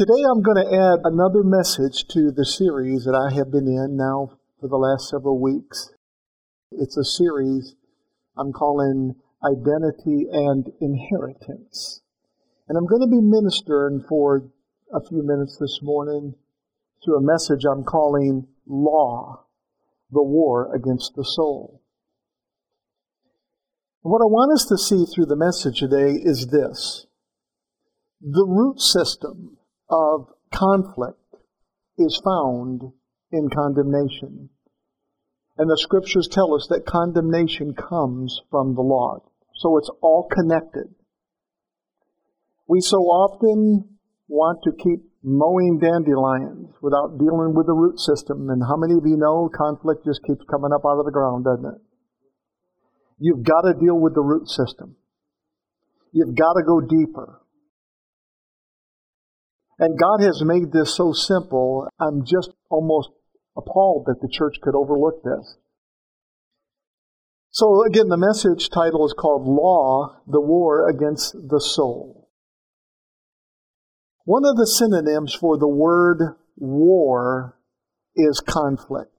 Today 0.00 0.24
I'm 0.32 0.40
going 0.40 0.56
to 0.56 0.74
add 0.74 1.00
another 1.04 1.42
message 1.44 2.08
to 2.08 2.32
the 2.32 2.46
series 2.46 3.04
that 3.04 3.12
I 3.12 3.36
have 3.36 3.52
been 3.52 3.68
in 3.68 3.98
now 3.98 4.38
for 4.58 4.66
the 4.66 4.78
last 4.78 5.10
several 5.10 5.38
weeks. 5.38 5.90
It's 6.72 6.96
a 6.96 7.04
series 7.04 7.74
I'm 8.34 8.50
calling 8.50 9.16
Identity 9.44 10.24
and 10.32 10.72
Inheritance. 10.80 12.00
And 12.66 12.78
I'm 12.78 12.86
going 12.86 13.02
to 13.02 13.14
be 13.14 13.20
ministering 13.20 14.02
for 14.08 14.48
a 14.90 15.06
few 15.06 15.22
minutes 15.22 15.58
this 15.60 15.80
morning 15.82 16.34
through 17.04 17.18
a 17.18 17.22
message 17.22 17.66
I'm 17.70 17.84
calling 17.84 18.48
Law, 18.66 19.44
the 20.10 20.22
War 20.22 20.74
Against 20.74 21.12
the 21.14 21.24
Soul. 21.24 21.82
What 24.00 24.22
I 24.22 24.32
want 24.32 24.54
us 24.54 24.64
to 24.64 24.78
see 24.78 25.04
through 25.04 25.26
the 25.26 25.36
message 25.36 25.78
today 25.78 26.12
is 26.12 26.46
this. 26.46 27.04
The 28.22 28.46
root 28.48 28.80
system 28.80 29.58
of 29.90 30.28
conflict 30.54 31.18
is 31.98 32.20
found 32.24 32.82
in 33.32 33.48
condemnation. 33.50 34.50
And 35.58 35.68
the 35.68 35.76
scriptures 35.76 36.28
tell 36.30 36.54
us 36.54 36.66
that 36.70 36.86
condemnation 36.86 37.74
comes 37.74 38.40
from 38.50 38.74
the 38.74 38.80
law. 38.80 39.18
So 39.56 39.76
it's 39.76 39.90
all 40.00 40.28
connected. 40.30 40.94
We 42.66 42.80
so 42.80 42.96
often 42.98 43.98
want 44.28 44.62
to 44.64 44.72
keep 44.72 45.00
mowing 45.22 45.78
dandelions 45.78 46.72
without 46.80 47.18
dealing 47.18 47.52
with 47.54 47.66
the 47.66 47.74
root 47.74 47.98
system. 48.00 48.48
And 48.48 48.62
how 48.62 48.76
many 48.76 48.94
of 48.94 49.04
you 49.04 49.16
know 49.18 49.50
conflict 49.52 50.06
just 50.06 50.22
keeps 50.24 50.44
coming 50.50 50.72
up 50.72 50.82
out 50.86 50.98
of 50.98 51.04
the 51.04 51.12
ground, 51.12 51.44
doesn't 51.44 51.66
it? 51.66 51.80
You've 53.18 53.42
got 53.44 53.62
to 53.62 53.74
deal 53.74 54.00
with 54.00 54.14
the 54.14 54.22
root 54.22 54.48
system. 54.48 54.96
You've 56.12 56.34
got 56.34 56.54
to 56.54 56.62
go 56.64 56.80
deeper. 56.80 57.42
And 59.80 59.98
God 59.98 60.20
has 60.20 60.42
made 60.44 60.72
this 60.72 60.94
so 60.94 61.12
simple, 61.12 61.88
I'm 61.98 62.22
just 62.26 62.50
almost 62.68 63.08
appalled 63.56 64.04
that 64.06 64.20
the 64.20 64.28
church 64.30 64.56
could 64.62 64.74
overlook 64.74 65.22
this. 65.24 65.56
So 67.50 67.84
again, 67.86 68.08
the 68.08 68.18
message 68.18 68.68
title 68.68 69.06
is 69.06 69.14
called 69.14 69.46
Law, 69.46 70.20
the 70.26 70.40
War 70.40 70.86
Against 70.86 71.32
the 71.32 71.60
Soul. 71.60 72.28
One 74.24 74.44
of 74.44 74.56
the 74.56 74.66
synonyms 74.66 75.34
for 75.34 75.56
the 75.56 75.66
word 75.66 76.36
war 76.56 77.56
is 78.14 78.40
conflict. 78.46 79.10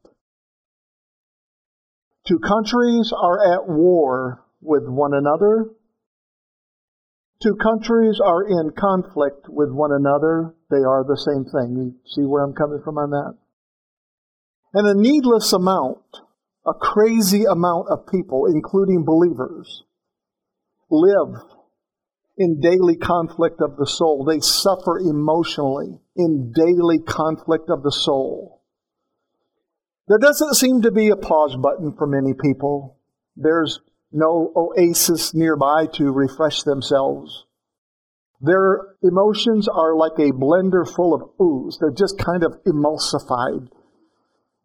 Two 2.28 2.38
countries 2.38 3.12
are 3.20 3.54
at 3.54 3.67
war 3.67 4.45
with 4.62 4.84
one 4.86 5.16
another 5.16 5.72
two 7.42 7.56
countries 7.56 8.20
are 8.23 8.47
in 8.47 8.72
conflict 8.78 9.47
with 9.50 9.72
one 9.72 9.92
another, 9.92 10.53
they 10.70 10.84
are 10.84 11.03
the 11.03 11.17
same 11.17 11.45
thing. 11.45 11.75
You 11.75 11.95
see 12.06 12.25
where 12.25 12.44
I'm 12.44 12.53
coming 12.53 12.81
from 12.83 12.98
on 12.98 13.09
that? 13.11 13.38
And 14.73 14.88
a 14.88 15.02
needless 15.02 15.52
amount, 15.52 16.00
a 16.66 16.73
crazy 16.73 17.44
amount 17.44 17.88
of 17.89 18.08
people, 18.08 18.45
including 18.45 19.03
believers, 19.03 19.83
live 20.89 21.42
in 22.38 22.59
daily 22.59 22.95
conflict 22.95 23.61
of 23.61 23.76
the 23.78 23.88
soul. 23.88 24.23
They 24.23 24.39
suffer 24.39 25.00
emotionally 25.00 26.00
in 26.16 26.53
daily 26.55 27.00
conflict 27.00 27.70
of 27.70 27.83
the 27.83 27.92
soul. 27.92 28.61
There 30.08 30.17
doesn't 30.17 30.55
seem 30.55 30.81
to 30.83 30.92
be 30.92 31.09
a 31.09 31.16
pause 31.16 31.55
button 31.55 31.94
for 31.98 32.08
many 32.08 32.33
people. 32.33 32.98
There's 33.36 33.80
no 34.12 34.52
oasis 34.56 35.34
nearby 35.34 35.88
to 35.94 36.12
refresh 36.12 36.64
themselves. 36.64 37.45
Their 38.42 38.95
emotions 39.04 39.67
are 39.67 39.95
like 39.95 40.17
a 40.17 40.34
blender 40.34 40.88
full 40.88 41.14
of 41.14 41.30
ooze. 41.40 41.78
They're 41.80 41.92
just 41.92 42.17
kind 42.17 42.44
of 42.44 42.59
emulsified 42.66 43.70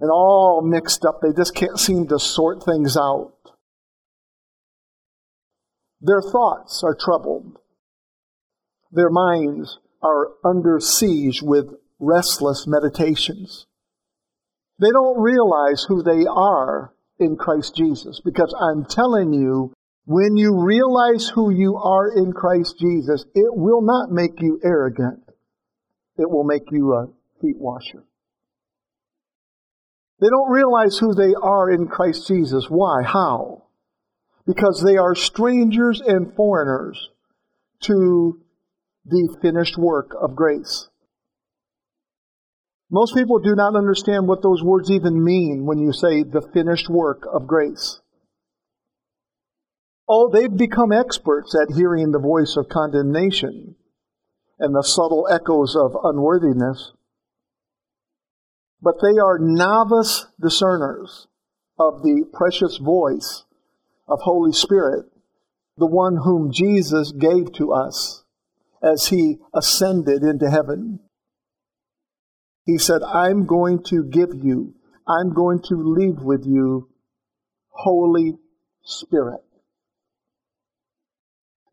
and 0.01 0.11
all 0.11 0.63
mixed 0.65 1.05
up. 1.05 1.21
They 1.21 1.33
just 1.37 1.55
can't 1.55 1.79
seem 1.79 2.07
to 2.09 2.19
sort 2.19 2.63
things 2.63 2.97
out. 2.97 3.35
Their 6.01 6.23
thoughts 6.23 6.83
are 6.85 6.97
troubled. 6.99 7.59
Their 8.91 9.11
minds 9.11 9.79
are 10.03 10.29
under 10.45 10.81
siege 10.81 11.43
with 11.43 11.75
restless 11.99 12.67
meditations. 12.67 13.67
They 14.79 14.91
don't 14.91 15.21
realize 15.21 15.85
who 15.89 16.03
they 16.03 16.27
are 16.27 16.93
in 17.19 17.37
Christ 17.37 17.75
Jesus. 17.77 18.21
Because 18.25 18.55
I'm 18.61 18.85
telling 18.85 19.33
you, 19.33 19.73
when 20.05 20.37
you 20.37 20.65
realize 20.65 21.29
who 21.29 21.51
you 21.51 21.77
are 21.77 22.17
in 22.17 22.33
Christ 22.33 22.79
Jesus, 22.79 23.25
it 23.35 23.57
will 23.57 23.83
not 23.83 24.11
make 24.11 24.41
you 24.41 24.61
arrogant. 24.65 25.21
It 26.19 26.31
will 26.31 26.45
make 26.45 26.71
you 26.71 26.95
a 26.95 27.07
feet 27.41 27.59
washer. 27.59 28.05
They 30.21 30.29
don't 30.29 30.51
realize 30.51 30.97
who 30.99 31.15
they 31.15 31.35
are 31.35 31.71
in 31.71 31.89
Christ 31.89 32.27
Jesus. 32.27 32.67
Why? 32.69 33.03
How? 33.03 33.65
Because 34.47 34.83
they 34.87 34.97
are 34.97 35.15
strangers 35.15 36.01
and 36.01 36.35
foreigners 36.35 37.11
to 37.83 38.41
the 39.05 39.37
finished 39.43 39.77
work 39.77 40.13
of 40.21 40.35
grace. 40.35 40.89
Most 42.91 43.15
people 43.15 43.39
do 43.39 43.55
not 43.55 43.75
understand 43.75 44.29
what 44.29 44.43
those 44.43 44.63
words 44.63 44.91
even 44.91 45.23
mean 45.23 45.67
when 45.67 45.79
you 45.79 45.93
say 45.93 46.23
the 46.23 46.49
finished 46.55 46.89
work 46.89 47.23
of 47.33 47.47
grace. 47.47 48.01
Oh, 50.09 50.31
they've 50.33 50.57
become 50.57 50.93
experts 50.93 51.55
at 51.55 51.75
hearing 51.75 52.13
the 52.13 52.21
voice 52.21 52.57
of 52.57 52.69
condemnation 52.69 53.75
and 54.59 54.75
the 54.75 54.83
subtle 54.83 55.27
echoes 55.31 55.75
of 55.77 55.97
unworthiness. 56.05 56.93
But 58.81 59.01
they 59.03 59.19
are 59.19 59.39
novice 59.41 60.27
discerners 60.41 61.27
of 61.79 62.03
the 62.03 62.25
precious 62.33 62.79
voice 62.79 63.45
of 64.07 64.21
Holy 64.21 64.53
Spirit, 64.53 65.07
the 65.77 65.87
one 65.87 66.19
whom 66.23 66.53
Jesus 66.53 67.11
gave 67.11 67.53
to 67.55 67.73
us 67.73 68.25
as 68.81 69.09
he 69.09 69.39
ascended 69.53 70.23
into 70.23 70.49
heaven. 70.49 71.01
He 72.67 72.79
said, 72.79 73.01
I'm 73.03 73.47
going 73.47 73.85
to 73.85 74.05
give 74.05 74.31
you, 74.35 74.75
I'm 75.09 75.33
going 75.33 75.63
to 75.69 75.77
leave 75.77 76.21
with 76.21 76.45
you 76.45 76.89
Holy 77.71 78.35
Spirit. 78.85 79.41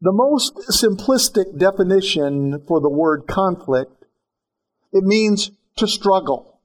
The 0.01 0.11
most 0.11 0.53
simplistic 0.69 1.57
definition 1.57 2.63
for 2.67 2.79
the 2.79 2.89
word 2.89 3.23
conflict, 3.27 4.05
it 4.91 5.03
means 5.03 5.49
to 5.77 5.87
struggle. 5.87 6.61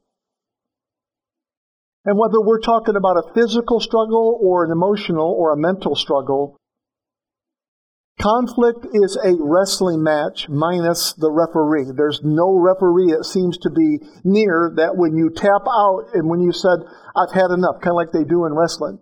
And 2.04 2.18
whether 2.18 2.40
we're 2.40 2.60
talking 2.60 2.96
about 2.96 3.16
a 3.16 3.32
physical 3.34 3.80
struggle 3.80 4.38
or 4.42 4.64
an 4.64 4.70
emotional 4.70 5.30
or 5.30 5.52
a 5.52 5.56
mental 5.56 5.94
struggle, 5.94 6.57
Conflict 8.18 8.84
is 8.92 9.16
a 9.22 9.38
wrestling 9.38 10.02
match 10.02 10.48
minus 10.48 11.14
the 11.14 11.30
referee. 11.30 11.94
There's 11.94 12.20
no 12.24 12.58
referee, 12.58 13.14
it 13.14 13.24
seems 13.24 13.56
to 13.58 13.70
be 13.70 14.02
near 14.24 14.74
that 14.74 14.96
when 14.96 15.16
you 15.16 15.30
tap 15.30 15.62
out 15.62 16.10
and 16.14 16.28
when 16.28 16.40
you 16.40 16.50
said, 16.50 16.82
I've 17.14 17.30
had 17.30 17.54
enough, 17.54 17.78
kind 17.78 17.94
of 17.94 18.02
like 18.02 18.10
they 18.10 18.26
do 18.26 18.44
in 18.44 18.58
wrestling. 18.58 18.98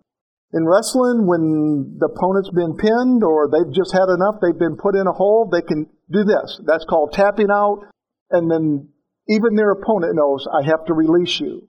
In 0.52 0.68
wrestling, 0.68 1.24
when 1.24 1.96
the 1.96 2.12
opponent's 2.12 2.52
been 2.52 2.76
pinned 2.76 3.24
or 3.24 3.48
they've 3.48 3.72
just 3.72 3.96
had 3.96 4.12
enough, 4.12 4.36
they've 4.44 4.58
been 4.58 4.76
put 4.76 4.94
in 4.94 5.08
a 5.08 5.16
hole, 5.16 5.48
they 5.48 5.64
can 5.64 5.88
do 6.12 6.22
this. 6.24 6.60
That's 6.68 6.84
called 6.84 7.16
tapping 7.16 7.50
out, 7.50 7.88
and 8.30 8.50
then 8.50 8.92
even 9.28 9.56
their 9.56 9.72
opponent 9.72 10.14
knows, 10.14 10.44
I 10.44 10.60
have 10.68 10.84
to 10.86 10.94
release 10.94 11.40
you. 11.40 11.68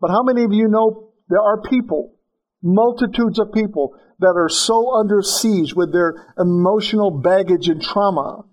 But 0.00 0.10
how 0.10 0.24
many 0.24 0.42
of 0.42 0.52
you 0.52 0.66
know 0.66 1.14
there 1.30 1.40
are 1.40 1.62
people 1.62 2.16
multitudes 2.62 3.38
of 3.38 3.52
people 3.52 3.94
that 4.18 4.34
are 4.36 4.48
so 4.48 4.94
under 4.94 5.22
siege 5.22 5.74
with 5.74 5.92
their 5.92 6.34
emotional 6.38 7.10
baggage 7.10 7.68
and 7.68 7.82
trauma 7.82 8.44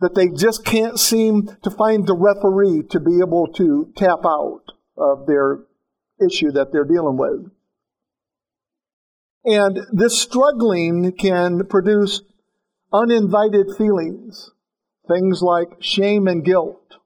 that 0.00 0.14
they 0.14 0.28
just 0.28 0.64
can't 0.64 0.98
seem 0.98 1.48
to 1.62 1.70
find 1.70 2.06
the 2.06 2.16
referee 2.16 2.82
to 2.90 3.00
be 3.00 3.20
able 3.24 3.46
to 3.46 3.92
tap 3.96 4.18
out 4.24 4.72
of 4.96 5.26
their 5.26 5.60
issue 6.20 6.50
that 6.52 6.72
they're 6.72 6.84
dealing 6.84 7.16
with. 7.16 7.50
And 9.44 9.80
this 9.92 10.20
struggling 10.20 11.12
can 11.12 11.66
produce 11.66 12.22
uninvited 12.92 13.66
feelings, 13.76 14.50
things 15.06 15.42
like 15.42 15.68
shame 15.80 16.26
and 16.26 16.44
guilt, 16.44 16.96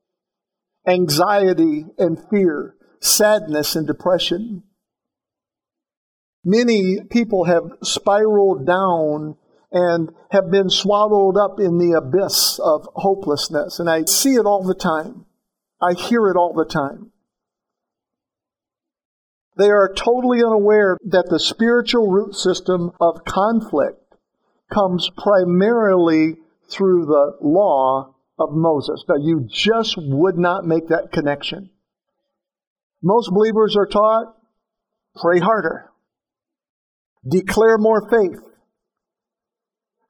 anxiety 0.86 1.84
and 1.98 2.18
fear, 2.30 2.76
sadness 3.00 3.74
and 3.76 3.86
depression. 3.86 4.62
Many 6.50 7.00
people 7.10 7.44
have 7.44 7.76
spiraled 7.82 8.66
down 8.66 9.36
and 9.70 10.10
have 10.30 10.50
been 10.50 10.70
swallowed 10.70 11.36
up 11.36 11.60
in 11.60 11.76
the 11.76 11.92
abyss 11.92 12.58
of 12.64 12.88
hopelessness. 12.94 13.78
And 13.78 13.90
I 13.90 14.04
see 14.06 14.32
it 14.32 14.46
all 14.46 14.64
the 14.64 14.74
time. 14.74 15.26
I 15.78 15.92
hear 15.92 16.26
it 16.28 16.38
all 16.38 16.54
the 16.54 16.64
time. 16.64 17.12
They 19.58 19.68
are 19.68 19.92
totally 19.92 20.42
unaware 20.42 20.96
that 21.04 21.28
the 21.28 21.38
spiritual 21.38 22.10
root 22.10 22.34
system 22.34 22.92
of 22.98 23.26
conflict 23.26 24.14
comes 24.72 25.10
primarily 25.18 26.36
through 26.70 27.04
the 27.04 27.36
law 27.42 28.14
of 28.38 28.52
Moses. 28.52 29.04
Now, 29.06 29.16
you 29.20 29.46
just 29.50 29.96
would 29.98 30.38
not 30.38 30.64
make 30.64 30.88
that 30.88 31.12
connection. 31.12 31.68
Most 33.02 33.30
believers 33.34 33.76
are 33.76 33.86
taught 33.86 34.34
pray 35.14 35.40
harder, 35.40 35.90
declare 37.26 37.78
more 37.78 38.08
faith, 38.08 38.40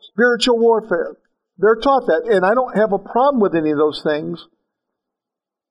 spiritual 0.00 0.58
warfare. 0.58 1.16
They're 1.58 1.76
taught 1.76 2.06
that, 2.06 2.28
and 2.32 2.44
I 2.44 2.55
don't 2.55 2.76
have 2.76 2.93
a 2.93 2.99
problem 2.99 3.40
with 3.40 3.55
any 3.55 3.70
of 3.70 3.78
those 3.78 4.02
things, 4.02 4.46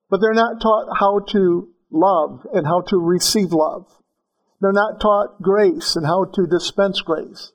but 0.10 0.20
they're 0.22 0.34
not 0.34 0.62
taught 0.62 0.98
how 1.00 1.20
to 1.32 1.70
love 1.92 2.46
and 2.54 2.66
how 2.66 2.82
to 2.82 2.98
receive 2.98 3.52
love. 3.52 3.86
They're 4.60 4.74
not 4.74 5.00
taught 5.00 5.42
grace 5.42 5.96
and 5.96 6.06
how 6.06 6.26
to 6.26 6.48
dispense 6.48 7.02
grace. 7.02 7.52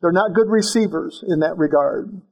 They're 0.00 0.12
not 0.12 0.34
good 0.34 0.48
receivers 0.48 1.24
in 1.26 1.40
that 1.40 1.56
regard. 1.56 2.22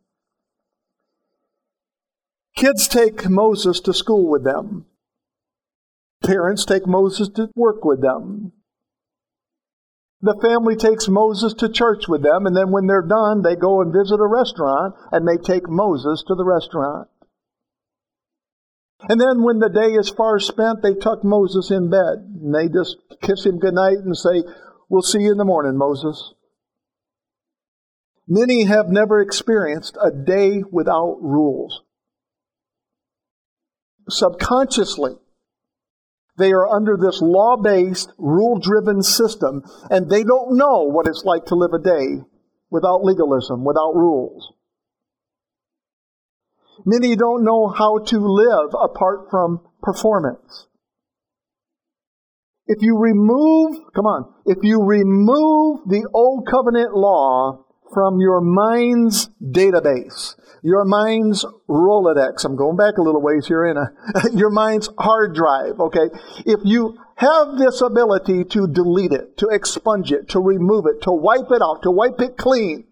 Kids 2.57 2.89
take 2.89 3.29
Moses 3.29 3.81
to 3.81 3.95
school 3.95 4.29
with 4.29 4.45
them. 4.45 4.87
Parents 6.23 6.65
take 6.65 6.87
Moses 6.87 7.29
to 7.31 7.49
work 7.55 7.85
with 7.85 8.03
them. 8.03 8.53
The 10.23 10.39
family 10.43 10.77
takes 10.77 11.09
Moses 11.09 11.55
to 11.55 11.69
church 11.71 12.07
with 12.07 12.23
them, 12.23 12.45
and 12.45 12.55
then 12.55 12.71
when 12.71 12.87
they're 12.87 13.07
done, 13.07 13.43
they 13.43 13.57
go 13.57 13.81
and 13.81 13.93
visit 13.93 14.21
a 14.21 14.27
restaurant 14.27 14.95
and 15.13 15.27
they 15.27 15.39
take 15.39 15.69
Moses 15.69 16.23
to 16.29 16.35
the 16.35 16.45
restaurant. 16.45 17.09
And 19.09 19.19
then 19.19 19.43
when 19.43 19.61
the 19.61 19.71
day 19.71 19.95
is 19.95 20.11
far 20.11 20.39
spent, 20.39 20.83
they 20.83 20.95
tuck 20.95 21.25
Moses 21.25 21.71
in 21.71 21.89
bed 21.89 22.21
and 22.43 22.55
they 22.55 22.69
just 22.69 22.99
kiss 23.23 23.47
him 23.47 23.59
goodnight 23.59 23.99
and 24.05 24.17
say, 24.17 24.43
We'll 24.91 25.03
see 25.03 25.21
you 25.21 25.33
in 25.33 25.39
the 25.39 25.45
morning, 25.45 25.79
Moses. 25.79 26.35
Many 28.29 28.65
have 28.65 28.89
never 28.89 29.21
experienced 29.21 29.97
a 30.03 30.11
day 30.11 30.63
without 30.71 31.17
rules. 31.23 31.83
Subconsciously, 34.09 35.15
they 36.41 36.53
are 36.53 36.67
under 36.67 36.97
this 36.97 37.21
law 37.23 37.57
based, 37.57 38.13
rule 38.19 38.59
driven 38.59 39.03
system, 39.03 39.63
and 39.91 40.11
they 40.11 40.25
don't 40.25 40.57
know 40.57 40.85
what 40.85 41.07
it's 41.07 41.23
like 41.25 41.45
to 41.47 41.55
live 41.55 41.73
a 41.73 41.83
day 41.83 42.25
without 42.71 43.05
legalism, 43.05 43.65
without 43.65 43.95
rules. 43.95 44.53
Many 46.85 47.15
don't 47.15 47.45
know 47.45 47.69
how 47.69 47.99
to 47.99 48.19
live 48.19 48.71
apart 48.83 49.31
from 49.31 49.61
performance. 49.83 50.67
If 52.67 52.83
you 52.83 52.97
remove, 52.97 53.93
come 53.95 54.07
on, 54.07 54.33
if 54.47 54.59
you 54.63 54.83
remove 54.83 55.81
the 55.89 56.09
old 56.15 56.47
covenant 56.49 56.95
law 56.95 57.67
from 57.93 58.21
your 58.21 58.41
mind's 58.41 59.29
database, 59.43 60.37
your 60.63 60.85
mind's 60.85 61.45
Rolodex. 61.69 62.45
I'm 62.45 62.57
going 62.57 62.77
back 62.77 62.99
a 62.99 63.03
little 63.03 63.23
ways 63.23 63.47
here 63.47 63.67
in 63.67 63.77
a, 63.77 63.93
your 64.33 64.51
mind's 64.51 64.89
hard 64.99 65.35
drive, 65.35 65.81
okay? 65.81 66.11
If 66.47 66.61
you 66.65 66.99
have 67.17 67.59
this 67.59 67.81
ability 67.81 68.45
to 68.45 68.67
delete 68.67 69.13
it, 69.13 69.37
to 69.39 69.49
expunge 69.49 70.13
it, 70.13 70.29
to 70.31 70.41
remove 70.41 70.87
it, 70.87 71.03
to 71.03 71.13
wipe 71.13 71.51
it 71.51 71.63
out, 71.63 71.83
to 71.83 71.91
wipe 71.91 72.21
it 72.21 72.37
clean, 72.37 72.85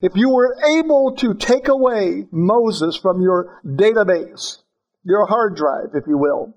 if 0.00 0.12
you 0.14 0.30
were 0.30 0.56
able 0.78 1.14
to 1.16 1.34
take 1.34 1.68
away 1.68 2.26
Moses 2.30 2.96
from 2.96 3.22
your 3.22 3.60
database, 3.64 4.58
your 5.04 5.26
hard 5.26 5.56
drive, 5.56 5.94
if 5.94 6.04
you 6.06 6.18
will, 6.18 6.54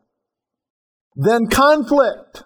then 1.16 1.48
conflict, 1.48 2.44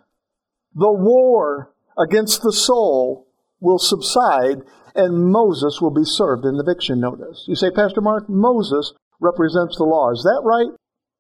the 0.75 0.91
war 0.91 1.73
against 1.97 2.41
the 2.43 2.53
soul, 2.53 3.27
will 3.63 3.79
subside 3.79 4.61
and 4.95 5.31
Moses 5.31 5.79
will 5.81 5.93
be 5.93 6.05
served 6.05 6.45
in 6.45 6.57
the 6.57 6.63
eviction 6.63 6.99
notice. 6.99 7.45
You 7.47 7.55
say, 7.55 7.71
Pastor 7.71 8.01
Mark, 8.01 8.29
Moses 8.29 8.93
represents 9.19 9.77
the 9.77 9.85
law. 9.85 10.11
Is 10.11 10.23
that 10.23 10.41
right? 10.43 10.75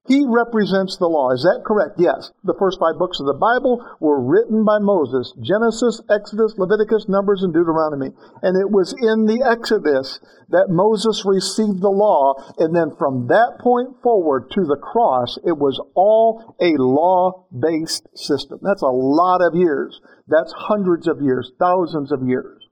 He 0.05 0.25
represents 0.27 0.97
the 0.97 1.07
law. 1.07 1.31
Is 1.31 1.47
that 1.47 1.63
correct? 1.63 1.95
Yes. 1.95 2.31
The 2.43 2.59
first 2.59 2.77
five 2.77 2.99
books 2.99 3.21
of 3.21 3.25
the 3.25 3.39
Bible 3.39 3.79
were 4.01 4.19
written 4.19 4.65
by 4.67 4.79
Moses 4.79 5.31
Genesis, 5.39 6.01
Exodus, 6.11 6.59
Leviticus, 6.59 7.07
Numbers, 7.07 7.39
and 7.41 7.53
Deuteronomy. 7.53 8.11
And 8.43 8.59
it 8.59 8.67
was 8.67 8.91
in 8.91 9.31
the 9.31 9.39
Exodus 9.47 10.19
that 10.49 10.67
Moses 10.67 11.23
received 11.23 11.79
the 11.79 11.93
law. 11.93 12.35
And 12.59 12.75
then 12.75 12.91
from 12.99 13.31
that 13.31 13.63
point 13.63 13.95
forward 14.03 14.51
to 14.51 14.67
the 14.67 14.75
cross, 14.75 15.39
it 15.47 15.55
was 15.55 15.79
all 15.95 16.53
a 16.59 16.75
law 16.75 17.47
based 17.47 18.03
system. 18.11 18.59
That's 18.61 18.83
a 18.83 18.91
lot 18.91 19.39
of 19.39 19.55
years. 19.55 20.01
That's 20.27 20.51
hundreds 20.51 21.07
of 21.07 21.21
years, 21.21 21.51
thousands 21.59 22.11
of 22.11 22.27
years. 22.27 22.62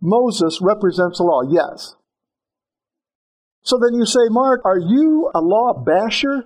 Moses 0.00 0.60
represents 0.62 1.18
the 1.18 1.24
law, 1.24 1.42
yes. 1.48 1.96
So 3.62 3.78
then 3.78 3.98
you 3.98 4.06
say, 4.06 4.28
Mark, 4.30 4.62
are 4.64 4.78
you 4.78 5.30
a 5.34 5.40
law 5.40 5.74
basher? 5.74 6.44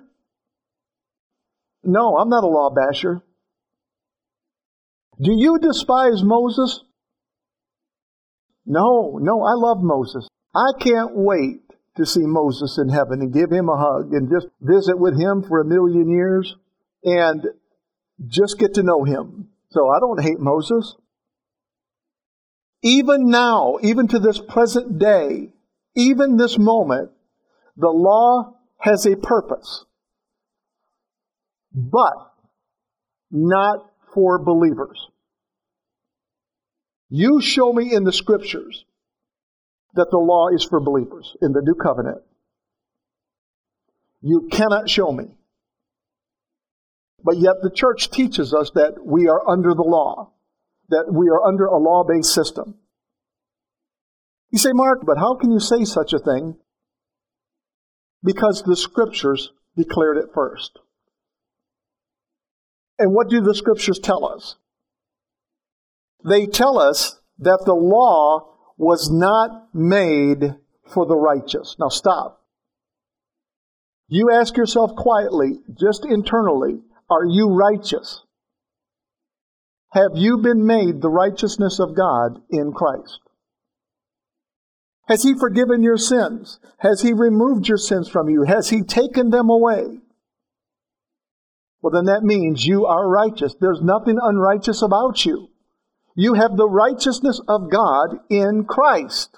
No, 1.83 2.17
I'm 2.17 2.29
not 2.29 2.43
a 2.43 2.47
law 2.47 2.69
basher. 2.69 3.21
Do 5.21 5.31
you 5.31 5.59
despise 5.59 6.23
Moses? 6.23 6.83
No, 8.65 9.19
no, 9.21 9.43
I 9.43 9.53
love 9.53 9.77
Moses. 9.81 10.27
I 10.55 10.71
can't 10.79 11.11
wait 11.13 11.61
to 11.97 12.05
see 12.05 12.23
Moses 12.23 12.79
in 12.81 12.89
heaven 12.89 13.21
and 13.21 13.33
give 13.33 13.51
him 13.51 13.69
a 13.69 13.77
hug 13.77 14.13
and 14.13 14.31
just 14.31 14.47
visit 14.61 14.97
with 14.97 15.19
him 15.19 15.43
for 15.43 15.59
a 15.59 15.65
million 15.65 16.09
years 16.09 16.55
and 17.03 17.45
just 18.27 18.57
get 18.57 18.73
to 18.75 18.83
know 18.83 19.03
him. 19.03 19.49
So 19.69 19.89
I 19.89 19.99
don't 19.99 20.21
hate 20.21 20.39
Moses. 20.39 20.95
Even 22.83 23.29
now, 23.29 23.77
even 23.81 24.09
to 24.09 24.19
this 24.19 24.39
present 24.39 24.99
day, 24.99 25.53
even 25.95 26.35
this 26.35 26.57
moment, 26.57 27.11
the 27.77 27.89
law 27.89 28.55
has 28.77 29.05
a 29.05 29.15
purpose, 29.15 29.85
but 31.73 32.33
not 33.31 33.89
for 34.13 34.37
believers. 34.37 35.07
You 37.09 37.41
show 37.41 37.71
me 37.71 37.93
in 37.93 38.03
the 38.03 38.11
scriptures 38.11 38.83
that 39.93 40.11
the 40.11 40.17
law 40.17 40.49
is 40.49 40.63
for 40.63 40.81
believers 40.81 41.37
in 41.41 41.53
the 41.53 41.61
new 41.61 41.75
covenant. 41.75 42.21
You 44.21 44.49
cannot 44.51 44.89
show 44.89 45.11
me. 45.11 45.37
But 47.23 47.37
yet 47.37 47.61
the 47.61 47.69
church 47.69 48.11
teaches 48.11 48.53
us 48.53 48.71
that 48.75 49.05
we 49.05 49.29
are 49.29 49.47
under 49.47 49.73
the 49.73 49.83
law 49.83 50.31
that 50.89 51.05
we 51.11 51.29
are 51.29 51.43
under 51.43 51.65
a 51.65 51.77
law 51.77 52.03
based 52.03 52.33
system. 52.33 52.75
You 54.51 54.59
say, 54.59 54.71
Mark, 54.73 55.05
but 55.05 55.17
how 55.17 55.35
can 55.35 55.51
you 55.51 55.59
say 55.59 55.83
such 55.83 56.13
a 56.13 56.19
thing? 56.19 56.57
Because 58.23 58.63
the 58.63 58.75
scriptures 58.75 59.51
declared 59.75 60.17
it 60.17 60.29
first. 60.33 60.79
And 62.99 63.13
what 63.13 63.29
do 63.29 63.41
the 63.41 63.55
scriptures 63.55 63.99
tell 63.99 64.25
us? 64.25 64.55
They 66.23 66.45
tell 66.45 66.77
us 66.77 67.19
that 67.39 67.63
the 67.65 67.73
law 67.73 68.53
was 68.77 69.09
not 69.11 69.73
made 69.73 70.55
for 70.93 71.05
the 71.05 71.17
righteous. 71.17 71.75
Now 71.79 71.89
stop. 71.89 72.41
You 74.07 74.29
ask 74.31 74.55
yourself 74.55 74.95
quietly, 74.95 75.59
just 75.73 76.05
internally, 76.05 76.81
are 77.09 77.25
you 77.25 77.49
righteous? 77.49 78.23
Have 79.93 80.13
you 80.15 80.39
been 80.39 80.65
made 80.65 81.01
the 81.01 81.09
righteousness 81.09 81.79
of 81.79 81.95
God 81.95 82.41
in 82.49 82.73
Christ? 82.73 83.19
Has 85.07 85.21
He 85.21 85.35
forgiven 85.37 85.83
your 85.83 85.97
sins? 85.97 86.59
Has 86.79 87.01
He 87.01 87.13
removed 87.13 87.67
your 87.67 87.77
sins 87.77 88.09
from 88.09 88.27
you? 88.27 88.43
Has 88.43 88.69
He 88.69 88.81
taken 88.81 89.29
them 89.29 89.51
away? 89.51 89.99
Well, 91.81 91.91
then 91.91 92.05
that 92.05 92.23
means 92.23 92.65
you 92.65 92.87
are 92.87 93.07
righteous. 93.07 93.55
There's 93.59 93.81
nothing 93.83 94.17
unrighteous 94.19 94.81
about 94.81 95.25
you. 95.25 95.49
You 96.15 96.33
have 96.33 96.57
the 96.57 96.69
righteousness 96.69 97.39
of 97.47 97.69
God 97.69 98.17
in 98.29 98.65
Christ. 98.65 99.37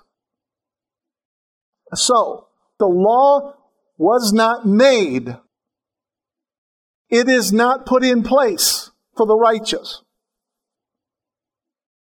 So, 1.94 2.48
the 2.80 2.88
law 2.88 3.56
was 3.98 4.32
not 4.32 4.66
made. 4.66 5.38
It 7.10 7.28
is 7.28 7.52
not 7.52 7.86
put 7.86 8.06
in 8.06 8.24
place 8.24 8.92
for 9.18 9.26
the 9.26 9.38
righteous. 9.38 10.02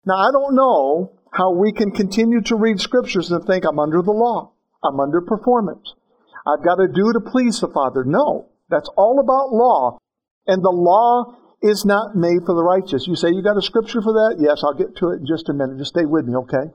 Now, 0.06 0.18
I 0.18 0.30
don't 0.30 0.54
know 0.54 1.12
how 1.32 1.52
we 1.52 1.72
can 1.72 1.90
continue 1.90 2.40
to 2.42 2.56
read 2.56 2.80
scriptures 2.80 3.30
and 3.30 3.44
think 3.44 3.64
I'm 3.66 3.80
under 3.80 4.02
the 4.02 4.12
law. 4.12 4.52
I'm 4.84 5.00
under 5.00 5.20
performance. 5.20 5.94
I've 6.46 6.64
got 6.64 6.76
to 6.76 6.86
do 6.86 7.12
to 7.12 7.20
please 7.20 7.60
the 7.60 7.68
Father. 7.68 8.04
No, 8.06 8.48
that's 8.70 8.88
all 8.96 9.18
about 9.18 9.52
law. 9.52 9.98
And 10.46 10.62
the 10.62 10.70
law 10.70 11.34
is 11.60 11.84
not 11.84 12.14
made 12.14 12.46
for 12.46 12.54
the 12.54 12.62
righteous. 12.62 13.08
You 13.08 13.16
say 13.16 13.30
you 13.30 13.42
got 13.42 13.58
a 13.58 13.62
scripture 13.62 14.00
for 14.00 14.12
that? 14.12 14.36
Yes, 14.38 14.62
I'll 14.62 14.78
get 14.78 14.94
to 14.96 15.10
it 15.10 15.20
in 15.20 15.26
just 15.26 15.48
a 15.48 15.52
minute. 15.52 15.78
Just 15.78 15.90
stay 15.90 16.04
with 16.04 16.24
me, 16.24 16.36
okay? 16.36 16.70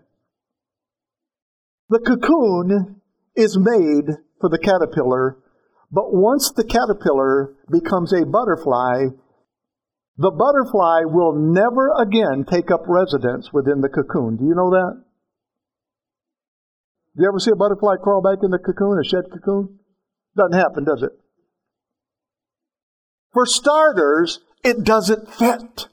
The 1.89 1.99
cocoon 1.99 3.01
is 3.35 3.57
made 3.57 4.17
for 4.41 4.49
the 4.49 4.59
caterpillar, 4.59 5.37
but 5.89 6.11
once 6.11 6.51
the 6.51 6.65
caterpillar 6.65 7.55
becomes 7.71 8.11
a 8.11 8.25
butterfly, 8.25 9.15
the 10.21 10.29
butterfly 10.29 11.01
will 11.05 11.33
never 11.33 11.89
again 11.99 12.45
take 12.45 12.69
up 12.69 12.81
residence 12.87 13.49
within 13.51 13.81
the 13.81 13.89
cocoon. 13.89 14.37
Do 14.37 14.45
you 14.45 14.53
know 14.53 14.69
that? 14.69 15.01
Do 17.15 17.23
you 17.23 17.27
ever 17.27 17.39
see 17.39 17.51
a 17.51 17.55
butterfly 17.55 17.95
crawl 18.03 18.21
back 18.21 18.43
in 18.43 18.51
the 18.51 18.59
cocoon, 18.59 18.99
a 18.99 19.03
shed 19.03 19.31
cocoon? 19.33 19.79
Doesn't 20.37 20.53
happen, 20.53 20.85
does 20.85 21.01
it? 21.01 21.11
For 23.33 23.47
starters, 23.47 24.41
it 24.63 24.83
doesn't 24.83 25.33
fit. 25.33 25.87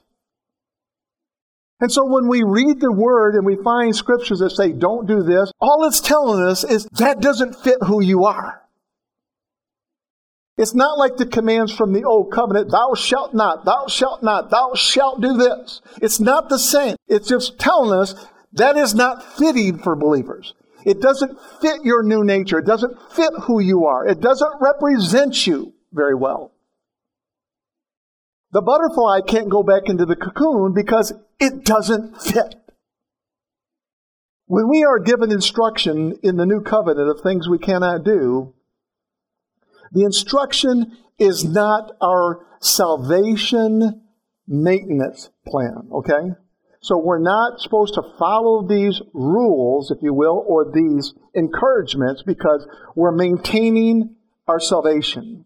And 1.81 1.91
so 1.91 2.05
when 2.05 2.27
we 2.27 2.43
read 2.43 2.79
the 2.79 2.91
word 2.91 3.33
and 3.33 3.45
we 3.45 3.57
find 3.63 3.95
scriptures 3.95 4.39
that 4.39 4.51
say, 4.51 4.73
don't 4.73 5.07
do 5.07 5.23
this, 5.23 5.51
all 5.59 5.87
it's 5.87 6.01
telling 6.01 6.43
us 6.43 6.63
is 6.63 6.85
that 6.99 7.19
doesn't 7.19 7.55
fit 7.55 7.77
who 7.81 8.03
you 8.03 8.25
are. 8.25 8.61
It's 10.59 10.75
not 10.75 10.97
like 10.97 11.15
the 11.15 11.25
commands 11.25 11.73
from 11.73 11.93
the 11.93 12.03
old 12.03 12.33
covenant, 12.33 12.69
thou 12.69 12.93
shalt 12.93 13.33
not, 13.33 13.63
thou 13.63 13.87
shalt 13.87 14.21
not, 14.21 14.49
thou 14.49 14.73
shalt 14.75 15.21
do 15.21 15.37
this. 15.37 15.81
It's 16.01 16.19
not 16.19 16.49
the 16.49 16.59
same. 16.59 16.97
It's 17.07 17.29
just 17.29 17.57
telling 17.57 17.97
us 17.97 18.13
that 18.51 18.75
is 18.75 18.93
not 18.93 19.23
fitting 19.37 19.77
for 19.77 19.95
believers. 19.95 20.53
It 20.85 20.99
doesn't 20.99 21.39
fit 21.61 21.85
your 21.85 22.03
new 22.03 22.25
nature. 22.25 22.59
It 22.59 22.65
doesn't 22.65 23.01
fit 23.13 23.31
who 23.43 23.61
you 23.61 23.85
are. 23.85 24.05
It 24.05 24.19
doesn't 24.19 24.51
represent 24.59 25.47
you 25.47 25.73
very 25.93 26.13
well. 26.13 26.51
The 28.51 28.61
butterfly 28.61 29.21
can't 29.25 29.49
go 29.49 29.63
back 29.63 29.83
into 29.85 30.05
the 30.05 30.17
cocoon 30.17 30.73
because 30.73 31.13
it 31.39 31.63
doesn't 31.63 32.21
fit. 32.21 32.55
When 34.47 34.67
we 34.67 34.83
are 34.83 34.99
given 34.99 35.31
instruction 35.31 36.19
in 36.21 36.35
the 36.35 36.45
new 36.45 36.59
covenant 36.59 37.09
of 37.09 37.21
things 37.21 37.47
we 37.47 37.59
cannot 37.59 38.03
do, 38.03 38.55
the 39.91 40.03
instruction 40.03 40.97
is 41.17 41.45
not 41.45 41.91
our 42.01 42.45
salvation 42.61 44.01
maintenance 44.47 45.29
plan, 45.47 45.89
okay? 45.91 46.33
So 46.81 46.97
we're 46.97 47.19
not 47.19 47.59
supposed 47.59 47.93
to 47.95 48.03
follow 48.17 48.65
these 48.65 49.01
rules, 49.13 49.91
if 49.91 49.97
you 50.01 50.13
will, 50.13 50.43
or 50.47 50.71
these 50.73 51.13
encouragements 51.33 52.23
because 52.25 52.65
we're 52.95 53.11
maintaining 53.11 54.15
our 54.47 54.59
salvation. 54.59 55.45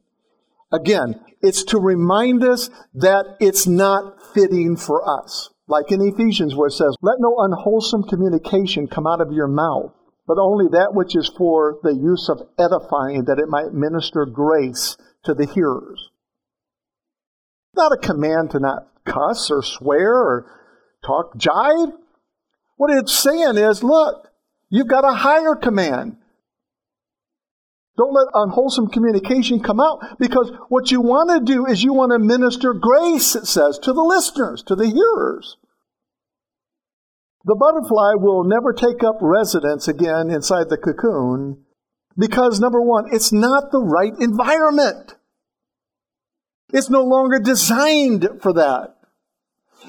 Again, 0.72 1.20
it's 1.42 1.64
to 1.66 1.80
remind 1.80 2.44
us 2.44 2.70
that 2.94 3.26
it's 3.40 3.68
not 3.68 4.34
fitting 4.34 4.78
for 4.78 5.08
us. 5.08 5.50
Like 5.68 5.92
in 5.92 6.02
Ephesians 6.02 6.56
where 6.56 6.68
it 6.68 6.74
says, 6.74 6.96
let 7.02 7.16
no 7.20 7.36
unwholesome 7.40 8.04
communication 8.04 8.88
come 8.88 9.08
out 9.08 9.22
of 9.22 9.32
your 9.32 9.48
mouth, 9.48 9.94
but 10.28 10.38
only 10.40 10.68
that 10.72 10.94
which 10.94 11.16
is 11.16 11.32
for 11.38 11.80
the 11.84 11.94
use 11.94 12.30
of 12.30 12.48
edifying, 12.58 13.26
that 13.26 13.40
it 13.40 13.50
might 13.50 13.74
minister 13.74 14.26
grace 14.26 14.98
to 15.24 15.34
the 15.34 15.46
hearers. 15.46 16.10
Not 17.76 17.92
a 17.92 17.98
command 17.98 18.52
to 18.52 18.60
not 18.60 18.88
cuss 19.06 19.52
or 19.52 19.62
swear 19.64 20.14
or 20.14 20.46
talk 21.06 21.38
jive. 21.38 21.94
What 22.78 22.92
it's 22.92 23.14
saying 23.14 23.58
is, 23.58 23.84
look, 23.84 24.30
you've 24.70 24.88
got 24.88 25.06
a 25.06 25.14
higher 25.14 25.56
command. 25.56 26.18
Don't 27.96 28.14
let 28.14 28.28
unwholesome 28.34 28.88
communication 28.88 29.60
come 29.60 29.80
out 29.80 30.18
because 30.20 30.52
what 30.70 30.90
you 30.90 31.02
want 31.02 31.30
to 31.30 31.54
do 31.54 31.68
is 31.68 31.84
you 31.84 31.94
want 31.94 32.12
to 32.12 32.18
minister 32.18 32.74
grace, 32.74 33.36
it 33.36 33.46
says, 33.46 33.78
to 33.80 33.94
the 33.94 34.02
listeners, 34.02 34.64
to 34.64 34.76
the 34.76 34.88
hearers. 34.88 35.58
The 37.46 37.56
butterfly 37.56 38.14
will 38.16 38.46
never 38.46 38.72
take 38.72 39.04
up 39.04 39.18
residence 39.20 39.88
again 39.88 40.30
inside 40.30 40.70
the 40.70 40.78
cocoon 40.78 41.64
because, 42.18 42.60
number 42.60 42.82
one, 42.82 43.06
it's 43.12 43.34
not 43.34 43.72
the 43.72 43.82
right 43.82 44.14
environment. 44.20 45.16
It's 46.72 46.90
no 46.90 47.04
longer 47.04 47.40
designed 47.40 48.28
for 48.42 48.54
that. 48.54 48.96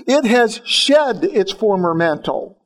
It 0.07 0.25
has 0.25 0.61
shed 0.65 1.23
its 1.23 1.53
former 1.53 1.95
mantle. 1.95 2.59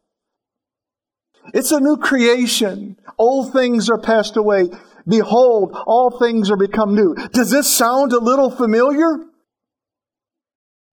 It's 1.52 1.72
a 1.72 1.80
new 1.80 1.98
creation. 1.98 2.98
Old 3.18 3.52
things 3.52 3.90
are 3.90 4.00
passed 4.00 4.36
away. 4.36 4.70
Behold, 5.06 5.76
all 5.86 6.18
things 6.18 6.50
are 6.50 6.56
become 6.56 6.94
new. 6.94 7.14
Does 7.32 7.50
this 7.50 7.74
sound 7.74 8.12
a 8.12 8.18
little 8.18 8.50
familiar? 8.50 9.27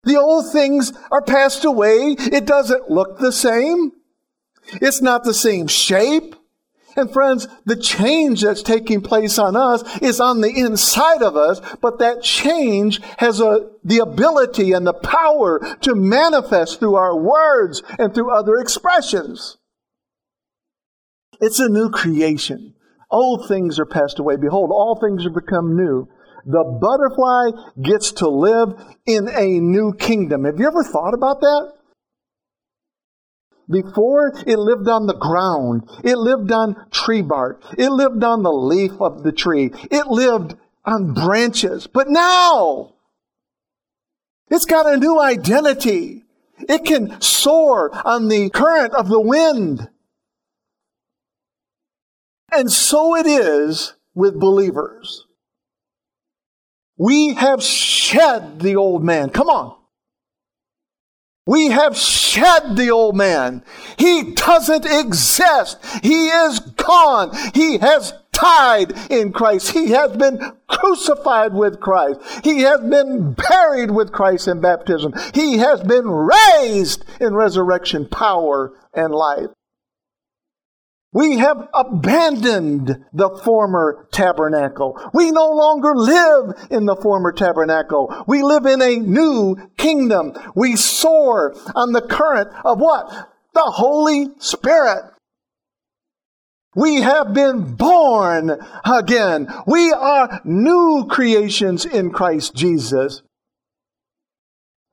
The 0.05 0.17
old 0.17 0.53
things 0.53 0.93
are 1.11 1.23
passed 1.23 1.65
away. 1.65 2.17
It 2.19 2.47
doesn't 2.47 2.91
look 2.91 3.19
the 3.19 3.33
same. 3.33 3.93
It's 4.67 5.03
not 5.03 5.25
the 5.25 5.35
same 5.35 5.67
shape. 5.67 6.35
And 6.97 7.13
friends, 7.13 7.47
the 7.65 7.77
change 7.77 8.43
that's 8.43 8.63
taking 8.63 9.03
place 9.03 9.39
on 9.39 9.55
us 9.55 9.85
is 9.99 10.19
on 10.19 10.41
the 10.41 10.51
inside 10.51 11.23
of 11.23 11.37
us, 11.37 11.61
but 11.81 12.01
that 12.01 12.23
change 12.23 13.01
has 13.19 13.41
a, 13.41 13.71
the 13.85 13.99
ability 13.99 14.73
and 14.73 14.85
the 14.85 14.93
power 14.93 15.61
to 15.83 15.95
manifest 15.95 16.81
through 16.81 16.97
our 16.97 17.17
words 17.17 17.85
and 18.01 18.13
through 18.13 18.33
other 18.33 18.57
expressions. 18.57 19.59
It's 21.41 21.61
a 21.61 21.69
new 21.69 21.89
creation. 21.89 22.75
Old 23.11 23.47
things 23.47 23.79
are 23.79 23.87
passed 23.87 24.19
away. 24.19 24.37
Behold, 24.37 24.71
all 24.73 24.99
things 25.01 25.25
are 25.25 25.31
become 25.31 25.77
new. 25.77 26.09
The 26.49 26.65
butterfly 26.65 27.51
gets 27.83 28.13
to 28.13 28.29
live 28.31 28.73
in 29.05 29.29
a 29.29 29.61
new 29.61 29.93
kingdom. 29.93 30.45
Have 30.45 30.59
you 30.59 30.67
ever 30.67 30.83
thought 30.83 31.13
about 31.13 31.41
that? 31.41 31.75
Before, 33.71 34.33
it 34.47 34.59
lived 34.59 34.89
on 34.89 35.07
the 35.07 35.15
ground. 35.15 35.91
It 36.03 36.17
lived 36.17 36.51
on 36.51 36.89
tree 36.91 37.21
bark. 37.21 37.63
It 37.77 37.91
lived 37.91 38.25
on 38.25 38.43
the 38.43 38.51
leaf 38.51 38.93
of 38.99 39.25
the 39.25 39.31
tree. 39.31 39.73
It 39.91 40.07
lived 40.07 40.55
on 40.87 41.13
branches. 41.13 41.87
But 41.87 42.09
now, 42.09 42.95
it's 44.51 44.65
got 44.65 44.91
a 44.91 44.97
new 44.97 45.21
identity. 45.21 46.25
It 46.61 46.87
can 46.87 47.21
soar 47.21 47.91
on 48.07 48.29
the 48.29 48.49
current 48.49 48.95
of 48.95 49.09
the 49.09 49.21
wind. 49.21 49.87
And 52.51 52.73
so 52.73 53.15
it 53.17 53.27
is 53.27 53.93
with 54.15 54.41
believers. 54.41 55.27
We 56.99 57.35
have 57.35 57.63
shed 57.63 58.61
the 58.61 58.77
old 58.77 59.05
man. 59.05 59.31
Come 59.31 59.49
on. 59.49 59.77
We 61.47 61.69
have 61.69 61.97
shed 61.97 62.77
the 62.77 62.91
old 62.91 63.17
man. 63.17 63.65
He 63.99 64.35
doesn't 64.35 64.85
exist. 64.85 65.79
He 66.03 66.29
is 66.29 66.61
gone. 66.61 67.31
He 67.55 67.79
has 67.79 68.13
died 68.33 68.93
in 69.11 69.33
Christ. 69.33 69.71
He 69.71 69.93
has 69.93 70.15
been 70.17 70.41
crucified 70.67 71.55
with 71.55 71.81
Christ. 71.81 72.21
He 72.45 72.61
has 72.61 72.81
been 72.81 73.33
buried 73.33 73.91
with 73.91 74.13
Christ 74.13 74.49
in 74.49 74.61
baptism. 74.61 75.15
He 75.33 75.59
has 75.59 75.81
been 75.83 76.07
raised 76.07 77.05
in 77.21 77.35
resurrection 77.35 78.09
power 78.09 78.73
and 78.93 79.15
life. 79.15 79.49
We 81.13 81.39
have 81.39 81.69
abandoned 81.73 83.05
the 83.15 83.31
former 83.43 84.07
tabernacle. 84.13 85.01
We 85.15 85.31
no 85.31 85.49
longer 85.51 85.95
live 85.95 86.69
in 86.71 86.85
the 86.85 86.97
former 86.97 87.33
tabernacle. 87.33 88.25
We 88.27 88.43
live 88.43 88.67
in 88.67 88.83
a 88.83 88.97
new 88.97 89.57
kingdom. 89.79 90.35
We 90.55 90.77
soar 90.77 91.55
on 91.75 91.93
the 91.93 92.03
current 92.03 92.51
of 92.63 92.79
what? 92.79 93.09
The 93.55 93.63
Holy 93.63 94.29
Spirit. 94.39 95.05
We 96.77 97.01
have 97.01 97.33
been 97.33 97.75
born 97.75 98.59
again. 98.85 99.49
We 99.67 99.91
are 99.91 100.43
new 100.45 101.07
creations 101.09 101.87
in 101.87 102.11
Christ 102.11 102.55
Jesus. 102.55 103.23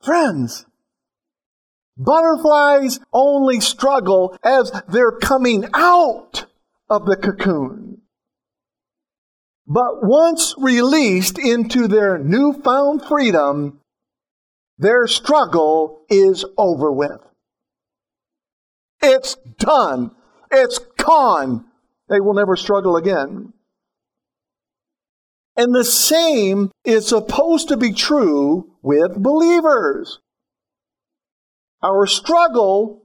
Friends, 0.01 0.65
Butterflies 1.97 2.99
only 3.13 3.59
struggle 3.59 4.37
as 4.43 4.71
they're 4.87 5.11
coming 5.11 5.65
out 5.73 6.45
of 6.89 7.05
the 7.05 7.15
cocoon. 7.15 8.01
But 9.67 10.03
once 10.03 10.53
released 10.57 11.39
into 11.39 11.87
their 11.87 12.17
newfound 12.17 13.03
freedom, 13.03 13.79
their 14.77 15.07
struggle 15.07 16.01
is 16.09 16.45
over 16.57 16.91
with. 16.91 17.21
It's 19.01 19.35
done. 19.57 20.11
It's 20.51 20.79
gone. 20.97 21.65
They 22.09 22.19
will 22.19 22.33
never 22.33 22.55
struggle 22.55 22.97
again. 22.97 23.53
And 25.57 25.73
the 25.73 25.85
same 25.85 26.71
is 26.83 27.07
supposed 27.07 27.69
to 27.69 27.77
be 27.77 27.93
true 27.93 28.71
with 28.81 29.15
believers. 29.15 30.19
Our 31.85 32.07
struggle, 32.07 33.03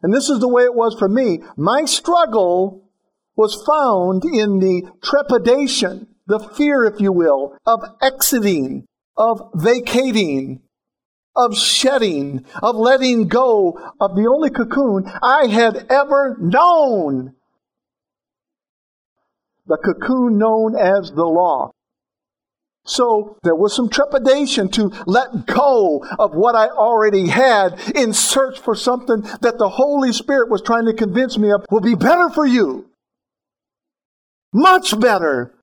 and 0.00 0.14
this 0.14 0.30
is 0.30 0.38
the 0.38 0.48
way 0.48 0.62
it 0.62 0.76
was 0.76 0.94
for 0.96 1.08
me, 1.08 1.40
my 1.56 1.86
struggle 1.86 2.88
was 3.34 3.60
found 3.66 4.24
in 4.24 4.60
the 4.60 4.88
trepidation, 5.02 6.06
the 6.28 6.38
fear, 6.38 6.84
if 6.84 7.00
you 7.00 7.10
will, 7.10 7.56
of 7.66 7.80
exiting, 8.00 8.86
of 9.16 9.50
vacating, 9.54 10.62
of 11.34 11.56
shedding, 11.56 12.44
of 12.62 12.76
letting 12.76 13.26
go 13.26 13.76
of 14.00 14.14
the 14.14 14.28
only 14.32 14.50
cocoon 14.50 15.10
I 15.20 15.48
had 15.48 15.86
ever 15.90 16.36
known. 16.38 17.34
The 19.66 19.78
cocoon 19.78 20.38
known 20.38 20.76
as 20.76 21.10
the 21.10 21.24
law. 21.24 21.72
So 22.84 23.38
there 23.44 23.54
was 23.54 23.74
some 23.74 23.88
trepidation 23.88 24.68
to 24.70 24.92
let 25.06 25.46
go 25.46 26.04
of 26.18 26.34
what 26.34 26.56
I 26.56 26.66
already 26.66 27.28
had 27.28 27.78
in 27.94 28.12
search 28.12 28.58
for 28.58 28.74
something 28.74 29.22
that 29.40 29.58
the 29.58 29.68
Holy 29.68 30.12
Spirit 30.12 30.50
was 30.50 30.62
trying 30.62 30.86
to 30.86 30.92
convince 30.92 31.38
me 31.38 31.52
of 31.52 31.64
will 31.70 31.80
be 31.80 31.94
better 31.94 32.28
for 32.30 32.44
you. 32.44 32.86
Much 34.52 34.98
better. 34.98 35.54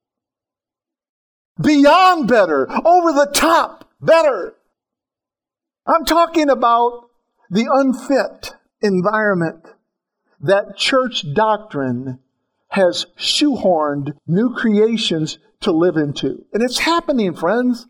Beyond 1.61 2.27
better. 2.29 2.69
Over 2.85 3.11
the 3.11 3.29
top 3.33 3.89
better. 3.99 4.55
I'm 5.85 6.05
talking 6.05 6.49
about 6.49 7.09
the 7.49 7.67
unfit 7.69 8.55
environment 8.81 9.65
that 10.39 10.77
church 10.77 11.25
doctrine 11.33 12.19
has 12.69 13.07
shoehorned 13.17 14.13
new 14.25 14.53
creations 14.55 15.37
to 15.61 15.71
live 15.71 15.97
into. 15.97 16.45
And 16.53 16.63
it's 16.63 16.79
happening, 16.79 17.35
friends. 17.35 17.87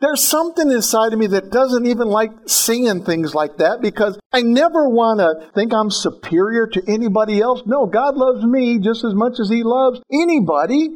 There's 0.00 0.22
something 0.22 0.68
inside 0.70 1.12
of 1.12 1.18
me 1.20 1.28
that 1.28 1.52
doesn't 1.52 1.86
even 1.86 2.08
like 2.08 2.32
seeing 2.46 3.04
things 3.04 3.36
like 3.36 3.58
that 3.58 3.80
because 3.80 4.18
I 4.32 4.42
never 4.42 4.88
want 4.88 5.20
to 5.20 5.52
think 5.54 5.72
I'm 5.72 5.90
superior 5.90 6.66
to 6.66 6.82
anybody 6.88 7.40
else. 7.40 7.62
No, 7.66 7.86
God 7.86 8.16
loves 8.16 8.44
me 8.44 8.80
just 8.80 9.04
as 9.04 9.14
much 9.14 9.38
as 9.38 9.48
He 9.48 9.62
loves 9.62 10.00
anybody. 10.12 10.88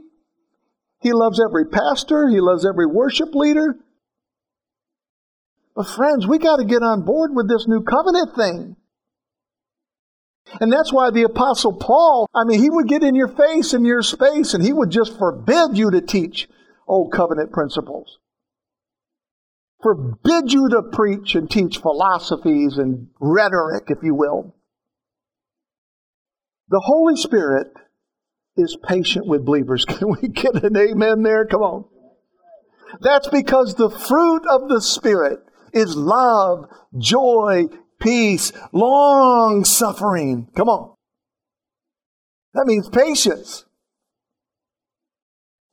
He 1.00 1.12
loves 1.12 1.40
every 1.40 1.66
pastor, 1.66 2.28
He 2.28 2.40
loves 2.40 2.66
every 2.66 2.86
worship 2.86 3.32
leader. 3.32 3.76
But, 5.76 5.86
friends, 5.86 6.26
we 6.26 6.38
got 6.38 6.56
to 6.56 6.64
get 6.64 6.82
on 6.82 7.04
board 7.04 7.30
with 7.32 7.48
this 7.48 7.66
new 7.68 7.82
covenant 7.82 8.34
thing. 8.34 8.76
And 10.60 10.72
that's 10.72 10.92
why 10.92 11.10
the 11.10 11.24
Apostle 11.24 11.72
Paul, 11.72 12.28
I 12.34 12.44
mean, 12.44 12.60
he 12.60 12.70
would 12.70 12.88
get 12.88 13.02
in 13.02 13.14
your 13.14 13.28
face 13.28 13.74
in 13.74 13.84
your 13.84 14.02
space 14.02 14.54
and 14.54 14.62
he 14.64 14.72
would 14.72 14.90
just 14.90 15.18
forbid 15.18 15.76
you 15.76 15.90
to 15.90 16.00
teach 16.00 16.48
old 16.86 17.12
covenant 17.12 17.52
principles 17.52 18.18
forbid 19.86 20.52
you 20.52 20.68
to 20.70 20.82
preach 20.82 21.36
and 21.36 21.48
teach 21.48 21.78
philosophies 21.78 22.76
and 22.76 23.08
rhetoric, 23.20 23.84
if 23.88 23.98
you 24.02 24.14
will. 24.14 24.54
The 26.68 26.82
Holy 26.84 27.16
Spirit 27.16 27.68
is 28.56 28.76
patient 28.82 29.28
with 29.28 29.44
believers. 29.44 29.84
Can 29.88 30.08
we 30.20 30.28
get 30.28 30.62
an 30.64 30.76
amen 30.76 31.22
there? 31.22 31.46
Come 31.46 31.62
on. 31.62 31.84
That's 33.00 33.28
because 33.28 33.74
the 33.74 33.90
fruit 33.90 34.42
of 34.50 34.68
the 34.68 34.80
Spirit 34.80 35.38
is 35.72 35.94
love, 35.94 36.66
joy, 36.98 37.66
peace, 38.00 38.52
long 38.72 39.64
suffering. 39.64 40.48
Come 40.54 40.68
on. 40.68 40.94
That 42.54 42.66
means 42.66 42.88
patience. 42.88 43.66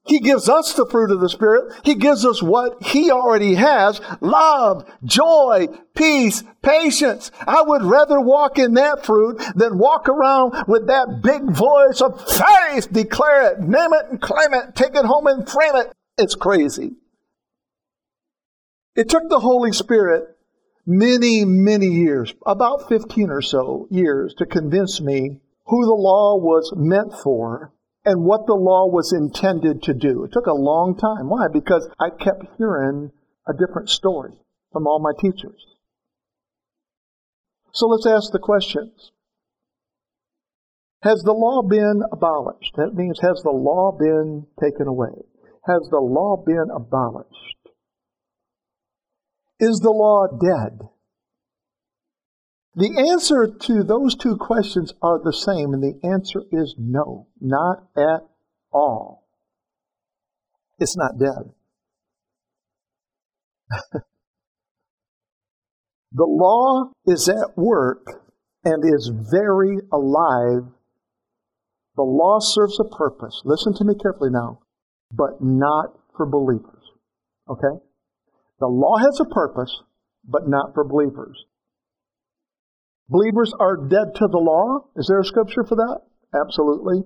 He 0.06 0.20
gives 0.20 0.50
us 0.50 0.74
the 0.74 0.86
fruit 0.86 1.12
of 1.12 1.22
the 1.22 1.30
Spirit. 1.30 1.74
He 1.84 1.96
gives 1.96 2.26
us 2.26 2.44
what 2.44 2.84
He 2.84 3.10
already 3.10 3.56
has 3.56 4.02
love, 4.20 4.86
joy, 5.06 5.68
peace, 5.96 6.44
patience. 6.62 7.32
I 7.48 7.62
would 7.62 7.84
rather 7.84 8.20
walk 8.20 8.60
in 8.60 8.74
that 8.74 9.06
fruit 9.06 9.42
than 9.56 9.78
walk 9.78 10.10
around 10.10 10.66
with 10.68 10.88
that 10.88 11.22
big 11.24 11.50
voice 11.50 12.02
of 12.02 12.20
faith. 12.30 12.92
Declare 12.92 13.54
it, 13.54 13.60
name 13.62 13.94
it 13.94 14.06
and 14.12 14.22
claim 14.22 14.54
it, 14.54 14.76
take 14.76 14.94
it 14.94 15.06
home 15.06 15.28
and 15.28 15.48
frame 15.48 15.76
it. 15.76 15.94
It's 16.18 16.36
crazy. 16.36 16.92
It 18.96 19.08
took 19.10 19.30
the 19.30 19.40
Holy 19.40 19.72
Spirit 19.72 20.33
many, 20.86 21.46
many 21.46 21.88
years, 21.88 22.34
about 22.46 22.90
15 22.90 23.30
or 23.30 23.42
so 23.42 23.88
years, 23.90 24.34
to 24.38 24.46
convince 24.46 25.02
me 25.02 25.42
who 25.66 25.86
the 25.86 25.94
law 25.94 26.38
was 26.38 26.74
meant 26.76 27.14
for 27.14 27.74
and 28.06 28.24
what 28.24 28.46
the 28.48 28.56
law 28.56 28.88
was 28.88 29.14
intended 29.14 29.84
to 29.84 29.94
do. 29.94 30.26
It 30.26 30.32
took 30.34 30.46
a 30.46 30.54
long 30.54 30.98
time. 30.98 31.30
Why? 31.30 31.48
Because 31.52 31.88
I 32.00 32.10
kept 32.10 32.58
hearing 32.58 33.12
a 33.48 33.54
different 33.54 33.90
story 33.90 34.34
from 34.72 34.88
all 34.88 35.00
my 35.00 35.14
teachers. 35.20 35.66
So 37.72 37.88
let's 37.88 38.06
ask 38.06 38.32
the 38.32 38.40
questions. 38.40 39.12
Has 41.02 41.22
the 41.24 41.34
law 41.34 41.62
been 41.62 42.02
abolished? 42.12 42.76
That 42.76 42.94
means, 42.94 43.20
has 43.22 43.42
the 43.44 43.52
law 43.52 43.92
been 43.98 44.48
taken 44.62 44.88
away? 44.88 45.12
Has 45.66 45.88
the 45.90 46.00
law 46.00 46.38
been 46.46 46.68
abolished? 46.74 47.63
Is 49.64 49.80
the 49.80 49.92
law 49.92 50.28
dead? 50.28 50.90
The 52.76 53.10
answer 53.14 53.48
to 53.48 53.84
those 53.84 54.14
two 54.14 54.36
questions 54.36 54.94
are 55.02 55.22
the 55.24 55.32
same, 55.32 55.74
and 55.74 55.82
the 55.82 56.06
answer 56.06 56.42
is 56.52 56.76
no, 56.78 57.28
not 57.40 57.88
at 57.96 58.28
all. 58.74 59.24
It's 60.80 60.98
not 60.98 61.18
dead. 61.18 61.54
the 66.12 66.26
law 66.26 66.92
is 67.06 67.30
at 67.30 67.56
work 67.56 68.06
and 68.66 68.84
is 68.84 69.10
very 69.32 69.78
alive. 69.94 70.74
The 71.96 72.04
law 72.04 72.40
serves 72.40 72.82
a 72.82 72.96
purpose. 72.98 73.42
Listen 73.46 73.74
to 73.76 73.86
me 73.86 73.94
carefully 73.96 74.30
now, 74.30 74.60
but 75.10 75.42
not 75.42 75.98
for 76.18 76.26
believers. 76.26 76.84
Okay? 77.50 77.80
The 78.64 78.72
law 78.72 78.96
has 78.96 79.20
a 79.20 79.26
purpose, 79.26 79.84
but 80.24 80.48
not 80.48 80.74
for 80.74 80.88
believers. 80.88 81.36
Believers 83.10 83.52
are 83.60 83.76
dead 83.76 84.16
to 84.16 84.28
the 84.32 84.40
law. 84.40 84.88
Is 84.96 85.08
there 85.10 85.20
a 85.20 85.26
scripture 85.26 85.66
for 85.68 85.76
that? 85.76 86.00
Absolutely. 86.34 87.04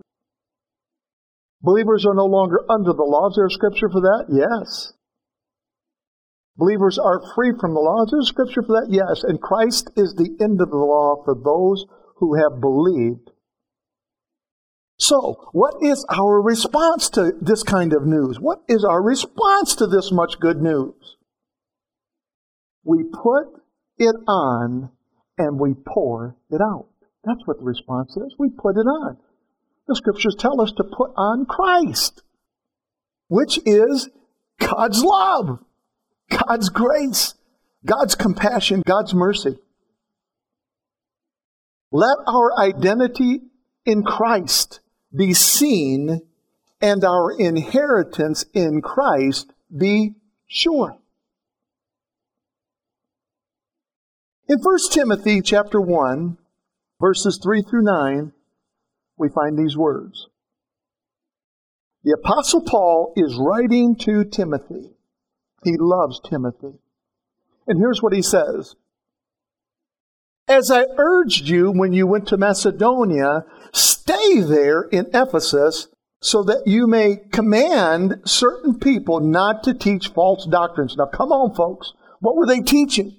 Believers 1.64 2.06
are 2.06 2.14
no 2.14 2.28
longer 2.28 2.64
under 2.70 2.94
the 2.94 3.02
law. 3.02 3.30
Is 3.30 3.38
there 3.38 3.48
a 3.48 3.50
scripture 3.50 3.90
for 3.90 4.02
that? 4.02 4.26
Yes. 4.30 4.94
Believers 6.58 7.00
are 7.00 7.34
free 7.34 7.54
from 7.60 7.74
the 7.74 7.80
law. 7.80 8.04
Is 8.04 8.12
there 8.12 8.22
a 8.22 8.24
scripture 8.24 8.62
for 8.62 8.80
that? 8.80 8.94
Yes. 8.94 9.24
And 9.24 9.42
Christ 9.42 9.90
is 9.98 10.14
the 10.14 10.38
end 10.40 10.62
of 10.62 10.70
the 10.70 10.78
law 10.78 11.24
for 11.26 11.34
those 11.34 11.88
who 12.18 12.36
have 12.38 12.62
believed. 12.62 13.32
So, 15.00 15.50
what 15.54 15.74
is 15.82 16.06
our 16.08 16.40
response 16.40 17.10
to 17.18 17.32
this 17.42 17.64
kind 17.64 17.94
of 17.94 18.06
news? 18.06 18.38
What 18.40 18.62
is 18.68 18.86
our 18.86 19.02
response 19.02 19.74
to 19.78 19.88
this 19.88 20.12
much 20.12 20.40
good 20.40 20.62
news? 20.62 21.17
We 22.88 23.04
put 23.04 23.48
it 23.98 24.16
on 24.30 24.90
and 25.38 25.60
we 25.60 25.74
pour 25.74 26.38
it 26.50 26.62
out. 26.62 26.88
That's 27.26 27.46
what 27.46 27.60
the 27.60 27.66
response 27.66 28.16
is. 28.16 28.34
We 28.40 28.50
put 28.50 28.78
it 28.78 28.88
on. 28.88 29.18
The 29.90 29.96
scriptures 29.96 30.38
tell 30.40 30.62
us 30.62 30.72
to 30.78 30.86
put 30.86 31.12
on 31.18 31.46
Christ, 31.46 32.24
which 33.28 33.60
is 33.66 34.10
God's 34.62 35.04
love, 35.04 35.60
God's 36.30 36.70
grace, 36.70 37.34
God's 37.86 38.16
compassion, 38.16 38.84
God's 38.86 39.14
mercy. 39.14 39.58
Let 41.92 42.18
our 42.26 42.58
identity 42.58 43.42
in 43.86 44.04
Christ 44.04 44.80
be 45.14 45.34
seen 45.34 46.22
and 46.80 47.04
our 47.04 47.38
inheritance 47.38 48.46
in 48.54 48.82
Christ 48.82 49.52
be 49.78 50.16
sure. 50.48 50.98
In 54.50 54.60
1 54.60 54.78
Timothy 54.92 55.42
chapter 55.42 55.82
1, 55.82 56.38
verses 57.02 57.38
3 57.44 57.64
through 57.64 57.84
9, 57.84 58.32
we 59.18 59.28
find 59.28 59.58
these 59.58 59.76
words. 59.76 60.30
The 62.06 62.14
Apostle 62.14 62.62
Paul 62.62 63.12
is 63.18 63.38
writing 63.38 63.98
to 63.98 64.24
Timothy. 64.24 64.94
He 65.66 65.76
loves 65.78 66.22
Timothy. 66.22 66.80
And 67.68 67.78
here's 67.78 68.02
what 68.02 68.14
he 68.14 68.22
says 68.22 68.76
As 70.48 70.72
I 70.72 70.86
urged 70.98 71.50
you 71.50 71.70
when 71.72 71.92
you 71.92 72.08
went 72.08 72.30
to 72.30 72.38
Macedonia, 72.38 73.44
stay 73.74 74.40
there 74.40 74.84
in 74.84 75.08
Ephesus 75.14 75.90
so 76.22 76.42
that 76.44 76.64
you 76.66 76.88
may 76.88 77.18
command 77.34 78.22
certain 78.24 78.80
people 78.80 79.20
not 79.20 79.64
to 79.64 79.74
teach 79.74 80.08
false 80.08 80.48
doctrines. 80.50 80.96
Now, 80.98 81.08
come 81.08 81.34
on, 81.34 81.54
folks. 81.54 81.92
What 82.22 82.38
were 82.38 82.48
they 82.48 82.62
teaching? 82.62 83.18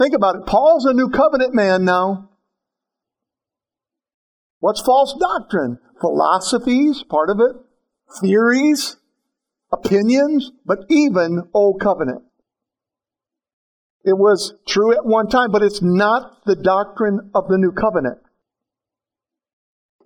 Think 0.00 0.14
about 0.14 0.36
it. 0.36 0.46
Paul's 0.46 0.86
a 0.86 0.94
new 0.94 1.10
covenant 1.10 1.52
man 1.52 1.84
now. 1.84 2.30
What's 4.58 4.80
false 4.80 5.14
doctrine? 5.20 5.78
Philosophies, 6.00 7.02
part 7.02 7.28
of 7.28 7.38
it, 7.40 7.54
theories, 8.18 8.96
opinions, 9.70 10.52
but 10.64 10.86
even 10.88 11.42
old 11.52 11.82
covenant. 11.82 12.22
It 14.02 14.16
was 14.16 14.54
true 14.66 14.92
at 14.94 15.04
one 15.04 15.28
time, 15.28 15.50
but 15.50 15.62
it's 15.62 15.82
not 15.82 16.46
the 16.46 16.56
doctrine 16.56 17.30
of 17.34 17.48
the 17.48 17.58
new 17.58 17.72
covenant. 17.72 18.20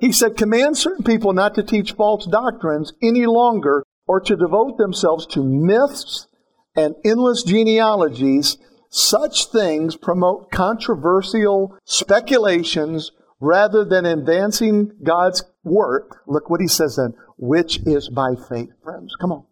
He 0.01 0.11
said, 0.11 0.37
command 0.37 0.77
certain 0.77 1.05
people 1.05 1.33
not 1.33 1.55
to 1.55 1.63
teach 1.63 1.93
false 1.93 2.27
doctrines 2.27 2.93
any 3.01 3.27
longer 3.27 3.85
or 4.09 4.21
to 4.23 4.35
devote 4.35 4.77
themselves 4.77 5.25
to 5.27 5.45
myths 5.45 6.27
and 6.75 6.97
endless 7.05 7.45
genealogies 7.45 8.59
such 8.95 9.47
things 9.47 9.97
promote 9.97 10.53
controversial 10.53 11.77
speculations 11.85 13.11
rather 13.41 13.85
than 13.85 14.07
advancing 14.07 14.93
God's 15.03 15.43
work. 15.65 16.19
Look 16.29 16.49
what 16.49 16.61
he 16.61 16.69
says 16.69 16.95
then, 16.95 17.15
which 17.37 17.81
is 17.85 18.09
by 18.09 18.35
faith, 18.49 18.71
friends. 18.85 19.17
Come 19.21 19.33
on. 19.33 19.45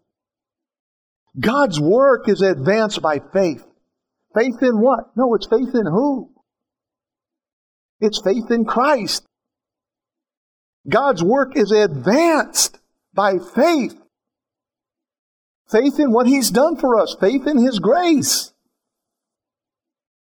God's 1.37 1.77
work 1.77 2.29
is 2.29 2.41
advanced 2.41 3.01
by 3.01 3.19
faith. 3.33 3.65
Faith 4.33 4.61
in 4.61 4.79
what? 4.79 5.11
No, 5.17 5.35
it's 5.35 5.47
faith 5.47 5.75
in 5.75 5.87
who? 5.87 6.31
It's 7.99 8.21
faith 8.21 8.49
in 8.49 8.63
Christ. 8.63 9.25
God's 10.87 11.21
work 11.21 11.57
is 11.57 11.71
advanced 11.71 12.79
by 13.13 13.39
faith. 13.53 13.99
Faith 15.69 15.99
in 15.99 16.13
what 16.13 16.27
He's 16.27 16.49
done 16.49 16.77
for 16.77 16.97
us, 16.97 17.17
faith 17.19 17.45
in 17.45 17.57
His 17.57 17.79
grace. 17.79 18.52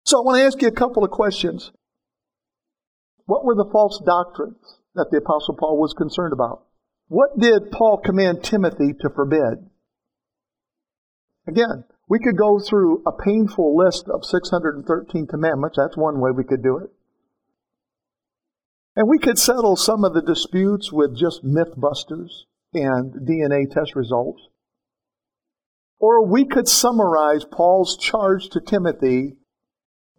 So 0.03 0.19
I 0.19 0.21
want 0.21 0.37
to 0.37 0.43
ask 0.43 0.61
you 0.61 0.67
a 0.67 0.71
couple 0.71 1.03
of 1.03 1.11
questions. 1.11 1.71
What 3.25 3.45
were 3.45 3.55
the 3.55 3.69
false 3.71 4.01
doctrines 4.05 4.79
that 4.95 5.07
the 5.11 5.17
Apostle 5.17 5.55
Paul 5.55 5.79
was 5.79 5.93
concerned 5.93 6.33
about? 6.33 6.63
What 7.07 7.39
did 7.39 7.71
Paul 7.71 8.01
command 8.03 8.43
Timothy 8.43 8.93
to 9.01 9.09
forbid? 9.09 9.69
Again, 11.47 11.83
we 12.07 12.19
could 12.19 12.37
go 12.37 12.59
through 12.59 13.03
a 13.05 13.23
painful 13.23 13.75
list 13.75 14.07
of 14.09 14.25
613 14.25 15.27
commandments. 15.27 15.77
That's 15.77 15.97
one 15.97 16.19
way 16.19 16.31
we 16.35 16.43
could 16.43 16.63
do 16.63 16.77
it. 16.77 16.89
And 18.95 19.07
we 19.07 19.19
could 19.19 19.39
settle 19.39 19.75
some 19.75 20.03
of 20.03 20.13
the 20.13 20.21
disputes 20.21 20.91
with 20.91 21.17
just 21.17 21.45
mythbusters 21.45 22.43
and 22.73 23.13
DNA 23.27 23.71
test 23.71 23.95
results. 23.95 24.41
Or 25.99 26.25
we 26.25 26.45
could 26.45 26.67
summarize 26.67 27.45
Paul's 27.45 27.95
charge 27.95 28.49
to 28.49 28.59
Timothy, 28.59 29.37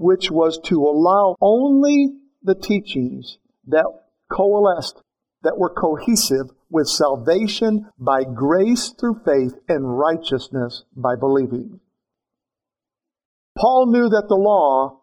which 0.03 0.31
was 0.31 0.59
to 0.65 0.83
allow 0.83 1.37
only 1.41 2.15
the 2.43 2.55
teachings 2.55 3.39
that 3.67 3.87
coalesced, 4.31 5.01
that 5.43 5.57
were 5.57 5.71
cohesive 5.71 6.51
with 6.71 6.89
salvation 6.89 7.89
by 7.99 8.25
grace 8.25 8.93
through 8.99 9.21
faith 9.25 9.55
and 9.69 9.99
righteousness 9.99 10.85
by 10.97 11.15
believing. 11.15 11.81
Paul 13.57 13.93
knew 13.93 14.09
that 14.09 14.27
the 14.29 14.35
law 14.35 15.01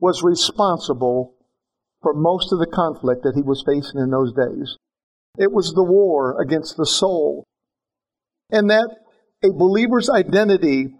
was 0.00 0.22
responsible 0.22 1.34
for 2.00 2.14
most 2.14 2.52
of 2.52 2.58
the 2.58 2.70
conflict 2.72 3.24
that 3.24 3.34
he 3.34 3.42
was 3.42 3.64
facing 3.66 4.00
in 4.00 4.10
those 4.10 4.32
days. 4.32 4.76
It 5.36 5.52
was 5.52 5.72
the 5.72 5.84
war 5.84 6.40
against 6.40 6.76
the 6.76 6.86
soul. 6.86 7.44
And 8.50 8.70
that 8.70 8.88
a 9.44 9.50
believer's 9.50 10.08
identity 10.08 10.94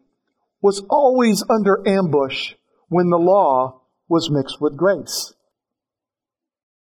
was 0.61 0.83
always 0.91 1.45
under 1.49 1.87
ambush 1.87 2.55
when 2.88 3.11
the 3.11 3.18
law 3.18 3.83
was 4.09 4.31
mixed 4.31 4.61
with 4.61 4.77
grace. 4.77 5.35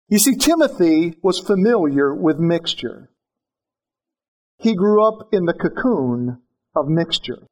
You 0.08 0.20
see, 0.20 0.36
Timothy 0.36 1.16
was 1.22 1.40
familiar 1.40 2.14
with 2.14 2.38
mixture. 2.38 3.10
He 4.58 4.76
grew 4.76 5.08
up 5.08 5.30
in 5.32 5.46
the 5.46 5.54
cocoon 5.54 6.42
of 6.76 6.88
mixture. 6.88 7.48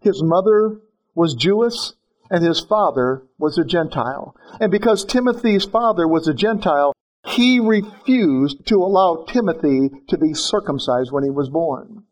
His 0.00 0.22
mother 0.22 0.80
was 1.14 1.34
Jewish 1.34 1.92
and 2.30 2.44
his 2.44 2.60
father 2.60 3.24
was 3.38 3.58
a 3.58 3.64
Gentile. 3.64 4.34
And 4.60 4.70
because 4.70 5.04
Timothy's 5.04 5.64
father 5.64 6.06
was 6.08 6.26
a 6.26 6.34
Gentile, 6.34 6.92
he 7.26 7.60
refused 7.60 8.66
to 8.66 8.76
allow 8.76 9.24
Timothy 9.28 9.90
to 10.08 10.16
be 10.16 10.32
circumcised 10.32 11.12
when 11.12 11.24
he 11.24 11.30
was 11.30 11.50
born. 11.50 12.04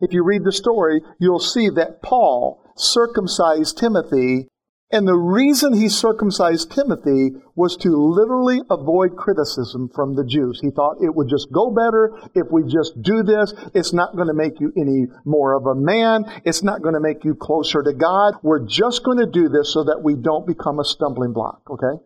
If 0.00 0.12
you 0.12 0.22
read 0.22 0.44
the 0.44 0.52
story, 0.52 1.00
you'll 1.18 1.40
see 1.40 1.70
that 1.70 2.02
Paul 2.02 2.62
circumcised 2.78 3.78
Timothy 3.78 4.48
and 4.90 5.06
the 5.06 5.16
reason 5.16 5.74
he 5.74 5.90
circumcised 5.90 6.72
Timothy 6.72 7.32
was 7.54 7.76
to 7.78 7.90
literally 7.90 8.62
avoid 8.70 9.16
criticism 9.16 9.90
from 9.94 10.16
the 10.16 10.24
Jews. 10.24 10.60
He 10.62 10.70
thought 10.70 11.02
it 11.02 11.14
would 11.14 11.28
just 11.28 11.52
go 11.52 11.70
better 11.70 12.18
if 12.34 12.46
we 12.50 12.62
just 12.62 13.02
do 13.02 13.22
this. 13.22 13.52
It's 13.74 13.92
not 13.92 14.16
going 14.16 14.28
to 14.28 14.34
make 14.34 14.60
you 14.60 14.72
any 14.78 15.04
more 15.26 15.54
of 15.54 15.66
a 15.66 15.74
man. 15.74 16.24
It's 16.46 16.62
not 16.62 16.80
going 16.80 16.94
to 16.94 17.00
make 17.00 17.22
you 17.22 17.34
closer 17.34 17.82
to 17.82 17.92
God. 17.92 18.36
We're 18.42 18.66
just 18.66 19.04
going 19.04 19.18
to 19.18 19.26
do 19.26 19.50
this 19.50 19.74
so 19.74 19.84
that 19.84 20.00
we 20.02 20.14
don't 20.14 20.46
become 20.46 20.78
a 20.80 20.84
stumbling 20.84 21.34
block, 21.34 21.60
okay? 21.70 22.02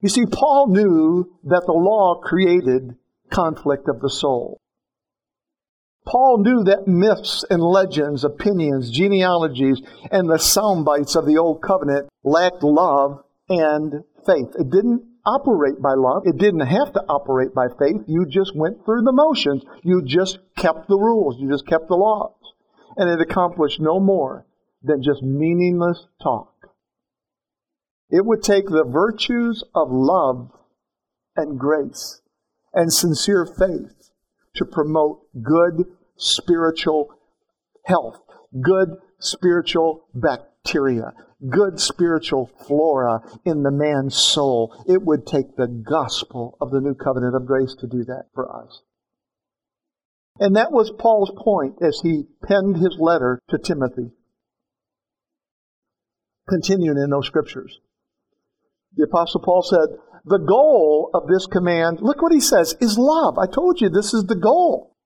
You 0.00 0.08
see, 0.08 0.24
Paul 0.24 0.68
knew 0.68 1.38
that 1.44 1.64
the 1.66 1.72
law 1.72 2.22
created 2.24 2.96
conflict 3.30 3.86
of 3.86 4.00
the 4.00 4.10
soul. 4.10 4.61
Paul 6.04 6.38
knew 6.38 6.64
that 6.64 6.88
myths 6.88 7.44
and 7.48 7.62
legends, 7.62 8.24
opinions, 8.24 8.90
genealogies, 8.90 9.80
and 10.10 10.28
the 10.28 10.38
sound 10.38 10.84
bites 10.84 11.14
of 11.14 11.26
the 11.26 11.38
Old 11.38 11.62
Covenant 11.62 12.08
lacked 12.24 12.62
love 12.62 13.22
and 13.48 14.02
faith. 14.26 14.48
It 14.58 14.70
didn't 14.70 15.04
operate 15.24 15.80
by 15.80 15.94
love. 15.94 16.22
It 16.26 16.38
didn't 16.38 16.66
have 16.66 16.92
to 16.94 17.04
operate 17.08 17.54
by 17.54 17.68
faith. 17.78 18.02
You 18.08 18.26
just 18.28 18.56
went 18.56 18.84
through 18.84 19.02
the 19.02 19.12
motions. 19.12 19.62
You 19.84 20.02
just 20.04 20.38
kept 20.56 20.88
the 20.88 20.98
rules. 20.98 21.36
You 21.38 21.48
just 21.50 21.66
kept 21.66 21.88
the 21.88 21.94
laws. 21.94 22.34
And 22.96 23.08
it 23.08 23.20
accomplished 23.20 23.80
no 23.80 24.00
more 24.00 24.46
than 24.82 25.02
just 25.02 25.22
meaningless 25.22 26.06
talk. 26.20 26.52
It 28.10 28.26
would 28.26 28.42
take 28.42 28.66
the 28.66 28.84
virtues 28.84 29.64
of 29.74 29.88
love 29.90 30.50
and 31.36 31.58
grace 31.58 32.20
and 32.74 32.92
sincere 32.92 33.46
faith 33.46 34.01
to 34.56 34.64
promote 34.64 35.20
good 35.42 35.84
spiritual 36.16 37.14
health, 37.84 38.20
good 38.60 38.96
spiritual 39.18 40.04
bacteria, 40.14 41.12
good 41.48 41.80
spiritual 41.80 42.50
flora 42.66 43.20
in 43.44 43.62
the 43.62 43.70
man's 43.70 44.16
soul. 44.16 44.84
It 44.86 45.02
would 45.02 45.26
take 45.26 45.56
the 45.56 45.66
gospel 45.66 46.56
of 46.60 46.70
the 46.70 46.80
new 46.80 46.94
covenant 46.94 47.34
of 47.34 47.46
grace 47.46 47.74
to 47.80 47.86
do 47.86 48.04
that 48.04 48.26
for 48.34 48.54
us. 48.54 48.82
And 50.38 50.56
that 50.56 50.72
was 50.72 50.92
Paul's 50.98 51.32
point 51.36 51.76
as 51.82 52.00
he 52.02 52.24
penned 52.46 52.76
his 52.76 52.96
letter 52.98 53.40
to 53.50 53.58
Timothy. 53.58 54.12
Continuing 56.48 56.98
in 56.98 57.10
those 57.10 57.26
scriptures. 57.26 57.78
The 58.96 59.04
apostle 59.04 59.40
Paul 59.42 59.62
said, 59.62 59.96
the 60.24 60.38
goal 60.38 61.10
of 61.14 61.26
this 61.26 61.46
command, 61.46 61.98
look 62.00 62.22
what 62.22 62.32
he 62.32 62.40
says, 62.40 62.76
is 62.80 62.96
love. 62.98 63.38
I 63.38 63.46
told 63.46 63.80
you 63.80 63.88
this 63.88 64.14
is 64.14 64.24
the 64.24 64.36
goal. 64.36 64.96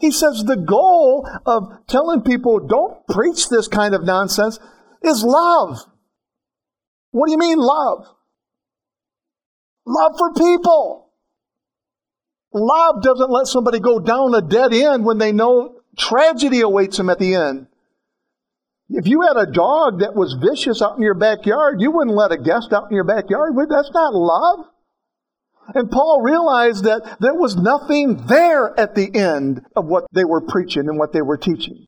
He 0.00 0.10
says 0.10 0.44
the 0.44 0.56
goal 0.56 1.28
of 1.46 1.86
telling 1.86 2.22
people 2.22 2.60
don't 2.60 3.06
preach 3.06 3.48
this 3.48 3.68
kind 3.68 3.94
of 3.94 4.04
nonsense 4.04 4.58
is 5.02 5.22
love. 5.22 5.80
What 7.10 7.26
do 7.26 7.32
you 7.32 7.38
mean 7.38 7.58
love? 7.58 8.06
Love 9.86 10.12
for 10.18 10.32
people. 10.32 11.10
Love 12.52 13.02
doesn't 13.02 13.30
let 13.30 13.46
somebody 13.46 13.80
go 13.80 13.98
down 13.98 14.34
a 14.34 14.40
dead 14.40 14.72
end 14.72 15.04
when 15.04 15.18
they 15.18 15.32
know 15.32 15.76
tragedy 15.96 16.60
awaits 16.60 16.96
them 16.96 17.10
at 17.10 17.18
the 17.18 17.34
end. 17.34 17.66
If 18.90 19.06
you 19.06 19.22
had 19.22 19.36
a 19.36 19.50
dog 19.50 20.00
that 20.00 20.14
was 20.14 20.34
vicious 20.34 20.82
out 20.82 20.96
in 20.96 21.02
your 21.02 21.14
backyard, 21.14 21.80
you 21.80 21.90
wouldn't 21.90 22.16
let 22.16 22.32
a 22.32 22.38
guest 22.38 22.72
out 22.72 22.90
in 22.90 22.94
your 22.94 23.04
backyard. 23.04 23.54
That's 23.68 23.90
not 23.92 24.14
love. 24.14 24.66
And 25.74 25.90
Paul 25.90 26.20
realized 26.20 26.84
that 26.84 27.16
there 27.20 27.34
was 27.34 27.56
nothing 27.56 28.26
there 28.26 28.78
at 28.78 28.94
the 28.94 29.14
end 29.14 29.62
of 29.74 29.86
what 29.86 30.04
they 30.12 30.24
were 30.24 30.42
preaching 30.42 30.88
and 30.88 30.98
what 30.98 31.14
they 31.14 31.22
were 31.22 31.38
teaching. 31.38 31.86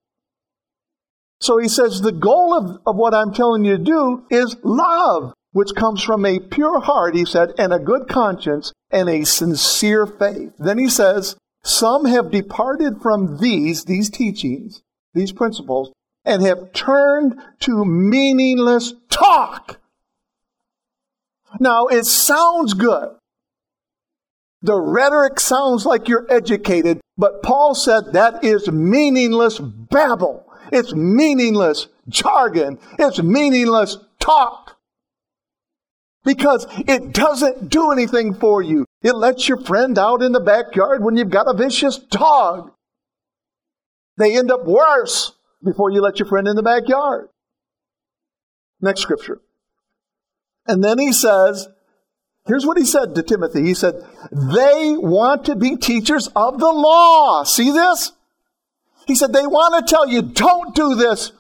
So 1.41 1.59
he 1.59 1.69
says 1.69 2.01
the 2.01 2.13
goal 2.13 2.55
of, 2.55 2.81
of 2.87 2.97
what 2.97 3.13
I'm 3.13 3.35
telling 3.35 3.65
you 3.65 3.77
to 3.77 3.85
do 3.85 4.25
is 4.31 4.57
love, 4.63 5.35
which 5.53 5.75
comes 5.77 6.03
from 6.03 6.25
a 6.25 6.41
pure 6.41 6.81
heart, 6.81 7.15
he 7.15 7.27
said, 7.27 7.53
and 7.59 7.75
a 7.75 7.79
good 7.79 8.09
conscience 8.09 8.73
and 8.91 9.11
a 9.11 9.25
sincere 9.25 10.07
faith. 10.07 10.53
Then 10.59 10.79
he 10.79 10.89
says, 10.89 11.37
some 11.63 12.07
have 12.07 12.31
departed 12.31 13.03
from 13.03 13.37
these, 13.39 13.85
these 13.85 14.09
teachings, 14.09 14.83
these 15.13 15.33
principles, 15.33 15.93
and 16.27 16.43
have 16.43 16.73
turned 16.73 17.41
to 17.61 17.85
meaningless 17.85 18.93
talk. 19.09 19.79
Now, 21.61 21.87
it 21.87 22.05
sounds 22.05 22.75
good. 22.75 23.17
The 24.61 24.75
rhetoric 24.75 25.39
sounds 25.39 25.87
like 25.87 26.09
you're 26.09 26.27
educated, 26.29 27.01
but 27.17 27.43
Paul 27.43 27.75
said 27.75 28.13
that 28.13 28.45
is 28.45 28.71
meaningless 28.71 29.61
babble. 29.61 30.53
It's 30.73 30.93
meaningless 30.93 31.87
jargon. 32.09 32.79
It's 32.99 33.23
meaningless 33.23 33.99
talk. 34.19 34.77
Because 36.25 36.67
it 36.89 37.13
doesn't 37.13 37.69
do 37.69 37.93
anything 37.93 38.35
for 38.35 38.61
you. 38.61 38.85
It 39.03 39.15
lets 39.15 39.49
your 39.49 39.59
friend 39.59 39.97
out 39.97 40.23
in 40.23 40.33
the 40.33 40.41
backyard 40.41 41.05
when 41.05 41.17
you've 41.17 41.31
got 41.31 41.47
a 41.47 41.57
vicious 41.57 41.99
dog. 41.99 42.73
They 44.17 44.37
end 44.37 44.51
up 44.51 44.65
worse 44.65 45.36
before 45.67 45.91
you 45.91 46.01
let 46.01 46.19
your 46.19 46.29
friend 46.29 46.49
in 46.49 46.57
the 46.57 46.63
backyard. 46.63 47.29
Next 48.81 49.03
scripture. 49.03 49.41
And 50.67 50.83
then 50.83 50.99
he 50.99 51.13
says, 51.13 51.69
Here's 52.47 52.65
what 52.65 52.79
he 52.79 52.85
said 52.85 53.15
to 53.15 53.23
Timothy. 53.23 53.65
He 53.65 53.75
said, 53.75 54.05
they 54.31 54.95
want 54.97 55.47
to 55.47 55.57
be 55.57 55.77
teachers 55.77 56.29
of 56.37 56.61
the 56.61 56.71
law. 56.71 57.43
See 57.43 57.73
this? 57.73 58.13
He 59.07 59.17
said, 59.17 59.33
they 59.33 59.47
want 59.47 59.85
to 59.85 59.93
tell 59.93 60.09
you, 60.09 60.23
don't 60.23 60.73
do 60.75 60.95
this. 60.95 61.33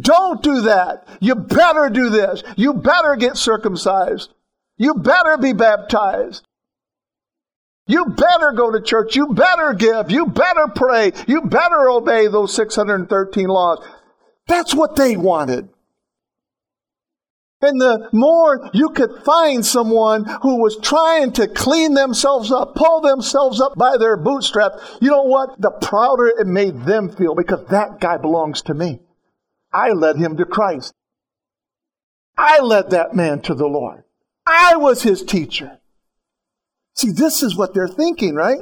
Don't 0.00 0.42
do 0.42 0.62
that. 0.62 1.08
You 1.20 1.34
better 1.34 1.88
do 1.88 2.10
this. 2.10 2.42
You 2.56 2.74
better 2.74 3.16
get 3.16 3.38
circumcised. 3.38 4.34
You 4.76 4.94
better 4.94 5.38
be 5.38 5.54
baptized. 5.54 6.44
You 7.90 8.06
better 8.06 8.52
go 8.52 8.70
to 8.70 8.80
church. 8.80 9.16
You 9.16 9.34
better 9.34 9.74
give. 9.74 10.12
You 10.12 10.26
better 10.26 10.68
pray. 10.68 11.10
You 11.26 11.42
better 11.42 11.90
obey 11.90 12.28
those 12.28 12.54
613 12.54 13.48
laws. 13.48 13.84
That's 14.46 14.72
what 14.72 14.94
they 14.94 15.16
wanted. 15.16 15.68
And 17.62 17.80
the 17.80 18.08
more 18.12 18.70
you 18.72 18.90
could 18.90 19.24
find 19.24 19.66
someone 19.66 20.24
who 20.42 20.62
was 20.62 20.78
trying 20.78 21.32
to 21.32 21.48
clean 21.48 21.94
themselves 21.94 22.52
up, 22.52 22.76
pull 22.76 23.00
themselves 23.00 23.60
up 23.60 23.76
by 23.76 23.96
their 23.98 24.16
bootstraps, 24.16 24.98
you 25.00 25.10
know 25.10 25.24
what? 25.24 25.60
The 25.60 25.72
prouder 25.72 26.28
it 26.28 26.46
made 26.46 26.84
them 26.84 27.10
feel 27.10 27.34
because 27.34 27.66
that 27.70 28.00
guy 28.00 28.18
belongs 28.18 28.62
to 28.62 28.74
me. 28.74 29.00
I 29.72 29.90
led 29.90 30.16
him 30.16 30.36
to 30.36 30.44
Christ. 30.44 30.94
I 32.38 32.60
led 32.60 32.90
that 32.90 33.14
man 33.14 33.40
to 33.42 33.54
the 33.54 33.66
Lord. 33.66 34.04
I 34.46 34.76
was 34.76 35.02
his 35.02 35.24
teacher. 35.24 35.79
See, 36.94 37.10
this 37.12 37.42
is 37.42 37.56
what 37.56 37.74
they're 37.74 37.88
thinking, 37.88 38.34
right? 38.34 38.60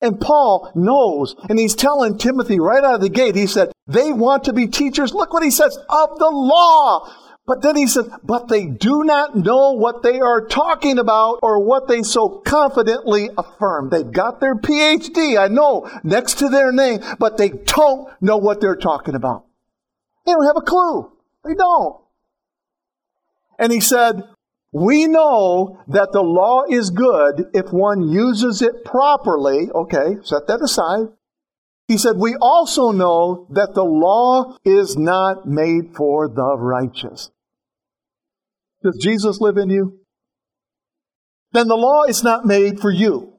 And 0.00 0.20
Paul 0.20 0.70
knows, 0.74 1.34
and 1.48 1.58
he's 1.58 1.74
telling 1.74 2.18
Timothy 2.18 2.60
right 2.60 2.84
out 2.84 2.96
of 2.96 3.00
the 3.00 3.08
gate, 3.08 3.34
he 3.34 3.46
said, 3.46 3.72
they 3.86 4.12
want 4.12 4.44
to 4.44 4.52
be 4.52 4.66
teachers. 4.66 5.14
Look 5.14 5.32
what 5.32 5.42
he 5.42 5.50
says, 5.50 5.76
of 5.88 6.18
the 6.18 6.30
law. 6.30 7.10
But 7.46 7.62
then 7.62 7.76
he 7.76 7.86
says, 7.86 8.08
but 8.22 8.48
they 8.48 8.66
do 8.66 9.04
not 9.04 9.36
know 9.36 9.72
what 9.72 10.02
they 10.02 10.18
are 10.20 10.46
talking 10.46 10.98
about 10.98 11.40
or 11.42 11.64
what 11.64 11.88
they 11.88 12.02
so 12.02 12.40
confidently 12.44 13.30
affirm. 13.36 13.90
They've 13.90 14.10
got 14.10 14.40
their 14.40 14.54
PhD, 14.54 15.38
I 15.38 15.48
know, 15.48 15.90
next 16.02 16.38
to 16.38 16.48
their 16.48 16.72
name, 16.72 17.00
but 17.18 17.36
they 17.36 17.50
don't 17.50 18.08
know 18.22 18.38
what 18.38 18.60
they're 18.60 18.76
talking 18.76 19.14
about. 19.14 19.44
They 20.24 20.32
don't 20.32 20.46
have 20.46 20.56
a 20.56 20.62
clue. 20.62 21.12
They 21.44 21.54
don't. 21.54 21.96
And 23.58 23.72
he 23.72 23.80
said, 23.80 24.22
we 24.74 25.06
know 25.06 25.78
that 25.86 26.10
the 26.10 26.20
law 26.20 26.64
is 26.68 26.90
good 26.90 27.46
if 27.54 27.72
one 27.72 28.08
uses 28.08 28.60
it 28.60 28.84
properly. 28.84 29.70
Okay, 29.72 30.16
set 30.24 30.48
that 30.48 30.60
aside. 30.60 31.14
He 31.86 31.96
said, 31.96 32.16
We 32.16 32.34
also 32.40 32.90
know 32.90 33.46
that 33.50 33.74
the 33.74 33.84
law 33.84 34.56
is 34.64 34.96
not 34.96 35.46
made 35.46 35.94
for 35.94 36.26
the 36.26 36.56
righteous. 36.58 37.30
Does 38.82 38.98
Jesus 39.00 39.40
live 39.40 39.58
in 39.58 39.70
you? 39.70 40.00
Then 41.52 41.68
the 41.68 41.76
law 41.76 42.02
is 42.02 42.24
not 42.24 42.44
made 42.44 42.80
for 42.80 42.90
you. 42.90 43.32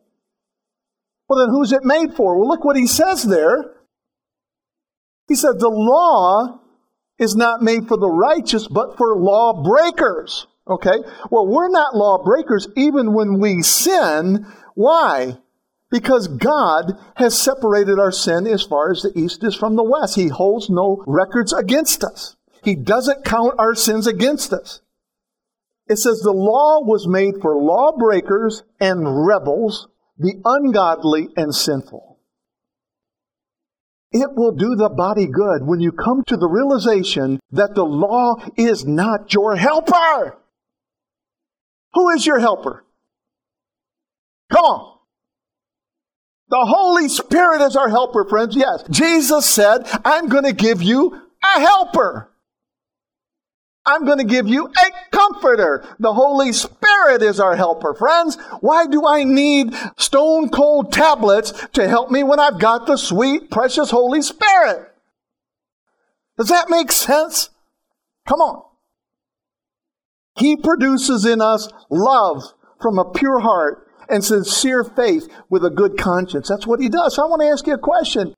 Well, 1.27 1.39
then 1.39 1.49
who's 1.49 1.73
it 1.73 1.83
made 1.83 2.13
for? 2.13 2.39
Well, 2.39 2.47
look 2.47 2.63
what 2.63 2.77
he 2.77 2.87
says 2.87 3.23
there. 3.23 3.73
He 5.27 5.35
said, 5.35 5.59
The 5.59 5.67
law 5.67 6.61
is 7.19 7.35
not 7.35 7.61
made 7.61 7.89
for 7.89 7.97
the 7.97 8.09
righteous, 8.09 8.69
but 8.69 8.95
for 8.95 9.17
lawbreakers. 9.17 10.47
Okay? 10.67 10.97
Well, 11.29 11.47
we're 11.47 11.69
not 11.69 11.95
lawbreakers 11.95 12.67
even 12.75 13.13
when 13.13 13.39
we 13.39 13.61
sin. 13.61 14.45
Why? 14.73 15.37
Because 15.91 16.27
God 16.27 16.93
has 17.15 17.39
separated 17.39 17.99
our 17.99 18.11
sin 18.11 18.47
as 18.47 18.63
far 18.63 18.91
as 18.91 19.01
the 19.01 19.17
east 19.17 19.43
is 19.43 19.55
from 19.55 19.75
the 19.75 19.83
west. 19.83 20.15
He 20.15 20.29
holds 20.29 20.69
no 20.69 21.03
records 21.05 21.53
against 21.53 22.03
us. 22.03 22.35
He 22.63 22.75
doesn't 22.75 23.23
count 23.23 23.55
our 23.59 23.75
sins 23.75 24.07
against 24.07 24.51
us. 24.51 24.81
It 25.87 25.97
says 25.97 26.19
the 26.19 26.31
law 26.31 26.81
was 26.83 27.07
made 27.07 27.35
for 27.41 27.55
lawbreakers 27.55 28.63
and 28.79 29.27
rebels, 29.27 29.87
the 30.17 30.41
ungodly 30.43 31.29
and 31.37 31.53
sinful. 31.53 32.19
It 34.11 34.29
will 34.35 34.53
do 34.53 34.75
the 34.75 34.89
body 34.89 35.27
good 35.27 35.67
when 35.67 35.79
you 35.79 35.91
come 35.91 36.23
to 36.27 36.37
the 36.37 36.47
realization 36.47 37.39
that 37.51 37.75
the 37.75 37.85
law 37.85 38.35
is 38.57 38.85
not 38.85 39.31
your 39.33 39.55
helper. 39.57 40.37
Who 41.95 42.09
is 42.09 42.25
your 42.25 42.39
helper? 42.39 42.85
Come 44.51 44.63
on. 44.63 44.97
The 46.49 46.63
Holy 46.63 47.09
Spirit 47.09 47.61
is 47.61 47.75
our 47.75 47.89
helper, 47.89 48.25
friends. 48.25 48.55
Yes. 48.55 48.83
Jesus 48.89 49.45
said, 49.45 49.87
I'm 50.05 50.27
going 50.27 50.43
to 50.43 50.53
give 50.53 50.81
you 50.81 51.19
a 51.43 51.59
helper. 51.59 52.29
I'm 53.85 54.05
going 54.05 54.17
to 54.17 54.25
give 54.25 54.47
you 54.47 54.67
a 54.67 55.15
comforter. 55.15 55.85
The 55.99 56.13
Holy 56.13 56.51
Spirit 56.53 57.21
is 57.21 57.39
our 57.39 57.55
helper, 57.55 57.93
friends. 57.93 58.37
Why 58.59 58.87
do 58.87 59.07
I 59.07 59.23
need 59.23 59.73
stone 59.97 60.49
cold 60.49 60.91
tablets 60.91 61.53
to 61.73 61.87
help 61.87 62.11
me 62.11 62.23
when 62.23 62.39
I've 62.39 62.59
got 62.59 62.87
the 62.87 62.97
sweet, 62.97 63.49
precious 63.49 63.91
Holy 63.91 64.21
Spirit? 64.21 64.91
Does 66.37 66.49
that 66.49 66.69
make 66.69 66.91
sense? 66.91 67.49
Come 68.27 68.41
on. 68.41 68.63
He 70.37 70.57
produces 70.57 71.25
in 71.25 71.41
us 71.41 71.69
love 71.89 72.43
from 72.81 72.99
a 72.99 73.11
pure 73.11 73.39
heart 73.39 73.87
and 74.09 74.23
sincere 74.23 74.83
faith 74.83 75.27
with 75.49 75.65
a 75.65 75.69
good 75.69 75.97
conscience. 75.97 76.47
That's 76.47 76.67
what 76.67 76.79
he 76.79 76.89
does. 76.89 77.15
So 77.15 77.23
I 77.23 77.29
want 77.29 77.41
to 77.41 77.47
ask 77.47 77.65
you 77.65 77.73
a 77.73 77.79
question. 77.79 78.33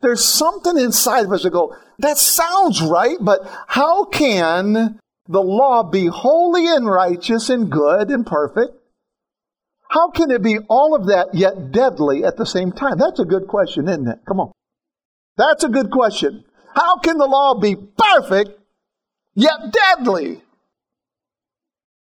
There's 0.00 0.24
something 0.24 0.76
inside 0.76 1.26
of 1.26 1.32
us 1.32 1.44
that 1.44 1.50
go, 1.50 1.76
that 1.98 2.18
sounds 2.18 2.82
right, 2.82 3.16
but 3.20 3.40
how 3.68 4.04
can 4.06 4.98
the 5.28 5.42
law 5.42 5.84
be 5.84 6.06
holy 6.06 6.66
and 6.66 6.90
righteous 6.90 7.48
and 7.48 7.70
good 7.70 8.10
and 8.10 8.26
perfect? 8.26 8.74
How 9.88 10.10
can 10.10 10.30
it 10.30 10.42
be 10.42 10.58
all 10.68 10.94
of 10.94 11.06
that 11.06 11.34
yet 11.34 11.70
deadly 11.70 12.24
at 12.24 12.36
the 12.36 12.46
same 12.46 12.72
time? 12.72 12.98
That's 12.98 13.20
a 13.20 13.24
good 13.24 13.46
question, 13.46 13.88
isn't 13.88 14.08
it? 14.08 14.18
Come 14.26 14.40
on. 14.40 14.52
That's 15.36 15.64
a 15.64 15.68
good 15.68 15.90
question. 15.90 16.44
How 16.74 16.96
can 16.96 17.18
the 17.18 17.26
law 17.26 17.54
be 17.54 17.76
perfect 17.76 18.58
yet 19.34 19.72
deadly? 19.72 20.42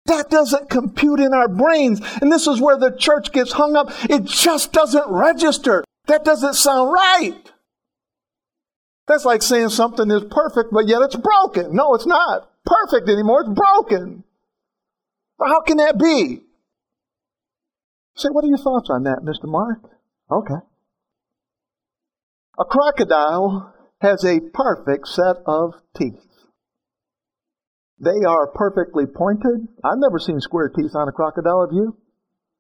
That 0.05 0.29
doesn't 0.29 0.69
compute 0.69 1.19
in 1.19 1.33
our 1.33 1.47
brains. 1.47 2.01
And 2.21 2.31
this 2.31 2.47
is 2.47 2.59
where 2.59 2.77
the 2.77 2.91
church 2.91 3.31
gets 3.31 3.53
hung 3.53 3.75
up. 3.75 3.89
It 4.09 4.25
just 4.25 4.73
doesn't 4.73 5.09
register. 5.09 5.83
That 6.07 6.25
doesn't 6.25 6.55
sound 6.55 6.91
right. 6.91 7.39
That's 9.07 9.25
like 9.25 9.41
saying 9.41 9.69
something 9.69 10.09
is 10.11 10.23
perfect, 10.29 10.71
but 10.71 10.87
yet 10.87 11.01
it's 11.01 11.15
broken. 11.15 11.75
No, 11.75 11.93
it's 11.93 12.05
not 12.05 12.49
perfect 12.65 13.09
anymore. 13.09 13.41
It's 13.41 13.49
broken. 13.49 14.23
how 15.39 15.61
can 15.61 15.77
that 15.77 15.97
be? 15.97 16.41
Say, 18.15 18.29
what 18.29 18.43
are 18.43 18.47
your 18.47 18.57
thoughts 18.57 18.89
on 18.89 19.03
that, 19.03 19.19
Mr. 19.23 19.45
Mark? 19.45 19.79
Okay. 20.31 20.61
A 22.59 22.65
crocodile 22.65 23.73
has 23.99 24.23
a 24.23 24.39
perfect 24.39 25.07
set 25.07 25.37
of 25.45 25.73
teeth. 25.97 26.19
They 27.99 28.25
are 28.27 28.47
perfectly 28.47 29.05
pointed. 29.05 29.67
I've 29.83 29.97
never 29.97 30.19
seen 30.19 30.39
square 30.39 30.69
teeth 30.69 30.95
on 30.95 31.07
a 31.07 31.11
crocodile, 31.11 31.61
have 31.61 31.73
you? 31.73 31.97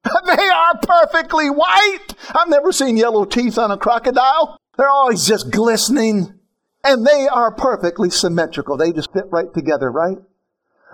they 0.25 0.49
are 0.49 0.79
perfectly 0.81 1.49
white. 1.49 2.13
I've 2.35 2.49
never 2.49 2.71
seen 2.71 2.97
yellow 2.97 3.25
teeth 3.25 3.57
on 3.57 3.71
a 3.71 3.77
crocodile. 3.77 4.57
They're 4.77 4.89
always 4.89 5.25
just 5.25 5.51
glistening. 5.51 6.39
And 6.83 7.05
they 7.05 7.27
are 7.31 7.55
perfectly 7.55 8.09
symmetrical. 8.09 8.77
They 8.77 8.91
just 8.91 9.13
fit 9.13 9.25
right 9.31 9.53
together, 9.53 9.89
right? 9.89 10.17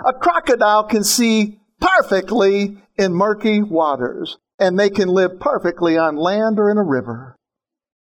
A 0.07 0.13
crocodile 0.13 0.83
can 0.83 1.03
see 1.03 1.59
perfectly 1.79 2.77
in 2.97 3.13
murky 3.13 3.61
waters, 3.61 4.37
and 4.59 4.77
they 4.77 4.89
can 4.89 5.09
live 5.09 5.39
perfectly 5.39 5.97
on 5.97 6.15
land 6.15 6.59
or 6.59 6.69
in 6.69 6.77
a 6.77 6.83
river. 6.83 7.35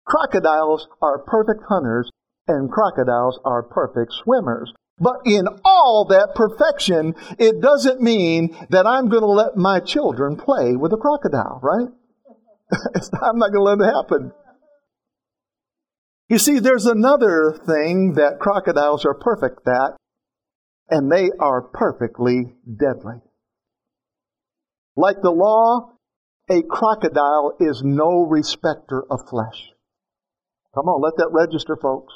Crocodiles 0.04 0.88
are 1.00 1.20
perfect 1.20 1.62
hunters, 1.68 2.10
and 2.46 2.70
crocodiles 2.70 3.38
are 3.44 3.62
perfect 3.62 4.12
swimmers. 4.12 4.72
But 5.02 5.22
in 5.24 5.48
all 5.64 6.06
that 6.10 6.36
perfection, 6.36 7.16
it 7.36 7.60
doesn't 7.60 8.00
mean 8.00 8.56
that 8.70 8.86
I'm 8.86 9.08
going 9.08 9.24
to 9.24 9.26
let 9.26 9.56
my 9.56 9.80
children 9.80 10.36
play 10.36 10.76
with 10.76 10.92
a 10.92 10.96
crocodile, 10.96 11.58
right? 11.60 11.88
I'm 13.20 13.38
not 13.38 13.50
going 13.52 13.76
to 13.76 13.82
let 13.82 13.88
it 13.88 13.92
happen. 13.92 14.32
You 16.28 16.38
see, 16.38 16.60
there's 16.60 16.86
another 16.86 17.58
thing 17.66 18.14
that 18.14 18.38
crocodiles 18.38 19.04
are 19.04 19.14
perfect 19.14 19.66
at, 19.66 19.96
and 20.88 21.10
they 21.10 21.30
are 21.40 21.62
perfectly 21.62 22.54
deadly. 22.64 23.16
Like 24.96 25.16
the 25.20 25.32
law, 25.32 25.94
a 26.48 26.62
crocodile 26.62 27.56
is 27.58 27.82
no 27.84 28.22
respecter 28.22 29.02
of 29.10 29.28
flesh. 29.28 29.72
Come 30.76 30.86
on, 30.86 31.02
let 31.02 31.16
that 31.16 31.30
register, 31.32 31.76
folks. 31.76 32.14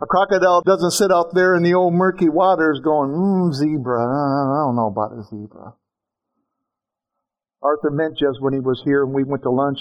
A 0.00 0.06
crocodile 0.06 0.62
doesn't 0.62 0.92
sit 0.92 1.10
out 1.10 1.34
there 1.34 1.56
in 1.56 1.62
the 1.62 1.74
old 1.74 1.92
murky 1.92 2.28
waters 2.28 2.80
going, 2.84 3.10
mmm, 3.10 3.52
zebra. 3.52 3.98
I 3.98 4.64
don't 4.66 4.76
know 4.76 4.86
about 4.86 5.18
a 5.18 5.22
zebra. 5.24 5.74
Arthur 7.60 7.90
Meintjes, 7.90 8.40
when 8.40 8.52
he 8.52 8.60
was 8.60 8.80
here 8.84 9.02
and 9.02 9.12
we 9.12 9.24
went 9.24 9.42
to 9.42 9.50
lunch, 9.50 9.80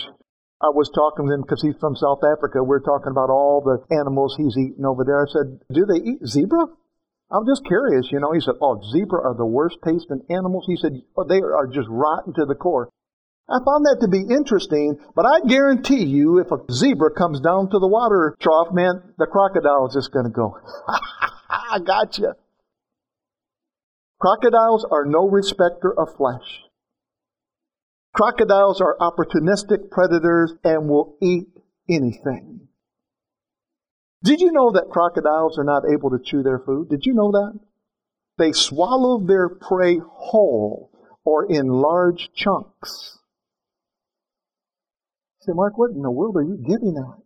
I 0.59 0.73
was 0.73 0.89
talking 0.89 1.27
to 1.27 1.33
him 1.33 1.41
because 1.41 1.61
he's 1.61 1.77
from 1.79 1.95
South 1.95 2.25
Africa. 2.25 2.63
We 2.63 2.77
are 2.77 2.81
talking 2.81 3.13
about 3.13 3.29
all 3.29 3.61
the 3.61 3.77
animals 3.93 4.33
he's 4.35 4.57
eaten 4.57 4.85
over 4.85 5.05
there. 5.05 5.21
I 5.21 5.29
said, 5.29 5.61
Do 5.69 5.85
they 5.85 6.01
eat 6.01 6.25
zebra? 6.25 6.65
I'm 7.29 7.45
just 7.45 7.61
curious, 7.67 8.09
you 8.09 8.19
know. 8.19 8.31
He 8.31 8.41
said, 8.41 8.55
Oh, 8.59 8.81
zebra 8.81 9.21
are 9.21 9.37
the 9.37 9.45
worst 9.45 9.77
tasting 9.85 10.25
animals. 10.31 10.65
He 10.65 10.77
said, 10.77 10.97
oh, 11.15 11.25
They 11.29 11.37
are 11.37 11.67
just 11.67 11.87
rotten 11.91 12.33
to 12.33 12.45
the 12.45 12.55
core. 12.55 12.89
I 13.49 13.59
found 13.63 13.85
that 13.85 13.99
to 14.01 14.09
be 14.09 14.21
interesting, 14.33 14.99
but 15.15 15.25
I 15.25 15.47
guarantee 15.47 16.03
you, 16.03 16.39
if 16.39 16.51
a 16.51 16.59
zebra 16.71 17.11
comes 17.11 17.39
down 17.39 17.69
to 17.69 17.79
the 17.79 17.87
water 17.87 18.35
trough, 18.41 18.73
man, 18.73 19.13
the 19.17 19.25
crocodile 19.25 19.87
is 19.87 19.93
just 19.93 20.11
going 20.11 20.25
to 20.25 20.31
go, 20.31 20.59
I 21.49 21.79
got 21.79 22.17
you. 22.17 22.33
Crocodiles 24.19 24.85
are 24.91 25.05
no 25.05 25.29
respecter 25.29 25.93
of 25.97 26.15
flesh. 26.17 26.63
Crocodiles 28.13 28.81
are 28.81 28.97
opportunistic 28.99 29.91
predators 29.91 30.53
and 30.63 30.89
will 30.89 31.15
eat 31.21 31.47
anything. 31.87 32.67
Did 34.23 34.41
you 34.41 34.51
know 34.51 34.71
that 34.71 34.89
crocodiles 34.89 35.57
are 35.57 35.63
not 35.63 35.83
able 35.89 36.09
to 36.09 36.19
chew 36.19 36.43
their 36.43 36.59
food? 36.59 36.89
Did 36.89 37.05
you 37.05 37.13
know 37.13 37.31
that? 37.31 37.59
They 38.37 38.51
swallow 38.51 39.25
their 39.25 39.47
prey 39.47 39.99
whole 40.03 40.91
or 41.23 41.45
in 41.49 41.67
large 41.67 42.29
chunks. 42.33 43.16
Say, 45.47 45.53
Mark, 45.55 45.77
what 45.77 45.91
in 45.91 46.01
the 46.01 46.11
world 46.11 46.35
are 46.35 46.43
you 46.43 46.57
getting 46.57 46.95
at? 46.97 47.23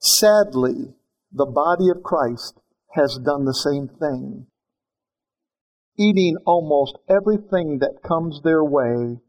Sadly, 0.00 0.94
the 1.32 1.46
body 1.46 1.88
of 1.94 2.02
Christ 2.02 2.60
has 2.94 3.18
done 3.24 3.44
the 3.44 3.54
same 3.54 3.88
thing, 3.88 4.46
eating 5.98 6.36
almost 6.46 6.98
everything 7.08 7.78
that 7.80 8.02
comes 8.06 8.40
their 8.42 8.64
way 8.64 9.20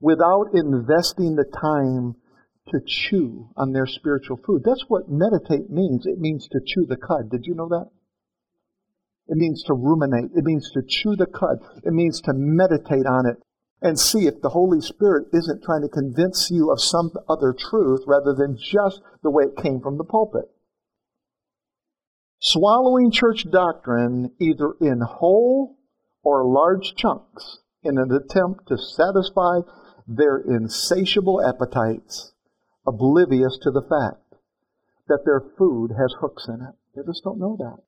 without 0.00 0.46
investing 0.54 1.36
the 1.36 1.44
time 1.60 2.16
to 2.68 2.80
chew 2.86 3.48
on 3.56 3.72
their 3.72 3.86
spiritual 3.86 4.38
food. 4.44 4.62
That's 4.64 4.84
what 4.88 5.08
meditate 5.08 5.70
means. 5.70 6.04
It 6.06 6.18
means 6.18 6.48
to 6.48 6.60
chew 6.66 6.86
the 6.86 6.96
cud. 6.96 7.30
Did 7.30 7.44
you 7.44 7.54
know 7.54 7.68
that? 7.68 7.86
It 9.28 9.36
means 9.36 9.62
to 9.64 9.74
ruminate. 9.74 10.30
It 10.34 10.44
means 10.44 10.70
to 10.72 10.82
chew 10.86 11.14
the 11.16 11.26
cud. 11.26 11.58
It 11.84 11.92
means 11.92 12.20
to 12.22 12.32
meditate 12.34 13.06
on 13.06 13.26
it 13.26 13.36
and 13.82 13.98
see 13.98 14.26
if 14.26 14.40
the 14.40 14.50
Holy 14.50 14.80
Spirit 14.80 15.28
isn't 15.32 15.62
trying 15.62 15.82
to 15.82 15.88
convince 15.88 16.50
you 16.50 16.70
of 16.70 16.80
some 16.80 17.10
other 17.28 17.52
truth 17.52 18.02
rather 18.06 18.34
than 18.34 18.56
just 18.56 19.00
the 19.22 19.30
way 19.30 19.44
it 19.44 19.62
came 19.62 19.80
from 19.80 19.98
the 19.98 20.04
pulpit. 20.04 20.50
Swallowing 22.40 23.10
church 23.10 23.46
doctrine 23.50 24.32
either 24.38 24.72
in 24.80 25.00
whole 25.00 25.78
or 26.22 26.44
large 26.44 26.94
chunks 26.96 27.58
in 27.82 27.98
an 27.98 28.10
attempt 28.12 28.68
to 28.68 28.78
satisfy 28.78 29.60
their 30.06 30.38
insatiable 30.38 31.42
appetites, 31.44 32.32
oblivious 32.86 33.58
to 33.62 33.70
the 33.70 33.82
fact 33.82 34.22
that 35.08 35.22
their 35.24 35.42
food 35.56 35.90
has 35.90 36.14
hooks 36.20 36.46
in 36.48 36.54
it. 36.54 36.74
They 36.94 37.02
just 37.06 37.22
don't 37.24 37.38
know 37.38 37.56
that. 37.58 37.82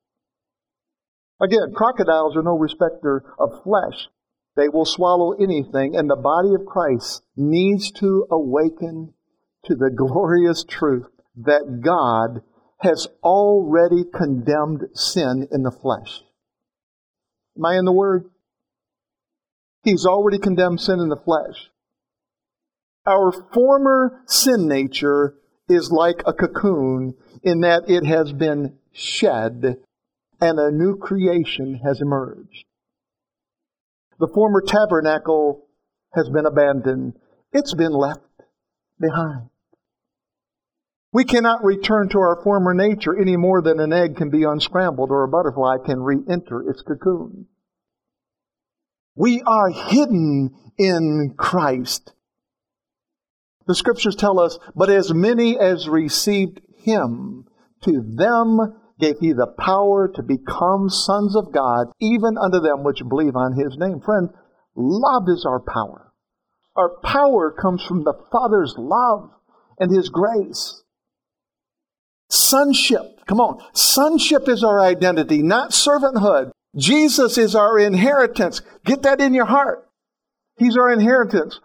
Again, 1.44 1.72
crocodiles 1.74 2.36
are 2.36 2.42
no 2.42 2.56
respecter 2.58 3.24
of 3.38 3.62
flesh. 3.62 4.08
They 4.58 4.68
will 4.68 4.84
swallow 4.84 5.34
anything, 5.34 5.94
and 5.94 6.10
the 6.10 6.16
body 6.16 6.52
of 6.52 6.66
Christ 6.66 7.22
needs 7.36 7.92
to 7.92 8.26
awaken 8.28 9.14
to 9.66 9.76
the 9.76 9.88
glorious 9.88 10.64
truth 10.64 11.06
that 11.36 11.80
God 11.80 12.42
has 12.78 13.06
already 13.22 14.02
condemned 14.12 14.88
sin 14.94 15.46
in 15.52 15.62
the 15.62 15.70
flesh. 15.70 16.22
Am 17.56 17.66
I 17.66 17.78
in 17.78 17.84
the 17.84 17.92
Word? 17.92 18.30
He's 19.84 20.04
already 20.04 20.40
condemned 20.40 20.80
sin 20.80 20.98
in 20.98 21.08
the 21.08 21.16
flesh. 21.16 21.70
Our 23.06 23.30
former 23.54 24.22
sin 24.26 24.66
nature 24.66 25.36
is 25.68 25.92
like 25.92 26.24
a 26.26 26.32
cocoon 26.32 27.14
in 27.44 27.60
that 27.60 27.88
it 27.88 28.04
has 28.04 28.32
been 28.32 28.76
shed 28.90 29.76
and 30.40 30.58
a 30.58 30.72
new 30.72 30.96
creation 30.96 31.80
has 31.84 32.00
emerged. 32.00 32.64
The 34.18 34.28
former 34.28 34.62
tabernacle 34.66 35.66
has 36.14 36.28
been 36.28 36.46
abandoned. 36.46 37.14
It's 37.52 37.74
been 37.74 37.92
left 37.92 38.20
behind. 39.00 39.50
We 41.12 41.24
cannot 41.24 41.64
return 41.64 42.08
to 42.10 42.18
our 42.18 42.42
former 42.42 42.74
nature 42.74 43.18
any 43.18 43.36
more 43.36 43.62
than 43.62 43.80
an 43.80 43.92
egg 43.92 44.16
can 44.16 44.30
be 44.30 44.44
unscrambled 44.44 45.10
or 45.10 45.24
a 45.24 45.28
butterfly 45.28 45.78
can 45.84 46.00
re-enter 46.00 46.68
its 46.68 46.82
cocoon. 46.82 47.46
We 49.14 49.42
are 49.42 49.70
hidden 49.70 50.50
in 50.76 51.34
Christ. 51.36 52.12
The 53.66 53.74
scriptures 53.74 54.16
tell 54.16 54.38
us, 54.38 54.58
but 54.74 54.90
as 54.90 55.12
many 55.12 55.58
as 55.58 55.88
received 55.88 56.60
him, 56.76 57.46
to 57.82 58.02
them 58.02 58.58
gave 59.00 59.18
he 59.20 59.32
the 59.32 59.54
power 59.58 60.10
to 60.14 60.22
become 60.22 60.88
sons 60.88 61.36
of 61.36 61.52
God, 61.52 61.88
even 62.00 62.36
unto 62.36 62.60
them 62.60 62.82
which 62.82 63.02
believe 63.08 63.36
on 63.36 63.58
his 63.58 63.76
name. 63.78 64.00
Friend, 64.00 64.28
love 64.74 65.24
is 65.28 65.44
our 65.46 65.60
power. 65.60 66.12
Our 66.76 67.00
power 67.02 67.50
comes 67.50 67.84
from 67.84 68.04
the 68.04 68.14
Father's 68.30 68.74
love 68.78 69.30
and 69.78 69.94
his 69.94 70.08
grace. 70.08 70.82
Sonship, 72.30 73.24
come 73.26 73.40
on. 73.40 73.62
Sonship 73.74 74.48
is 74.48 74.62
our 74.62 74.80
identity, 74.80 75.42
not 75.42 75.70
servanthood. 75.70 76.50
Jesus 76.76 77.38
is 77.38 77.54
our 77.54 77.78
inheritance. 77.78 78.60
Get 78.84 79.02
that 79.02 79.20
in 79.20 79.34
your 79.34 79.46
heart. 79.46 79.88
He's 80.58 80.76
our 80.76 80.92
inheritance. 80.92 81.60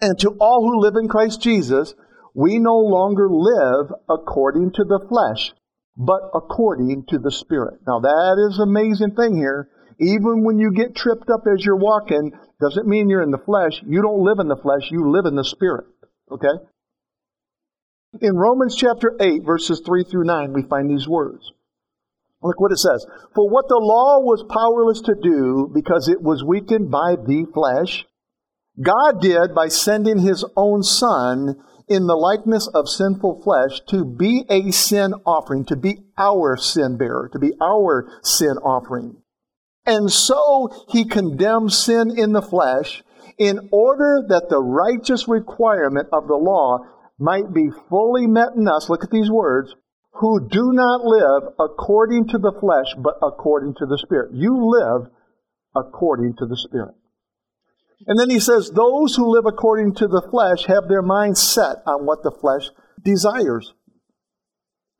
And 0.00 0.18
to 0.20 0.30
all 0.40 0.62
who 0.62 0.80
live 0.80 0.96
in 0.96 1.08
Christ 1.08 1.42
Jesus, 1.42 1.94
we 2.34 2.58
no 2.58 2.76
longer 2.76 3.28
live 3.30 3.92
according 4.08 4.72
to 4.72 4.84
the 4.84 5.04
flesh, 5.08 5.52
but 5.96 6.30
according 6.34 7.04
to 7.08 7.18
the 7.18 7.30
Spirit. 7.30 7.80
Now 7.86 8.00
that 8.00 8.36
is 8.48 8.58
an 8.58 8.68
amazing 8.68 9.14
thing 9.14 9.36
here. 9.36 9.68
Even 9.98 10.44
when 10.44 10.58
you 10.58 10.72
get 10.72 10.94
tripped 10.94 11.30
up 11.30 11.44
as 11.52 11.64
you're 11.64 11.76
walking, 11.76 12.32
doesn't 12.60 12.86
mean 12.86 13.08
you're 13.08 13.22
in 13.22 13.30
the 13.30 13.38
flesh. 13.38 13.82
You 13.86 14.02
don't 14.02 14.22
live 14.22 14.38
in 14.38 14.48
the 14.48 14.56
flesh, 14.56 14.90
you 14.90 15.10
live 15.10 15.24
in 15.24 15.36
the 15.36 15.44
Spirit. 15.44 15.86
Okay? 16.30 16.52
In 18.20 18.36
Romans 18.36 18.76
chapter 18.76 19.16
8, 19.20 19.42
verses 19.44 19.82
3 19.84 20.04
through 20.04 20.24
9, 20.24 20.52
we 20.52 20.62
find 20.62 20.90
these 20.90 21.08
words. 21.08 21.50
Look 22.42 22.60
what 22.60 22.72
it 22.72 22.78
says. 22.78 23.04
For 23.34 23.48
what 23.48 23.68
the 23.68 23.80
law 23.80 24.20
was 24.20 24.44
powerless 24.48 25.00
to 25.02 25.14
do 25.20 25.70
because 25.74 26.08
it 26.08 26.22
was 26.22 26.44
weakened 26.44 26.90
by 26.90 27.16
the 27.16 27.46
flesh, 27.52 28.04
God 28.80 29.20
did 29.20 29.54
by 29.54 29.68
sending 29.68 30.18
his 30.18 30.44
own 30.56 30.82
Son 30.82 31.56
in 31.88 32.06
the 32.06 32.16
likeness 32.16 32.68
of 32.68 32.88
sinful 32.88 33.42
flesh 33.42 33.80
to 33.88 34.04
be 34.04 34.44
a 34.48 34.70
sin 34.72 35.14
offering, 35.24 35.64
to 35.66 35.76
be 35.76 35.98
our 36.18 36.56
sin 36.56 36.96
bearer, 36.96 37.28
to 37.32 37.38
be 37.38 37.52
our 37.60 38.08
sin 38.22 38.56
offering. 38.58 39.16
And 39.84 40.10
so 40.10 40.86
he 40.88 41.04
condemns 41.04 41.78
sin 41.78 42.18
in 42.18 42.32
the 42.32 42.42
flesh 42.42 43.04
in 43.38 43.68
order 43.70 44.24
that 44.28 44.48
the 44.48 44.60
righteous 44.60 45.28
requirement 45.28 46.08
of 46.12 46.26
the 46.26 46.34
law 46.34 46.78
might 47.18 47.52
be 47.54 47.70
fully 47.88 48.26
met 48.26 48.54
in 48.56 48.66
us. 48.68 48.90
Look 48.90 49.04
at 49.04 49.10
these 49.10 49.30
words. 49.30 49.74
Who 50.14 50.48
do 50.48 50.72
not 50.72 51.04
live 51.04 51.52
according 51.60 52.28
to 52.28 52.38
the 52.38 52.52
flesh, 52.58 52.94
but 52.98 53.14
according 53.22 53.74
to 53.78 53.86
the 53.86 53.98
Spirit. 53.98 54.30
You 54.32 54.56
live 54.56 55.10
according 55.74 56.36
to 56.38 56.46
the 56.46 56.56
Spirit. 56.56 56.94
And 58.06 58.18
then 58.18 58.28
he 58.28 58.40
says, 58.40 58.70
Those 58.70 59.16
who 59.16 59.32
live 59.32 59.46
according 59.46 59.94
to 59.96 60.06
the 60.06 60.26
flesh 60.30 60.66
have 60.66 60.88
their 60.88 61.02
mind 61.02 61.38
set 61.38 61.76
on 61.86 62.04
what 62.04 62.22
the 62.22 62.30
flesh 62.30 62.70
desires. 63.02 63.72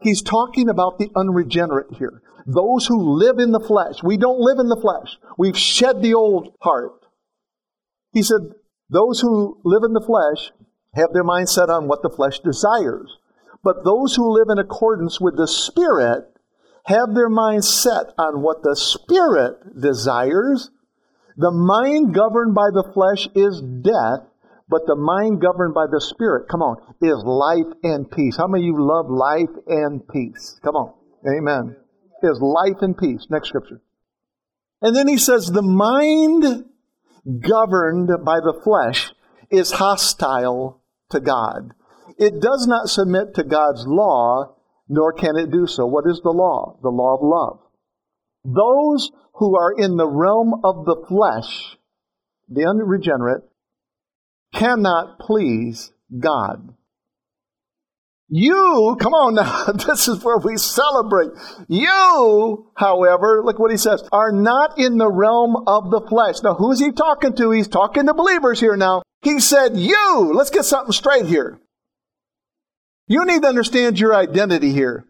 He's 0.01 0.23
talking 0.23 0.69
about 0.69 0.99
the 0.99 1.11
unregenerate 1.17 1.95
here. 1.99 2.23
Those 2.47 2.87
who 2.87 3.19
live 3.19 3.39
in 3.39 3.53
the 3.53 3.65
flesh. 3.67 4.03
We 4.03 4.17
don't 4.17 4.39
live 4.39 4.59
in 4.59 4.69
the 4.69 4.81
flesh. 4.81 5.19
We've 5.37 5.59
shed 5.59 6.01
the 6.01 6.15
old 6.15 6.55
heart. 6.63 7.07
He 8.13 8.23
said, 8.23 8.41
Those 8.89 9.21
who 9.21 9.61
live 9.65 9.83
in 9.85 9.93
the 9.93 10.05
flesh 10.05 10.53
have 10.95 11.13
their 11.13 11.25
mind 11.25 11.49
set 11.49 11.69
on 11.69 11.89
what 11.89 12.03
the 12.03 12.11
flesh 12.11 12.39
desires. 12.41 13.19
But 13.63 13.85
those 13.85 14.15
who 14.15 14.33
live 14.33 14.47
in 14.49 14.59
accordance 14.59 15.21
with 15.21 15.37
the 15.37 15.49
Spirit 15.49 16.25
have 16.85 17.15
their 17.15 17.29
mind 17.29 17.65
set 17.65 18.13
on 18.17 18.43
what 18.43 18.63
the 18.63 18.77
Spirit 18.77 19.81
desires. 19.81 20.71
The 21.37 21.51
mind 21.51 22.15
governed 22.15 22.55
by 22.55 22.71
the 22.73 22.91
flesh 22.95 23.29
is 23.35 23.61
death, 23.61 24.27
but 24.69 24.87
the 24.87 24.97
mind 24.97 25.41
governed 25.41 25.75
by 25.75 25.87
the 25.91 26.01
Spirit, 26.01 26.49
come 26.51 26.63
on, 26.63 26.77
is 27.01 27.23
life 27.25 27.73
and 27.83 28.11
peace. 28.11 28.37
How 28.37 28.47
many 28.47 28.65
of 28.65 28.67
you 28.67 28.77
love 28.79 29.07
life 29.09 29.55
and 29.67 30.07
peace? 30.09 30.59
Come 30.65 30.75
on. 30.75 30.95
Amen. 31.29 31.77
Is 32.23 32.41
life 32.41 32.81
and 32.81 32.97
peace. 32.97 33.27
Next 33.31 33.49
scripture. 33.49 33.83
And 34.81 34.97
then 34.97 35.09
he 35.09 35.19
says, 35.19 35.47
the 35.47 35.63
mind 35.63 36.65
governed 37.27 38.11
by 38.25 38.41
the 38.41 38.59
flesh 38.65 39.13
is 39.51 39.73
hostile 39.73 40.83
to 41.11 41.21
God. 41.21 41.73
It 42.19 42.41
does 42.41 42.67
not 42.67 42.89
submit 42.89 43.35
to 43.35 43.45
God's 43.45 43.85
law, 43.87 44.57
nor 44.89 45.13
can 45.13 45.37
it 45.37 45.51
do 45.51 45.67
so. 45.67 45.87
What 45.87 46.05
is 46.09 46.21
the 46.23 46.31
law? 46.31 46.79
The 46.83 46.89
law 46.89 47.15
of 47.15 47.21
love. 47.23 47.66
Those 48.47 49.11
who 49.35 49.59
are 49.59 49.73
in 49.77 49.97
the 49.97 50.07
realm 50.07 50.61
of 50.63 50.85
the 50.87 51.05
flesh, 51.09 51.77
the 52.49 52.65
unregenerate, 52.65 53.43
cannot 54.55 55.19
please 55.19 55.93
God. 56.17 56.73
You, 58.29 58.97
come 59.01 59.15
on 59.15 59.35
now, 59.35 59.73
this 59.87 60.09
is 60.09 60.23
where 60.23 60.39
we 60.39 60.57
celebrate. 60.57 61.31
You, 61.69 62.71
however, 62.77 63.43
look 63.45 63.59
what 63.59 63.71
he 63.71 63.77
says, 63.77 64.03
are 64.13 64.33
not 64.33 64.79
in 64.79 64.97
the 64.97 65.11
realm 65.11 65.57
of 65.67 65.91
the 65.91 66.01
flesh. 66.09 66.37
Now, 66.43 66.55
who's 66.55 66.79
he 66.79 66.93
talking 66.93 67.35
to? 67.35 67.51
He's 67.51 67.69
talking 67.69 68.07
to 68.07 68.15
believers 68.15 68.61
here 68.61 68.77
now. 68.77 69.03
He 69.23 69.41
said, 69.41 69.77
You, 69.77 70.33
let's 70.35 70.51
get 70.51 70.65
something 70.65 70.93
straight 70.93 71.27
here. 71.27 71.61
You 73.09 73.25
need 73.25 73.43
to 73.43 73.49
understand 73.49 73.99
your 73.99 74.15
identity 74.15 74.73
here. 74.73 75.07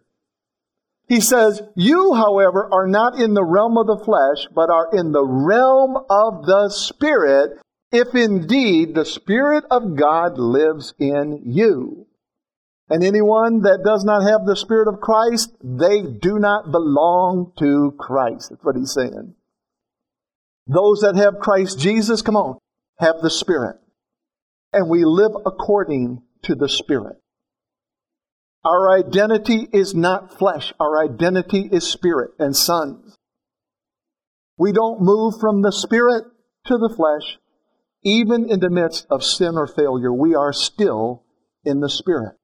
He 1.09 1.21
says, 1.21 1.63
You, 1.77 2.15
however, 2.15 2.69
are 2.73 2.87
not 2.87 3.21
in 3.21 3.35
the 3.35 3.45
realm 3.45 3.79
of 3.79 3.87
the 3.87 4.05
flesh, 4.05 4.49
but 4.55 4.71
are 4.71 4.89
in 4.93 5.13
the 5.13 5.25
realm 5.25 5.97
of 6.11 6.45
the 6.47 6.69
Spirit, 6.71 7.59
if 7.93 8.15
indeed 8.15 8.95
the 8.95 9.05
Spirit 9.05 9.65
of 9.71 9.97
God 9.97 10.39
lives 10.39 10.95
in 10.99 11.43
you. 11.45 12.07
And 12.89 13.05
anyone 13.05 13.63
that 13.63 13.83
does 13.85 14.05
not 14.05 14.23
have 14.23 14.47
the 14.47 14.57
Spirit 14.57 14.89
of 14.89 15.01
Christ, 15.01 15.57
they 15.63 16.03
do 16.03 16.39
not 16.39 16.71
belong 16.71 17.53
to 17.59 17.95
Christ. 17.99 18.51
That's 18.51 18.65
what 18.65 18.77
he's 18.77 18.93
saying. 18.93 19.35
Those 20.67 21.01
that 21.01 21.17
have 21.17 21.41
Christ 21.41 21.79
Jesus, 21.79 22.23
come 22.23 22.37
on, 22.37 22.59
have 22.99 23.17
the 23.23 23.31
Spirit. 23.31 23.77
And 24.73 24.89
we 24.89 25.05
live 25.05 25.33
according 25.47 26.23
to 26.43 26.55
the 26.57 26.69
Spirit. 26.69 27.17
Our 28.67 28.99
identity 28.99 29.69
is 29.73 29.95
not 29.95 30.37
flesh. 30.37 30.73
Our 30.81 31.01
identity 31.05 31.69
is 31.71 31.87
spirit 31.87 32.33
and 32.41 32.57
sons. 32.57 33.17
We 34.59 34.73
don't 34.73 35.01
move 35.01 35.35
from 35.41 35.63
the 35.63 35.71
spirit 35.71 36.25
to 36.65 36.77
the 36.77 36.93
flesh. 36.93 37.39
Even 38.03 38.51
in 38.51 38.59
the 38.59 38.71
midst 38.71 39.07
of 39.09 39.23
sin 39.23 39.57
or 39.57 39.69
failure, 39.69 40.13
we 40.13 40.35
are 40.35 40.53
still 40.53 41.23
in 41.65 41.79
the 41.79 41.89
spirit. 41.89 42.35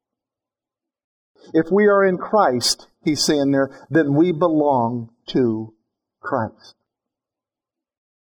If 1.53 1.73
we 1.73 1.89
are 1.89 2.05
in 2.05 2.19
Christ, 2.19 2.87
he's 3.05 3.25
saying 3.25 3.51
there, 3.51 3.85
then 3.91 4.15
we 4.15 4.31
belong 4.31 5.11
to 5.31 5.75
Christ. 6.21 6.77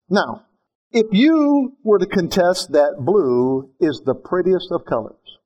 Now, 0.09 0.47
if 0.91 1.07
you 1.11 1.77
were 1.81 1.99
to 1.99 2.05
contest 2.07 2.73
that 2.73 2.95
blue 2.99 3.71
is 3.79 4.01
the 4.05 4.15
prettiest 4.15 4.67
of 4.71 4.83
colors, 4.83 5.37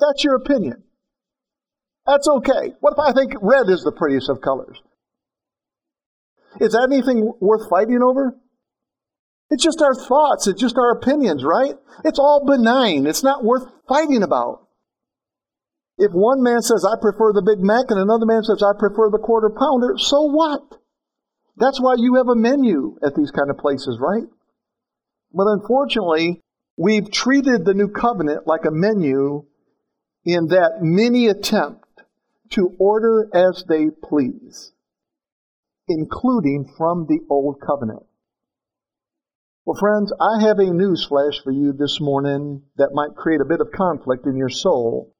that's 0.00 0.24
your 0.24 0.34
opinion. 0.34 0.82
That's 2.06 2.28
okay. 2.28 2.74
What 2.80 2.92
if 2.92 2.98
I 2.98 3.12
think 3.12 3.34
red 3.42 3.68
is 3.68 3.82
the 3.82 3.92
prettiest 3.92 4.30
of 4.30 4.40
colors? 4.40 4.80
Is 6.60 6.72
that 6.72 6.88
anything 6.90 7.32
worth 7.40 7.68
fighting 7.68 8.00
over? 8.02 8.36
It's 9.50 9.62
just 9.62 9.82
our 9.82 9.94
thoughts. 9.94 10.46
It's 10.46 10.60
just 10.60 10.76
our 10.76 10.90
opinions, 10.90 11.44
right? 11.44 11.74
It's 12.04 12.18
all 12.18 12.44
benign. 12.46 13.06
It's 13.06 13.22
not 13.22 13.44
worth 13.44 13.64
fighting 13.88 14.22
about. 14.22 14.66
If 15.98 16.12
one 16.12 16.42
man 16.42 16.62
says, 16.62 16.84
I 16.84 17.00
prefer 17.00 17.32
the 17.32 17.42
Big 17.42 17.64
Mac, 17.64 17.86
and 17.88 18.00
another 18.00 18.26
man 18.26 18.42
says, 18.42 18.62
I 18.62 18.78
prefer 18.78 19.10
the 19.10 19.22
quarter 19.22 19.50
pounder, 19.50 19.94
so 19.96 20.24
what? 20.24 20.62
That's 21.56 21.80
why 21.80 21.94
you 21.96 22.16
have 22.16 22.28
a 22.28 22.36
menu 22.36 22.98
at 23.04 23.14
these 23.14 23.30
kind 23.30 23.50
of 23.50 23.56
places, 23.56 23.98
right? 23.98 24.24
But 25.32 25.46
unfortunately, 25.46 26.42
we've 26.76 27.10
treated 27.10 27.64
the 27.64 27.74
new 27.74 27.88
covenant 27.88 28.46
like 28.46 28.66
a 28.66 28.70
menu 28.70 29.46
in 30.24 30.48
that 30.48 30.78
many 30.82 31.28
attempt 31.28 31.85
to 32.50 32.74
order 32.78 33.28
as 33.34 33.64
they 33.68 33.86
please, 33.90 34.72
including 35.88 36.72
from 36.76 37.06
the 37.08 37.20
old 37.30 37.60
covenant. 37.64 38.04
Well, 39.64 39.78
friends, 39.80 40.12
I 40.20 40.46
have 40.46 40.58
a 40.58 40.72
news 40.72 41.04
flash 41.08 41.42
for 41.42 41.50
you 41.50 41.72
this 41.72 41.98
morning 42.00 42.62
that 42.76 42.90
might 42.92 43.16
create 43.16 43.40
a 43.40 43.48
bit 43.48 43.60
of 43.60 43.72
conflict 43.72 44.24
in 44.24 44.36
your 44.36 44.48
soul. 44.48 45.12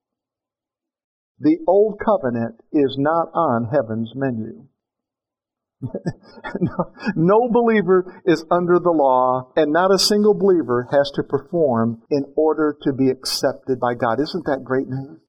The 1.40 1.58
old 1.66 2.00
covenant 2.04 2.60
is 2.72 2.96
not 2.96 3.28
on 3.34 3.70
heaven's 3.72 4.12
menu. 4.14 4.68
no, 5.82 6.92
no, 7.16 7.48
believer 7.50 8.22
is 8.24 8.44
under 8.50 8.78
the 8.78 8.90
law, 8.90 9.52
and 9.56 9.72
not 9.72 9.92
a 9.92 9.98
single 9.98 10.32
believer 10.32 10.88
has 10.90 11.10
to 11.16 11.22
perform 11.22 12.02
in 12.10 12.24
order 12.36 12.74
to 12.82 12.92
be 12.92 13.10
accepted 13.10 13.78
by 13.78 13.94
God. 13.94 14.20
Isn't 14.20 14.46
that 14.46 14.64
great 14.64 14.88
news? 14.88 15.20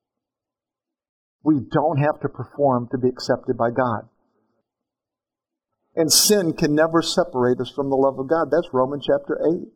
We 1.47 1.61
don't 1.61 1.99
have 1.99 2.19
to 2.23 2.27
perform 2.27 2.89
to 2.91 2.97
be 2.97 3.07
accepted 3.07 3.55
by 3.57 3.69
God. 3.69 4.09
And 5.95 6.11
sin 6.11 6.51
can 6.51 6.75
never 6.75 7.01
separate 7.01 7.61
us 7.61 7.71
from 7.73 7.89
the 7.89 7.95
love 7.95 8.19
of 8.19 8.27
God. 8.27 8.49
That's 8.51 8.67
Romans 8.73 9.07
chapter 9.07 9.39
8. 9.63 9.69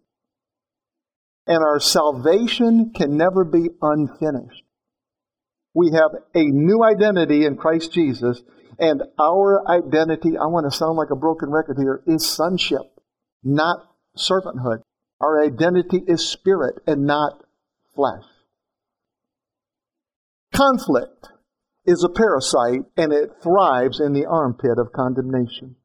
And 1.47 1.63
our 1.63 1.79
salvation 1.79 2.91
can 2.93 3.15
never 3.15 3.45
be 3.45 3.69
unfinished. 3.81 4.65
We 5.73 5.91
have 5.93 6.11
a 6.35 6.43
new 6.43 6.83
identity 6.83 7.45
in 7.45 7.55
Christ 7.55 7.93
Jesus, 7.93 8.43
and 8.77 9.01
our 9.17 9.63
identity, 9.71 10.31
I 10.37 10.47
want 10.47 10.69
to 10.69 10.77
sound 10.77 10.97
like 10.97 11.09
a 11.09 11.15
broken 11.15 11.49
record 11.49 11.77
here, 11.79 12.03
is 12.05 12.27
sonship, 12.27 12.81
not 13.45 13.77
servanthood. 14.17 14.81
Our 15.21 15.41
identity 15.41 16.01
is 16.05 16.27
spirit 16.27 16.75
and 16.85 17.05
not 17.05 17.45
flesh. 17.95 18.25
Conflict 20.53 21.30
is 21.85 22.03
a 22.03 22.09
parasite 22.09 22.81
and 22.97 23.11
it 23.11 23.31
thrives 23.41 23.99
in 23.99 24.13
the 24.13 24.25
armpit 24.25 24.77
of 24.77 24.91
condemnation. 24.93 25.75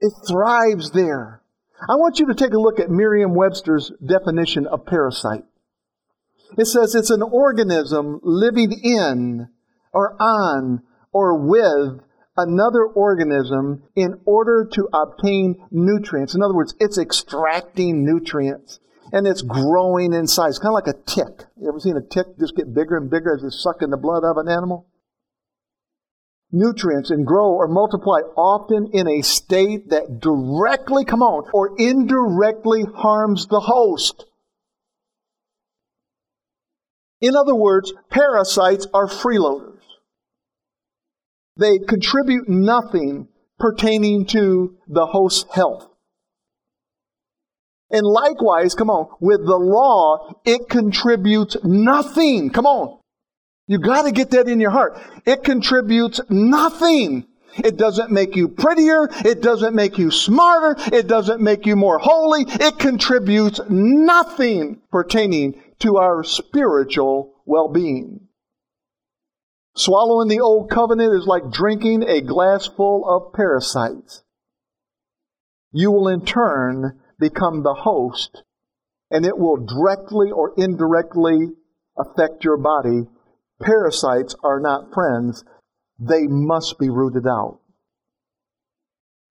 It 0.00 0.12
thrives 0.26 0.90
there. 0.92 1.42
I 1.88 1.96
want 1.96 2.18
you 2.18 2.26
to 2.26 2.34
take 2.34 2.52
a 2.52 2.60
look 2.60 2.80
at 2.80 2.90
Merriam 2.90 3.34
Webster's 3.34 3.92
definition 4.04 4.66
of 4.66 4.86
parasite. 4.86 5.44
It 6.56 6.66
says 6.66 6.94
it's 6.94 7.10
an 7.10 7.22
organism 7.22 8.20
living 8.22 8.72
in 8.82 9.48
or 9.92 10.16
on 10.20 10.82
or 11.12 11.38
with 11.38 12.00
another 12.36 12.84
organism 12.84 13.82
in 13.94 14.20
order 14.24 14.68
to 14.72 14.88
obtain 14.92 15.66
nutrients. 15.70 16.34
In 16.34 16.42
other 16.42 16.54
words, 16.54 16.74
it's 16.80 16.98
extracting 16.98 18.04
nutrients 18.04 18.80
and 19.12 19.26
it's 19.26 19.42
growing 19.42 20.14
in 20.14 20.26
size, 20.26 20.58
kind 20.58 20.70
of 20.70 20.74
like 20.74 20.86
a 20.86 20.98
tick. 21.06 21.46
You 21.60 21.68
ever 21.68 21.78
seen 21.78 21.96
a 21.96 22.00
tick 22.00 22.26
just 22.40 22.56
get 22.56 22.74
bigger 22.74 22.96
and 22.96 23.10
bigger 23.10 23.34
as 23.34 23.44
it's 23.44 23.62
sucking 23.62 23.90
the 23.90 23.98
blood 23.98 24.24
of 24.24 24.38
an 24.38 24.48
animal? 24.48 24.88
Nutrients 26.50 27.10
and 27.10 27.26
grow 27.26 27.52
or 27.52 27.68
multiply 27.68 28.20
often 28.36 28.88
in 28.92 29.06
a 29.06 29.22
state 29.22 29.90
that 29.90 30.20
directly, 30.20 31.04
come 31.04 31.22
on, 31.22 31.48
or 31.52 31.74
indirectly 31.78 32.84
harms 32.94 33.46
the 33.46 33.60
host. 33.60 34.24
In 37.20 37.36
other 37.36 37.54
words, 37.54 37.92
parasites 38.10 38.86
are 38.92 39.06
freeloaders. 39.06 39.78
They 41.56 41.78
contribute 41.78 42.48
nothing 42.48 43.28
pertaining 43.58 44.26
to 44.26 44.76
the 44.88 45.06
host's 45.06 45.50
health. 45.54 45.91
And 47.92 48.06
likewise, 48.06 48.74
come 48.74 48.88
on, 48.88 49.14
with 49.20 49.44
the 49.44 49.58
law, 49.58 50.40
it 50.46 50.70
contributes 50.70 51.58
nothing. 51.62 52.48
Come 52.50 52.64
on. 52.64 52.98
You 53.66 53.78
got 53.78 54.02
to 54.02 54.12
get 54.12 54.30
that 54.30 54.48
in 54.48 54.60
your 54.60 54.70
heart. 54.70 54.98
It 55.26 55.44
contributes 55.44 56.18
nothing. 56.30 57.26
It 57.62 57.76
doesn't 57.76 58.10
make 58.10 58.34
you 58.34 58.48
prettier. 58.48 59.08
It 59.26 59.42
doesn't 59.42 59.74
make 59.74 59.98
you 59.98 60.10
smarter. 60.10 60.74
It 60.90 61.06
doesn't 61.06 61.42
make 61.42 61.66
you 61.66 61.76
more 61.76 61.98
holy. 61.98 62.44
It 62.48 62.78
contributes 62.78 63.60
nothing 63.68 64.80
pertaining 64.90 65.62
to 65.80 65.98
our 65.98 66.24
spiritual 66.24 67.34
well-being. 67.44 68.28
Swallowing 69.74 70.28
the 70.28 70.40
old 70.40 70.70
covenant 70.70 71.14
is 71.14 71.26
like 71.26 71.50
drinking 71.50 72.04
a 72.04 72.22
glass 72.22 72.66
full 72.66 73.06
of 73.06 73.34
parasites. 73.34 74.22
You 75.72 75.90
will 75.90 76.08
in 76.08 76.24
turn 76.24 77.00
become 77.22 77.62
the 77.62 77.74
host, 77.74 78.42
and 79.10 79.24
it 79.24 79.38
will 79.38 79.56
directly 79.56 80.30
or 80.30 80.52
indirectly 80.58 81.52
affect 81.96 82.44
your 82.44 82.58
body. 82.58 83.06
Parasites 83.62 84.34
are 84.42 84.60
not 84.60 84.92
friends. 84.92 85.44
They 85.98 86.26
must 86.26 86.78
be 86.78 86.90
rooted 86.90 87.26
out. 87.26 87.60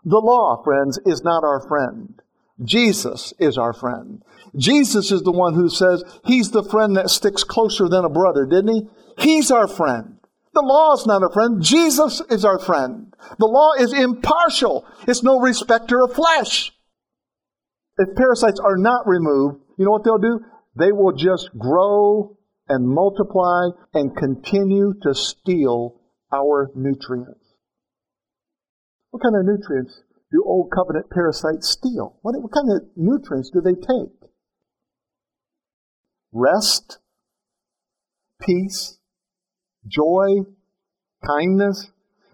The 0.05 0.17
law, 0.17 0.63
friends, 0.63 0.99
is 1.05 1.21
not 1.23 1.43
our 1.43 1.67
friend. 1.67 2.21
Jesus 2.63 3.33
is 3.39 3.57
our 3.57 3.73
friend. 3.73 4.23
Jesus 4.55 5.11
is 5.11 5.23
the 5.23 5.31
one 5.31 5.53
who 5.53 5.69
says 5.69 6.03
he's 6.25 6.51
the 6.51 6.63
friend 6.63 6.95
that 6.95 7.09
sticks 7.09 7.43
closer 7.43 7.89
than 7.89 8.05
a 8.05 8.09
brother, 8.09 8.45
didn't 8.45 8.73
he? 8.73 8.87
He's 9.17 9.51
our 9.51 9.67
friend. 9.67 10.17
The 10.53 10.61
law 10.61 10.93
is 10.93 11.05
not 11.05 11.23
a 11.23 11.33
friend. 11.33 11.61
Jesus 11.61 12.21
is 12.29 12.45
our 12.45 12.59
friend. 12.59 13.13
The 13.39 13.47
law 13.47 13.73
is 13.79 13.93
impartial. 13.93 14.85
It's 15.07 15.23
no 15.23 15.39
respecter 15.39 16.01
of 16.01 16.13
flesh. 16.13 16.73
If 18.01 18.15
parasites 18.15 18.59
are 18.59 18.77
not 18.77 19.05
removed, 19.05 19.61
you 19.77 19.85
know 19.85 19.91
what 19.91 20.03
they'll 20.03 20.17
do? 20.17 20.39
They 20.75 20.91
will 20.91 21.11
just 21.11 21.51
grow 21.55 22.35
and 22.67 22.87
multiply 22.87 23.67
and 23.93 24.17
continue 24.17 24.93
to 25.03 25.13
steal 25.13 26.01
our 26.33 26.71
nutrients. 26.73 27.45
What 29.11 29.21
kind 29.21 29.35
of 29.35 29.45
nutrients 29.45 30.01
do 30.31 30.43
old 30.43 30.71
covenant 30.75 31.11
parasites 31.11 31.69
steal? 31.69 32.17
What, 32.23 32.41
what 32.41 32.51
kind 32.51 32.71
of 32.71 32.89
nutrients 32.95 33.51
do 33.51 33.61
they 33.61 33.75
take? 33.75 34.31
Rest, 36.31 36.97
peace, 38.41 38.97
joy, 39.85 40.45
kindness. 41.23 41.91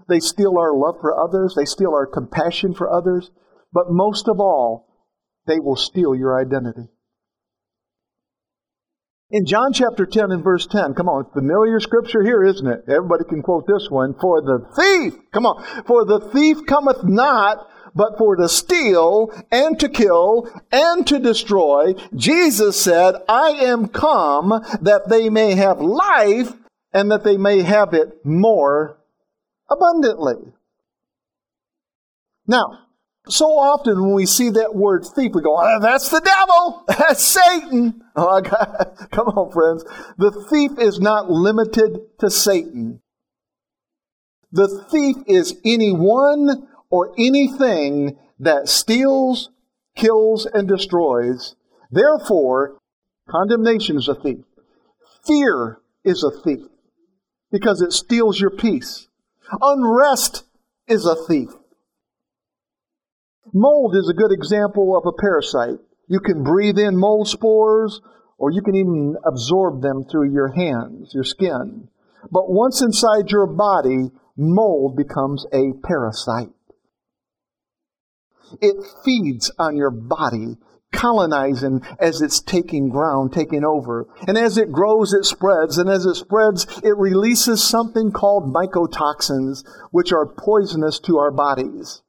They 0.08 0.22
steal 0.22 0.58
our 0.58 0.74
love 0.74 0.96
for 1.02 1.20
others. 1.20 1.56
They 1.58 1.66
steal 1.66 1.94
our 1.94 2.06
compassion 2.06 2.74
for 2.74 2.90
others. 2.90 3.32
But 3.74 3.88
most 3.90 4.30
of 4.30 4.40
all, 4.40 4.87
they 5.48 5.60
will 5.60 5.76
steal 5.76 6.16
your 6.16 6.40
identity. 6.40 6.88
In 9.30 9.46
John 9.46 9.74
chapter 9.74 10.06
10 10.06 10.32
and 10.32 10.44
verse 10.44 10.68
10, 10.68 10.94
come 10.94 11.10
on, 11.10 11.30
familiar 11.34 11.82
scripture 11.82 12.24
here, 12.24 12.44
isn't 12.44 12.66
it? 12.66 12.84
Everybody 12.88 13.26
can 13.26 13.42
quote 13.42 13.68
this 13.68 13.90
one. 13.90 14.14
For 14.14 14.42
the 14.42 14.66
thief, 14.76 15.20
come 15.34 15.46
on, 15.46 15.84
for 15.86 16.06
the 16.06 16.20
thief 16.32 16.66
cometh 16.66 17.04
not 17.04 17.68
but 17.98 18.18
for 18.18 18.36
to 18.36 18.48
steal 18.48 19.32
and 19.52 19.80
to 19.80 19.90
kill 19.90 20.48
and 20.72 21.06
to 21.08 21.20
destroy. 21.20 21.94
Jesus 22.16 22.80
said, 22.80 23.16
I 23.28 23.50
am 23.50 23.88
come 23.88 24.50
that 24.82 25.10
they 25.10 25.30
may 25.30 25.56
have 25.56 25.82
life 25.82 26.54
and 26.94 27.12
that 27.12 27.24
they 27.24 27.38
may 27.38 27.64
have 27.64 27.94
it 27.94 28.24
more 28.24 28.98
abundantly. 29.70 30.54
Now, 32.46 32.87
so 33.30 33.46
often 33.46 34.02
when 34.02 34.14
we 34.14 34.26
see 34.26 34.50
that 34.52 34.76
word 34.76 35.06
thief, 35.06 35.32
we 35.34 35.42
go, 35.42 35.58
oh, 35.58 35.80
that's 35.82 36.10
the 36.10 36.22
devil. 36.22 36.84
That's 36.88 37.26
Satan. 37.26 38.04
Oh. 38.20 38.42
Come 39.12 39.28
on, 39.28 39.52
friends. 39.52 39.84
The 40.18 40.32
thief 40.50 40.72
is 40.80 41.00
not 41.00 41.30
limited 41.30 42.00
to 42.20 42.32
Satan. 42.32 43.00
The 44.52 44.84
thief 44.90 45.18
is 45.28 45.56
anyone 45.64 46.68
or 46.90 47.14
anything 47.20 48.18
that 48.40 48.70
steals, 48.70 49.52
kills, 49.96 50.48
and 50.48 50.68
destroys. 50.68 51.56
Therefore, 51.92 52.80
condemnation 53.30 53.98
is 53.98 54.08
a 54.08 54.16
thief. 54.16 54.40
Fear 55.28 55.78
is 56.04 56.24
a 56.24 56.32
thief 56.32 56.66
because 57.52 57.82
it 57.82 57.94
steals 57.94 58.40
your 58.40 58.50
peace. 58.50 59.08
Unrest 59.62 60.44
is 60.88 61.06
a 61.06 61.16
thief. 61.16 61.50
Mold 63.60 63.96
is 63.96 64.08
a 64.08 64.14
good 64.14 64.32
example 64.32 64.96
of 64.96 65.08
a 65.08 65.20
parasite. 65.20 65.80
You 66.08 66.20
can 66.20 66.44
breathe 66.44 66.78
in 66.78 66.96
mold 66.96 67.28
spores 67.28 68.00
or 68.38 68.52
you 68.52 68.62
can 68.62 68.76
even 68.76 69.16
absorb 69.26 69.82
them 69.82 70.06
through 70.06 70.32
your 70.32 70.50
hands, 70.50 71.12
your 71.16 71.24
skin. 71.24 71.90
But 72.32 72.52
once 72.52 72.84
inside 72.84 73.32
your 73.32 73.48
body, 73.48 74.12
mold 74.38 74.96
becomes 74.96 75.48
a 75.52 75.74
parasite. 75.84 76.52
It 78.62 78.76
feeds 79.04 79.52
on 79.58 79.76
your 79.76 79.90
body, 79.90 80.58
colonizing 80.94 81.82
as 82.00 82.22
it's 82.22 82.40
taking 82.40 82.90
ground, 82.90 83.34
taking 83.34 83.66
over. 83.66 84.08
And 84.28 84.38
as 84.38 84.60
it 84.60 84.72
grows, 84.72 85.14
it 85.14 85.26
spreads. 85.26 85.80
And 85.80 85.90
as 85.90 86.06
it 86.06 86.14
spreads, 86.14 86.68
it 86.84 86.96
releases 86.96 87.68
something 87.68 88.12
called 88.12 88.54
mycotoxins, 88.54 89.64
which 89.90 90.14
are 90.14 90.28
poisonous 90.28 91.00
to 91.00 91.18
our 91.18 91.32
bodies. 91.32 92.04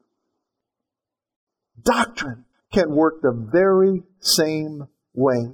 Doctrine 1.89 2.45
can 2.71 2.95
work 2.95 3.23
the 3.23 3.33
very 3.33 4.03
same 4.21 4.89
way. 5.15 5.53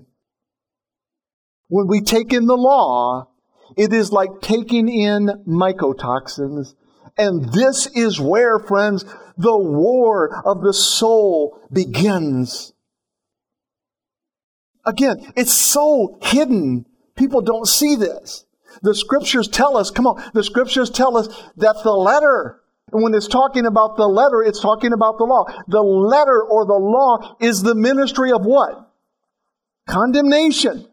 When 1.68 1.86
we 1.86 2.00
take 2.00 2.32
in 2.32 2.46
the 2.46 2.56
law, 2.56 3.28
it 3.76 3.92
is 3.92 4.10
like 4.10 4.40
taking 4.40 4.88
in 4.88 5.44
mycotoxins. 5.46 6.74
And 7.16 7.52
this 7.52 7.86
is 7.94 8.18
where, 8.20 8.58
friends, 8.58 9.04
the 9.38 9.56
war 9.56 10.42
of 10.44 10.60
the 10.62 10.74
soul 10.74 11.60
begins. 11.72 12.72
Again, 14.84 15.32
it's 15.36 15.54
so 15.54 16.18
hidden. 16.20 16.84
People 17.14 17.42
don't 17.42 17.68
see 17.68 17.94
this. 17.94 18.44
The 18.82 18.96
scriptures 18.96 19.46
tell 19.46 19.76
us, 19.76 19.92
come 19.92 20.08
on, 20.08 20.20
the 20.34 20.42
scriptures 20.42 20.90
tell 20.90 21.16
us 21.16 21.28
that 21.58 21.76
the 21.84 21.92
letter, 21.92 22.60
and 22.92 23.02
when 23.02 23.14
it's 23.14 23.28
talking 23.28 23.66
about 23.66 23.96
the 23.96 24.06
letter, 24.06 24.42
it's 24.42 24.60
talking 24.60 24.92
about 24.92 25.18
the 25.18 25.24
law. 25.24 25.44
The 25.68 25.82
letter 25.82 26.42
or 26.42 26.64
the 26.66 26.74
law 26.74 27.36
is 27.40 27.62
the 27.62 27.74
ministry 27.74 28.30
of 28.30 28.44
what? 28.44 28.90
Condemnation. 29.88 30.86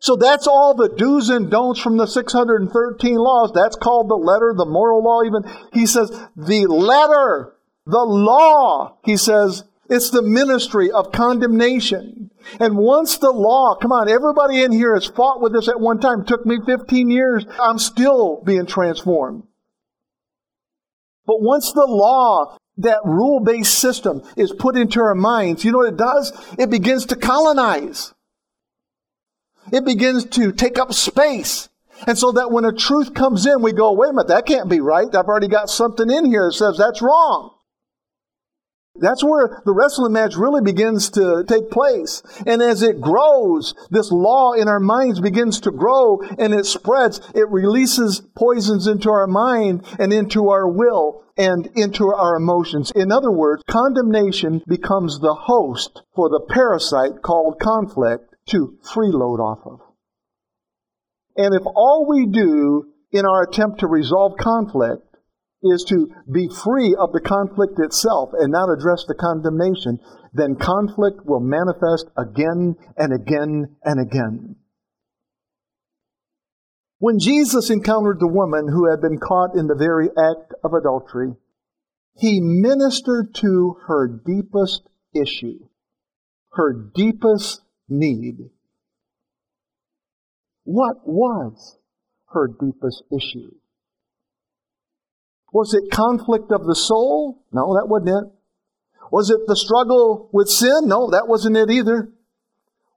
So 0.00 0.16
that's 0.16 0.46
all 0.46 0.74
the 0.74 0.88
do's 0.88 1.28
and 1.28 1.50
don'ts 1.50 1.80
from 1.80 1.96
the 1.96 2.06
613 2.06 3.16
laws. 3.16 3.52
That's 3.54 3.76
called 3.76 4.08
the 4.08 4.16
letter, 4.16 4.54
the 4.56 4.66
moral 4.66 5.02
law, 5.02 5.22
even. 5.24 5.42
He 5.72 5.86
says, 5.86 6.10
the 6.36 6.66
letter, 6.66 7.54
the 7.86 8.04
law, 8.04 8.98
he 9.04 9.16
says, 9.16 9.64
it's 9.90 10.10
the 10.10 10.22
ministry 10.22 10.90
of 10.90 11.10
condemnation. 11.10 12.30
And 12.60 12.76
once 12.76 13.18
the 13.18 13.30
law, 13.30 13.74
come 13.74 13.90
on, 13.90 14.08
everybody 14.08 14.62
in 14.62 14.70
here 14.72 14.94
has 14.94 15.06
fought 15.06 15.40
with 15.40 15.52
this 15.52 15.68
at 15.68 15.80
one 15.80 15.98
time. 15.98 16.20
It 16.20 16.26
took 16.28 16.46
me 16.46 16.58
15 16.64 17.10
years. 17.10 17.44
I'm 17.58 17.78
still 17.78 18.42
being 18.44 18.66
transformed. 18.66 19.44
But 21.28 21.42
once 21.42 21.72
the 21.72 21.84
law, 21.86 22.56
that 22.78 23.00
rule 23.04 23.40
based 23.40 23.78
system 23.78 24.22
is 24.34 24.50
put 24.50 24.76
into 24.76 25.00
our 25.00 25.14
minds, 25.14 25.62
you 25.62 25.70
know 25.70 25.78
what 25.78 25.92
it 25.92 25.98
does? 25.98 26.32
It 26.58 26.70
begins 26.70 27.04
to 27.06 27.16
colonize. 27.16 28.14
It 29.70 29.84
begins 29.84 30.24
to 30.24 30.52
take 30.52 30.78
up 30.78 30.94
space. 30.94 31.68
And 32.06 32.16
so 32.16 32.32
that 32.32 32.50
when 32.50 32.64
a 32.64 32.72
truth 32.72 33.12
comes 33.12 33.44
in, 33.44 33.60
we 33.60 33.72
go, 33.72 33.92
wait 33.92 34.08
a 34.08 34.12
minute, 34.14 34.28
that 34.28 34.46
can't 34.46 34.70
be 34.70 34.80
right. 34.80 35.14
I've 35.14 35.26
already 35.26 35.48
got 35.48 35.68
something 35.68 36.08
in 36.08 36.24
here 36.24 36.46
that 36.46 36.54
says 36.54 36.78
that's 36.78 37.02
wrong. 37.02 37.57
That's 39.00 39.24
where 39.24 39.62
the 39.64 39.72
wrestling 39.72 40.12
match 40.12 40.34
really 40.36 40.60
begins 40.60 41.10
to 41.10 41.44
take 41.46 41.70
place. 41.70 42.22
And 42.46 42.62
as 42.62 42.82
it 42.82 43.00
grows, 43.00 43.74
this 43.90 44.10
law 44.10 44.52
in 44.52 44.68
our 44.68 44.80
minds 44.80 45.20
begins 45.20 45.60
to 45.60 45.70
grow 45.70 46.20
and 46.38 46.52
it 46.54 46.66
spreads. 46.66 47.20
It 47.34 47.48
releases 47.48 48.22
poisons 48.36 48.86
into 48.86 49.10
our 49.10 49.26
mind 49.26 49.86
and 49.98 50.12
into 50.12 50.48
our 50.50 50.68
will 50.68 51.24
and 51.36 51.68
into 51.76 52.12
our 52.12 52.36
emotions. 52.36 52.90
In 52.90 53.12
other 53.12 53.30
words, 53.30 53.62
condemnation 53.68 54.62
becomes 54.66 55.20
the 55.20 55.34
host 55.34 56.02
for 56.14 56.28
the 56.28 56.44
parasite 56.48 57.22
called 57.22 57.60
conflict 57.60 58.34
to 58.50 58.78
freeload 58.82 59.38
off 59.38 59.60
of. 59.64 59.80
And 61.36 61.54
if 61.54 61.62
all 61.64 62.06
we 62.08 62.26
do 62.26 62.92
in 63.12 63.24
our 63.24 63.44
attempt 63.44 63.80
to 63.80 63.86
resolve 63.86 64.32
conflict 64.38 65.07
is 65.62 65.84
to 65.88 66.08
be 66.30 66.48
free 66.48 66.94
of 66.98 67.12
the 67.12 67.20
conflict 67.20 67.78
itself 67.78 68.30
and 68.32 68.52
not 68.52 68.70
address 68.70 69.04
the 69.06 69.14
condemnation, 69.14 69.98
then 70.32 70.54
conflict 70.54 71.24
will 71.24 71.40
manifest 71.40 72.06
again 72.16 72.76
and 72.96 73.12
again 73.12 73.76
and 73.82 74.00
again. 74.00 74.56
When 77.00 77.18
Jesus 77.18 77.70
encountered 77.70 78.18
the 78.18 78.28
woman 78.28 78.68
who 78.68 78.90
had 78.90 79.00
been 79.00 79.18
caught 79.18 79.56
in 79.56 79.66
the 79.66 79.76
very 79.78 80.08
act 80.08 80.52
of 80.64 80.72
adultery, 80.74 81.34
he 82.16 82.40
ministered 82.40 83.34
to 83.36 83.76
her 83.86 84.08
deepest 84.26 84.82
issue, 85.14 85.68
her 86.52 86.90
deepest 86.94 87.60
need. 87.88 88.50
What 90.64 91.06
was 91.06 91.78
her 92.32 92.48
deepest 92.48 93.04
issue? 93.12 93.52
Was 95.52 95.74
it 95.74 95.90
conflict 95.90 96.52
of 96.52 96.66
the 96.66 96.74
soul? 96.74 97.42
No, 97.52 97.74
that 97.74 97.88
wasn't 97.88 98.10
it. 98.10 98.32
Was 99.10 99.30
it 99.30 99.46
the 99.46 99.56
struggle 99.56 100.28
with 100.32 100.48
sin? 100.48 100.86
No, 100.86 101.10
that 101.10 101.28
wasn't 101.28 101.56
it 101.56 101.70
either. 101.70 102.10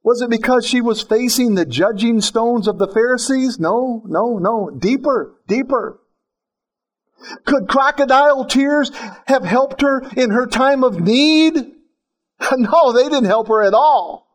Was 0.04 0.22
it 0.22 0.30
because 0.30 0.66
she 0.66 0.82
was 0.82 1.02
facing 1.02 1.56
the 1.56 1.66
judging 1.66 2.22
stones 2.22 2.68
of 2.68 2.80
the 2.80 2.88
Pharisees? 2.88 3.60
No, 3.60 4.04
no, 4.06 4.38
no. 4.40 4.70
Deeper, 4.72 5.36
deeper. 5.48 6.00
Could 7.46 7.68
crocodile 7.68 8.46
tears 8.46 8.92
have 9.28 9.44
helped 9.44 9.82
her 9.82 10.02
in 10.18 10.32
her 10.32 10.48
time 10.48 10.84
of 10.84 11.00
need? 11.00 11.56
No, 12.58 12.92
they 12.92 13.04
didn't 13.04 13.26
help 13.26 13.50
her 13.50 13.62
at 13.62 13.76
all. 13.76 14.28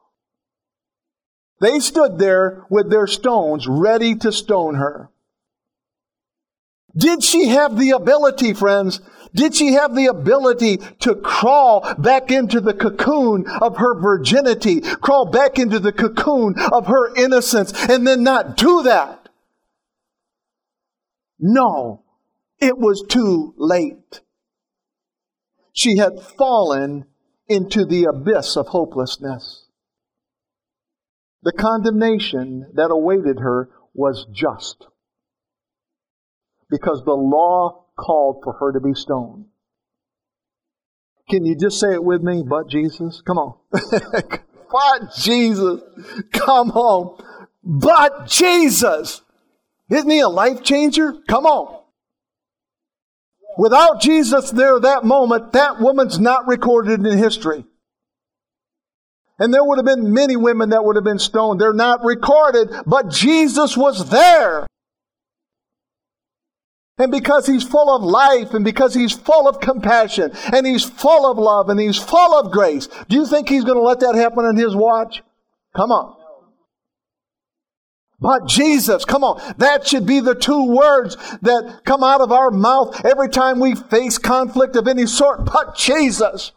They 1.60 1.80
stood 1.80 2.20
there 2.20 2.64
with 2.70 2.88
their 2.88 3.08
stones 3.08 3.66
ready 3.66 4.14
to 4.14 4.30
stone 4.30 4.76
her. 4.76 5.10
Did 6.96 7.22
she 7.22 7.48
have 7.48 7.76
the 7.76 7.90
ability, 7.90 8.54
friends? 8.54 9.00
Did 9.34 9.54
she 9.54 9.74
have 9.74 9.94
the 9.94 10.06
ability 10.06 10.78
to 11.00 11.14
crawl 11.14 11.94
back 11.98 12.30
into 12.30 12.60
the 12.60 12.72
cocoon 12.72 13.44
of 13.60 13.76
her 13.76 14.00
virginity, 14.00 14.80
crawl 14.80 15.26
back 15.30 15.58
into 15.58 15.78
the 15.78 15.92
cocoon 15.92 16.54
of 16.72 16.86
her 16.86 17.14
innocence, 17.14 17.72
and 17.88 18.06
then 18.06 18.22
not 18.22 18.56
do 18.56 18.82
that? 18.84 19.28
No, 21.38 22.02
it 22.60 22.78
was 22.78 23.04
too 23.06 23.54
late. 23.58 24.22
She 25.72 25.98
had 25.98 26.22
fallen 26.38 27.04
into 27.46 27.84
the 27.84 28.04
abyss 28.04 28.56
of 28.56 28.68
hopelessness. 28.68 29.66
The 31.42 31.52
condemnation 31.52 32.70
that 32.72 32.90
awaited 32.90 33.40
her 33.40 33.68
was 33.92 34.26
just 34.32 34.86
because 36.70 37.04
the 37.04 37.12
law 37.12 37.84
called 37.96 38.40
for 38.42 38.54
her 38.54 38.72
to 38.72 38.80
be 38.80 38.94
stoned. 38.94 39.46
Can 41.28 41.44
you 41.44 41.56
just 41.56 41.80
say 41.80 41.92
it 41.92 42.04
with 42.04 42.22
me? 42.22 42.44
But 42.46 42.68
Jesus? 42.68 43.20
Come 43.20 43.38
on. 43.38 43.54
but 43.72 45.14
Jesus. 45.18 45.80
Come 46.32 46.70
on. 46.70 47.22
But 47.64 48.26
Jesus. 48.28 49.22
Isn't 49.90 50.10
he 50.10 50.20
a 50.20 50.28
life 50.28 50.62
changer? 50.62 51.14
Come 51.28 51.46
on. 51.46 51.82
Without 53.58 54.00
Jesus 54.00 54.50
there 54.50 54.78
that 54.78 55.04
moment, 55.04 55.52
that 55.52 55.80
woman's 55.80 56.18
not 56.20 56.46
recorded 56.46 57.04
in 57.04 57.18
history. 57.18 57.64
And 59.38 59.52
there 59.52 59.64
would 59.64 59.78
have 59.78 59.86
been 59.86 60.12
many 60.12 60.36
women 60.36 60.70
that 60.70 60.84
would 60.84 60.96
have 60.96 61.04
been 61.04 61.18
stoned. 61.18 61.60
They're 61.60 61.72
not 61.72 62.04
recorded, 62.04 62.70
but 62.86 63.10
Jesus 63.10 63.76
was 63.76 64.10
there. 64.10 64.65
And 66.98 67.12
because 67.12 67.46
he's 67.46 67.62
full 67.62 67.94
of 67.94 68.02
life 68.02 68.54
and 68.54 68.64
because 68.64 68.94
he's 68.94 69.12
full 69.12 69.46
of 69.46 69.60
compassion 69.60 70.32
and 70.52 70.66
he's 70.66 70.84
full 70.84 71.30
of 71.30 71.36
love 71.36 71.68
and 71.68 71.78
he's 71.78 71.98
full 71.98 72.38
of 72.38 72.50
grace, 72.50 72.88
do 73.08 73.16
you 73.16 73.26
think 73.26 73.48
he's 73.48 73.64
going 73.64 73.76
to 73.76 73.82
let 73.82 74.00
that 74.00 74.14
happen 74.14 74.46
on 74.46 74.56
his 74.56 74.74
watch? 74.74 75.22
Come 75.74 75.90
on. 75.90 76.16
But 78.18 78.46
Jesus, 78.46 79.04
come 79.04 79.22
on, 79.24 79.54
that 79.58 79.86
should 79.86 80.06
be 80.06 80.20
the 80.20 80.34
two 80.34 80.64
words 80.64 81.16
that 81.42 81.82
come 81.84 82.02
out 82.02 82.22
of 82.22 82.32
our 82.32 82.50
mouth 82.50 83.04
every 83.04 83.28
time 83.28 83.60
we 83.60 83.74
face 83.74 84.16
conflict 84.16 84.74
of 84.74 84.88
any 84.88 85.04
sort. 85.04 85.44
But 85.44 85.76
Jesus. 85.76 86.52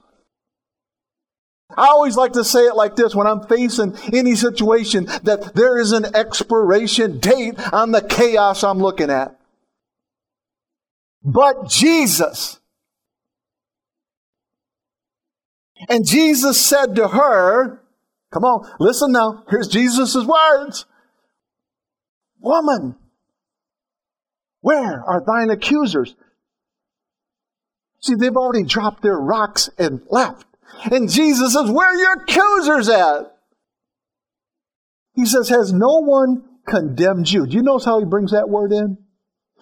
I 1.76 1.88
always 1.88 2.16
like 2.16 2.34
to 2.34 2.44
say 2.44 2.62
it 2.62 2.76
like 2.76 2.96
this 2.96 3.14
when 3.14 3.28
I'm 3.28 3.46
facing 3.46 3.96
any 4.14 4.36
situation 4.36 5.06
that 5.24 5.54
there 5.54 5.78
is 5.78 5.92
an 5.92 6.16
expiration 6.16 7.20
date 7.20 7.60
on 7.74 7.92
the 7.92 8.02
chaos 8.02 8.64
I'm 8.64 8.80
looking 8.80 9.12
at. 9.12 9.39
But 11.24 11.70
Jesus. 11.70 12.60
And 15.88 16.06
Jesus 16.06 16.60
said 16.60 16.96
to 16.96 17.08
her, 17.08 17.82
come 18.32 18.44
on, 18.44 18.70
listen 18.80 19.12
now. 19.12 19.44
Here's 19.50 19.68
Jesus' 19.68 20.16
words. 20.26 20.86
Woman, 22.40 22.96
where 24.62 25.04
are 25.06 25.24
thine 25.26 25.50
accusers? 25.50 26.16
See, 28.02 28.16
they've 28.16 28.36
already 28.36 28.64
dropped 28.64 29.04
their 29.04 29.18
rocks 29.18 29.70
and 29.78 30.02
left. 30.10 30.46
And 30.92 31.10
Jesus 31.10 31.54
says, 31.54 31.70
Where 31.70 31.88
are 31.88 31.96
your 31.96 32.14
accusers 32.24 32.90
at? 32.90 33.36
He 35.14 35.26
says, 35.26 35.50
Has 35.50 35.74
no 35.74 36.00
one 36.00 36.44
condemned 36.66 37.30
you? 37.30 37.46
Do 37.46 37.58
you 37.58 37.64
notice 37.64 37.86
how 37.86 38.00
he 38.00 38.06
brings 38.06 38.32
that 38.32 38.50
word 38.50 38.72
in? 38.72 38.98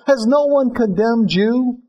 Has 0.07 0.25
no 0.25 0.45
one 0.45 0.73
condemned 0.73 1.33
you? 1.33 1.81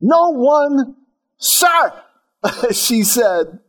No 0.00 0.30
one, 0.30 0.96
sir, 1.38 1.92
she 2.72 3.04
said. 3.04 3.60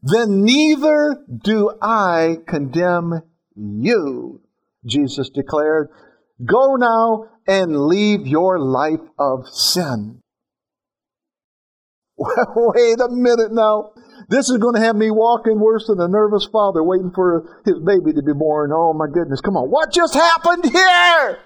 Then 0.00 0.44
neither 0.44 1.24
do 1.42 1.72
I 1.82 2.36
condemn 2.46 3.22
you, 3.56 4.42
Jesus 4.86 5.28
declared. 5.28 5.88
Go 6.44 6.76
now 6.76 7.30
and 7.48 7.86
leave 7.86 8.24
your 8.24 8.60
life 8.60 9.00
of 9.18 9.48
sin. 9.48 10.20
Wait 12.16 13.00
a 13.00 13.08
minute 13.10 13.52
now. 13.52 13.90
This 14.28 14.48
is 14.48 14.58
going 14.58 14.74
to 14.74 14.80
have 14.80 14.96
me 14.96 15.10
walking 15.10 15.60
worse 15.60 15.86
than 15.86 16.00
a 16.00 16.08
nervous 16.08 16.46
father 16.50 16.82
waiting 16.82 17.12
for 17.14 17.60
his 17.64 17.78
baby 17.80 18.12
to 18.12 18.22
be 18.22 18.32
born. 18.32 18.70
Oh 18.72 18.92
my 18.92 19.06
goodness. 19.12 19.40
Come 19.40 19.56
on. 19.56 19.70
What 19.70 19.92
just 19.92 20.14
happened 20.14 20.64
here? 20.64 21.38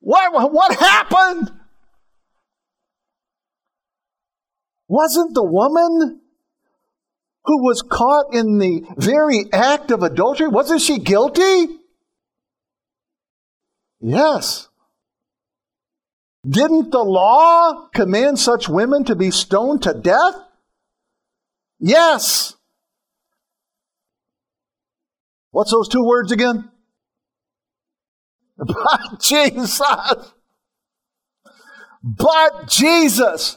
What, 0.00 0.52
what 0.52 0.74
happened? 0.74 1.50
Wasn't 4.88 5.34
the 5.34 5.44
woman 5.44 6.20
who 7.44 7.62
was 7.62 7.82
caught 7.82 8.34
in 8.34 8.58
the 8.58 8.82
very 8.96 9.46
act 9.52 9.90
of 9.90 10.02
adultery, 10.02 10.48
wasn't 10.48 10.80
she 10.80 10.98
guilty? 10.98 11.66
Yes. 14.00 14.68
Didn't 16.46 16.90
the 16.90 17.02
law 17.02 17.88
command 17.94 18.38
such 18.38 18.68
women 18.68 19.04
to 19.04 19.14
be 19.14 19.30
stoned 19.30 19.82
to 19.84 19.94
death? 19.94 20.34
Yes. 21.82 22.54
What's 25.50 25.72
those 25.72 25.88
two 25.88 26.04
words 26.04 26.32
again? 26.32 26.70
But 28.56 29.20
Jesus. 29.20 29.80
But 32.04 32.68
Jesus, 32.68 33.56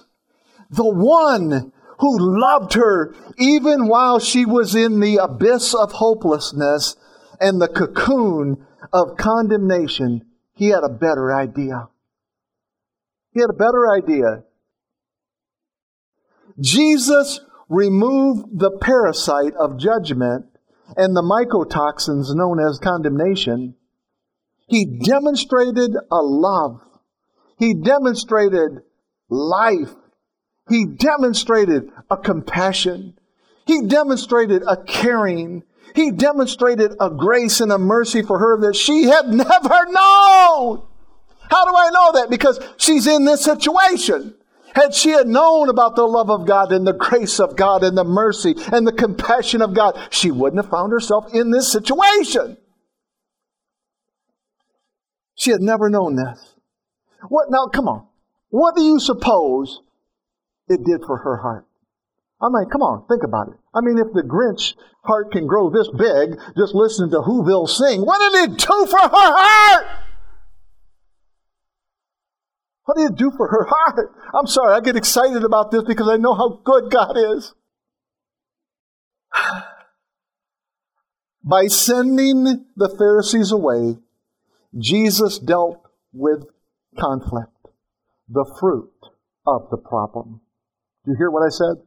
the 0.71 0.87
one 0.87 1.71
who 1.99 2.39
loved 2.41 2.73
her 2.73 3.13
even 3.37 3.87
while 3.87 4.19
she 4.19 4.45
was 4.45 4.73
in 4.73 4.99
the 4.99 5.17
abyss 5.17 5.75
of 5.75 5.91
hopelessness 5.91 6.95
and 7.39 7.61
the 7.61 7.67
cocoon 7.67 8.65
of 8.91 9.17
condemnation, 9.17 10.25
he 10.55 10.69
had 10.69 10.83
a 10.83 10.89
better 10.89 11.35
idea. 11.35 11.89
He 13.31 13.41
had 13.41 13.51
a 13.51 13.53
better 13.53 13.91
idea. 13.91 14.43
Jesus 16.59 17.41
removed 17.69 18.59
the 18.59 18.71
parasite 18.71 19.53
of 19.55 19.77
judgment 19.77 20.45
and 20.95 21.15
the 21.15 21.21
mycotoxins 21.21 22.35
known 22.35 22.59
as 22.59 22.79
condemnation. 22.79 23.75
He 24.67 24.85
demonstrated 24.85 25.95
a 26.11 26.21
love. 26.21 26.81
He 27.57 27.73
demonstrated 27.73 28.81
life. 29.29 29.93
He 30.69 30.85
demonstrated 30.85 31.91
a 32.09 32.17
compassion. 32.17 33.17
He 33.65 33.85
demonstrated 33.85 34.63
a 34.67 34.77
caring. 34.77 35.63
He 35.95 36.11
demonstrated 36.11 36.93
a 36.99 37.09
grace 37.09 37.61
and 37.61 37.71
a 37.71 37.77
mercy 37.77 38.21
for 38.21 38.39
her 38.39 38.59
that 38.61 38.75
she 38.75 39.03
had 39.03 39.27
never 39.29 39.85
known. 39.85 40.83
How 41.49 41.63
do 41.63 41.75
I 41.75 41.89
know 41.93 42.11
that? 42.13 42.27
Because 42.29 42.59
she's 42.77 43.07
in 43.07 43.25
this 43.25 43.43
situation. 43.43 44.35
Had 44.75 44.93
she 44.93 45.11
had 45.11 45.27
known 45.27 45.69
about 45.69 45.95
the 45.95 46.05
love 46.05 46.29
of 46.29 46.45
God 46.45 46.73
and 46.73 46.85
the 46.85 46.93
grace 46.93 47.39
of 47.39 47.55
God 47.55 47.81
and 47.81 47.97
the 47.97 48.03
mercy 48.03 48.55
and 48.73 48.85
the 48.85 48.91
compassion 48.91 49.61
of 49.61 49.73
God, 49.73 49.97
she 50.09 50.31
wouldn't 50.31 50.61
have 50.61 50.69
found 50.69 50.91
herself 50.91 51.33
in 51.33 51.49
this 51.49 51.71
situation. 51.71 52.57
She 55.35 55.51
had 55.51 55.61
never 55.61 55.89
known 55.89 56.17
this. 56.17 56.55
What 57.29 57.47
now? 57.49 57.67
Come 57.67 57.87
on. 57.87 58.07
What 58.49 58.75
do 58.75 58.83
you 58.83 58.99
suppose 58.99 59.79
it 60.67 60.83
did 60.83 61.01
for 61.05 61.17
her 61.17 61.37
heart? 61.37 61.65
I 62.41 62.49
mean, 62.49 62.69
come 62.69 62.81
on, 62.81 63.07
think 63.07 63.23
about 63.23 63.47
it. 63.47 63.55
I 63.73 63.79
mean, 63.81 63.97
if 63.97 64.11
the 64.13 64.21
Grinch 64.21 64.75
heart 65.03 65.31
can 65.31 65.47
grow 65.47 65.69
this 65.69 65.87
big, 65.87 66.37
just 66.57 66.75
listen 66.75 67.09
to 67.11 67.19
Whoville 67.19 67.69
sing, 67.69 68.05
what 68.05 68.19
did 68.19 68.51
it 68.51 68.57
do 68.57 68.85
for 68.87 68.99
her 68.99 69.09
heart? 69.09 70.04
What 72.85 72.97
did 72.97 73.11
it 73.11 73.17
do 73.17 73.31
for 73.35 73.47
her 73.47 73.67
heart? 73.69 74.15
I'm 74.33 74.47
sorry, 74.47 74.75
I 74.75 74.79
get 74.79 74.95
excited 74.95 75.43
about 75.43 75.71
this 75.71 75.83
because 75.83 76.07
I 76.07 76.17
know 76.17 76.35
how 76.35 76.61
good 76.63 76.91
God 76.91 77.17
is. 77.17 77.53
By 81.43 81.67
sending 81.67 82.43
the 82.75 82.89
Pharisees 82.97 83.51
away, 83.51 83.97
Jesus 84.77 85.37
dealt 85.39 85.81
with 86.11 86.45
conflict, 86.99 87.51
the 88.29 88.45
fruit 88.59 88.91
of 89.45 89.69
the 89.69 89.77
problem. 89.77 90.41
Do 91.05 91.11
you 91.11 91.17
hear 91.17 91.29
what 91.29 91.45
I 91.45 91.49
said? 91.49 91.83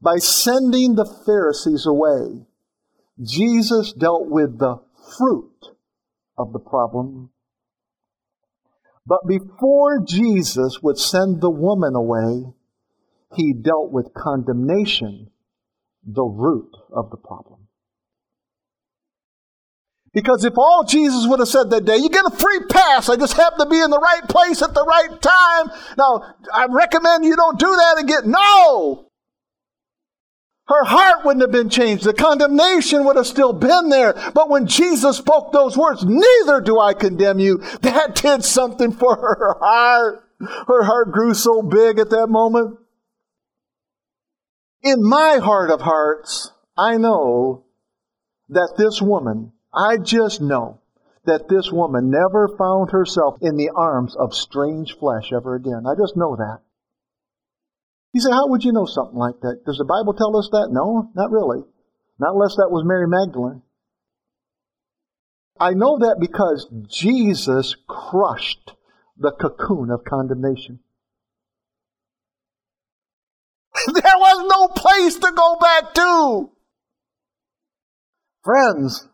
By 0.00 0.16
sending 0.16 0.94
the 0.94 1.04
Pharisees 1.26 1.86
away, 1.86 2.46
Jesus 3.22 3.92
dealt 3.92 4.26
with 4.28 4.58
the 4.58 4.80
fruit 5.16 5.68
of 6.36 6.52
the 6.52 6.58
problem 6.58 7.30
but 9.06 9.26
before 9.26 10.00
Jesus 10.06 10.82
would 10.82 10.98
send 10.98 11.40
the 11.40 11.50
woman 11.50 11.94
away, 11.94 12.52
he 13.34 13.52
dealt 13.52 13.90
with 13.90 14.14
condemnation, 14.14 15.30
the 16.06 16.24
root 16.24 16.70
of 16.92 17.10
the 17.10 17.16
problem. 17.16 17.60
Because 20.14 20.44
if 20.44 20.56
all 20.56 20.84
Jesus 20.84 21.26
would 21.26 21.40
have 21.40 21.48
said 21.48 21.70
that 21.70 21.84
day, 21.84 21.96
you 21.96 22.08
get 22.08 22.24
a 22.24 22.30
free 22.30 22.60
pass. 22.70 23.08
I 23.08 23.16
just 23.16 23.36
happen 23.36 23.58
to 23.58 23.66
be 23.66 23.80
in 23.80 23.90
the 23.90 23.98
right 23.98 24.22
place 24.28 24.62
at 24.62 24.72
the 24.72 24.84
right 24.84 25.20
time. 25.20 25.76
Now, 25.98 26.36
I 26.54 26.66
recommend 26.70 27.24
you 27.24 27.34
don't 27.34 27.58
do 27.58 27.66
that 27.66 27.98
again. 28.00 28.30
No! 28.30 29.10
Her 30.66 30.84
heart 30.84 31.24
wouldn't 31.24 31.42
have 31.42 31.52
been 31.52 31.68
changed. 31.68 32.04
The 32.04 32.14
condemnation 32.14 33.04
would 33.04 33.16
have 33.16 33.26
still 33.26 33.52
been 33.52 33.90
there. 33.90 34.14
But 34.34 34.48
when 34.48 34.66
Jesus 34.66 35.18
spoke 35.18 35.52
those 35.52 35.76
words, 35.76 36.04
neither 36.06 36.60
do 36.62 36.80
I 36.80 36.94
condemn 36.94 37.38
you, 37.38 37.58
that 37.82 38.14
did 38.22 38.44
something 38.44 38.92
for 38.92 39.14
her 39.14 39.58
heart. 39.60 40.24
Her 40.40 40.82
heart 40.84 41.12
grew 41.12 41.34
so 41.34 41.62
big 41.62 41.98
at 41.98 42.10
that 42.10 42.28
moment. 42.28 42.78
In 44.82 45.02
my 45.02 45.38
heart 45.42 45.70
of 45.70 45.80
hearts, 45.80 46.50
I 46.76 46.96
know 46.96 47.64
that 48.48 48.74
this 48.76 49.00
woman, 49.00 49.52
I 49.72 49.96
just 49.98 50.40
know 50.40 50.80
that 51.24 51.48
this 51.48 51.72
woman 51.72 52.10
never 52.10 52.48
found 52.58 52.90
herself 52.90 53.36
in 53.40 53.56
the 53.56 53.70
arms 53.74 54.14
of 54.16 54.34
strange 54.34 54.96
flesh 54.96 55.32
ever 55.32 55.54
again. 55.54 55.84
I 55.86 55.94
just 55.94 56.16
know 56.16 56.36
that. 56.36 56.60
He 58.14 58.20
said, 58.20 58.32
How 58.32 58.46
would 58.46 58.64
you 58.64 58.72
know 58.72 58.86
something 58.86 59.18
like 59.18 59.40
that? 59.40 59.64
Does 59.66 59.76
the 59.76 59.84
Bible 59.84 60.14
tell 60.14 60.36
us 60.38 60.48
that? 60.52 60.68
No, 60.70 61.10
not 61.14 61.32
really. 61.32 61.64
Not 62.18 62.34
unless 62.34 62.54
that 62.56 62.70
was 62.70 62.84
Mary 62.86 63.08
Magdalene. 63.08 63.60
I 65.58 65.74
know 65.74 65.98
that 65.98 66.18
because 66.20 66.68
Jesus 66.86 67.76
crushed 67.88 68.72
the 69.18 69.32
cocoon 69.32 69.90
of 69.90 70.04
condemnation. 70.04 70.78
there 73.92 74.16
was 74.16 74.46
no 74.48 74.68
place 74.68 75.16
to 75.16 75.32
go 75.32 75.56
back 75.60 75.92
to. 75.94 76.50
Friends, 78.44 79.08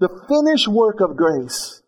the 0.00 0.08
finished 0.28 0.66
work 0.66 1.00
of 1.00 1.16
grace, 1.16 1.82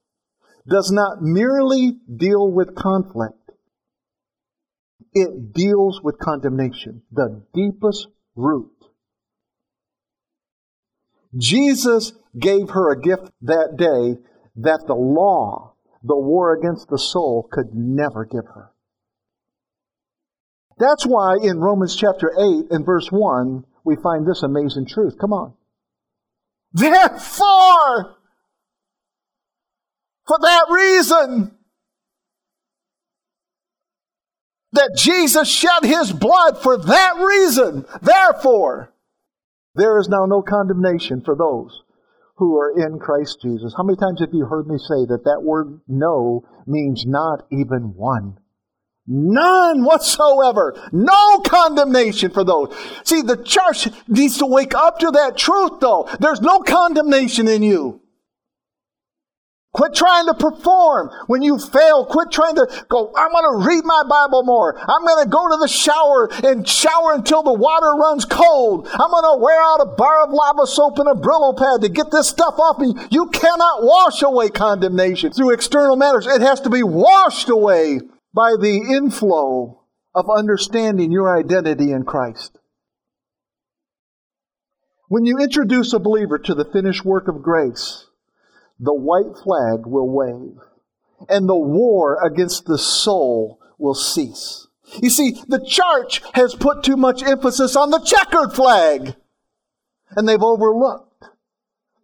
does 0.68 0.92
not 0.92 1.22
merely 1.22 1.98
deal 2.16 2.52
with 2.52 2.76
conflict, 2.76 3.45
it 5.16 5.54
deals 5.54 6.02
with 6.02 6.18
condemnation, 6.18 7.00
the 7.10 7.42
deepest 7.54 8.08
root. 8.34 8.70
Jesus 11.34 12.12
gave 12.38 12.68
her 12.70 12.92
a 12.92 13.00
gift 13.00 13.30
that 13.40 13.76
day 13.78 14.20
that 14.56 14.84
the 14.86 14.94
law, 14.94 15.72
the 16.02 16.16
war 16.16 16.52
against 16.54 16.88
the 16.88 16.98
soul, 16.98 17.48
could 17.50 17.74
never 17.74 18.26
give 18.26 18.44
her. 18.54 18.70
That's 20.78 21.06
why 21.06 21.36
in 21.42 21.60
Romans 21.60 21.96
chapter 21.96 22.30
8 22.38 22.66
and 22.70 22.84
verse 22.84 23.08
1, 23.10 23.64
we 23.84 23.96
find 23.96 24.26
this 24.26 24.42
amazing 24.42 24.86
truth. 24.86 25.16
Come 25.18 25.32
on. 25.32 25.54
Therefore, 26.74 28.16
for 30.26 30.38
that 30.42 30.66
reason, 30.68 31.55
that 34.76 34.96
Jesus 34.96 35.48
shed 35.48 35.82
his 35.82 36.12
blood 36.12 36.62
for 36.62 36.78
that 36.78 37.16
reason, 37.16 37.84
therefore, 38.00 38.92
there 39.74 39.98
is 39.98 40.08
now 40.08 40.24
no 40.26 40.40
condemnation 40.42 41.20
for 41.22 41.36
those 41.36 41.82
who 42.36 42.56
are 42.58 42.78
in 42.78 42.98
Christ 42.98 43.40
Jesus. 43.42 43.74
How 43.76 43.82
many 43.82 43.96
times 43.96 44.20
have 44.20 44.32
you 44.32 44.46
heard 44.46 44.66
me 44.66 44.78
say 44.78 45.04
that 45.08 45.24
that 45.24 45.42
word 45.42 45.80
no 45.88 46.44
means 46.66 47.04
not 47.06 47.46
even 47.50 47.94
one? 47.94 48.38
None 49.06 49.84
whatsoever. 49.84 50.74
No 50.92 51.38
condemnation 51.40 52.30
for 52.30 52.44
those. 52.44 52.74
See, 53.04 53.22
the 53.22 53.36
church 53.36 53.88
needs 54.08 54.38
to 54.38 54.46
wake 54.46 54.74
up 54.74 54.98
to 54.98 55.12
that 55.12 55.36
truth 55.36 55.80
though. 55.80 56.08
There's 56.20 56.40
no 56.40 56.60
condemnation 56.60 57.48
in 57.48 57.62
you. 57.62 58.00
Quit 59.76 59.94
trying 59.94 60.24
to 60.24 60.32
perform. 60.32 61.10
When 61.26 61.42
you 61.42 61.58
fail, 61.58 62.06
quit 62.06 62.30
trying 62.30 62.54
to 62.54 62.66
go, 62.88 63.12
I'm 63.14 63.30
going 63.30 63.44
to 63.44 63.68
read 63.68 63.84
my 63.84 64.04
Bible 64.08 64.42
more. 64.42 64.74
I'm 64.74 65.04
going 65.04 65.22
to 65.22 65.28
go 65.28 65.46
to 65.50 65.58
the 65.60 65.68
shower 65.68 66.30
and 66.44 66.66
shower 66.66 67.12
until 67.12 67.42
the 67.42 67.52
water 67.52 67.92
runs 67.94 68.24
cold. 68.24 68.88
I'm 68.90 69.10
going 69.10 69.36
to 69.36 69.44
wear 69.44 69.60
out 69.60 69.82
a 69.82 69.94
bar 69.94 70.24
of 70.24 70.30
lava 70.30 70.66
soap 70.66 70.98
and 70.98 71.08
a 71.08 71.12
Brillo 71.12 71.54
pad 71.54 71.82
to 71.82 71.90
get 71.90 72.10
this 72.10 72.26
stuff 72.26 72.54
off 72.58 72.78
me. 72.78 72.94
You 73.10 73.26
cannot 73.26 73.82
wash 73.82 74.22
away 74.22 74.48
condemnation 74.48 75.34
through 75.34 75.52
external 75.52 75.96
matters. 75.96 76.26
It 76.26 76.40
has 76.40 76.62
to 76.62 76.70
be 76.70 76.82
washed 76.82 77.50
away 77.50 78.00
by 78.32 78.52
the 78.58 78.96
inflow 78.96 79.82
of 80.14 80.24
understanding 80.34 81.12
your 81.12 81.36
identity 81.36 81.92
in 81.92 82.04
Christ. 82.04 82.58
When 85.08 85.26
you 85.26 85.36
introduce 85.36 85.92
a 85.92 85.98
believer 85.98 86.38
to 86.38 86.54
the 86.54 86.64
finished 86.64 87.04
work 87.04 87.28
of 87.28 87.42
grace, 87.42 88.05
the 88.78 88.94
white 88.94 89.36
flag 89.42 89.86
will 89.86 90.08
wave, 90.08 90.58
and 91.28 91.48
the 91.48 91.56
war 91.56 92.18
against 92.24 92.66
the 92.66 92.78
soul 92.78 93.60
will 93.78 93.94
cease. 93.94 94.66
You 95.02 95.10
see, 95.10 95.36
the 95.48 95.64
church 95.64 96.22
has 96.34 96.54
put 96.54 96.84
too 96.84 96.96
much 96.96 97.22
emphasis 97.22 97.74
on 97.74 97.90
the 97.90 98.00
checkered 98.00 98.52
flag, 98.52 99.16
and 100.10 100.28
they've 100.28 100.42
overlooked 100.42 101.24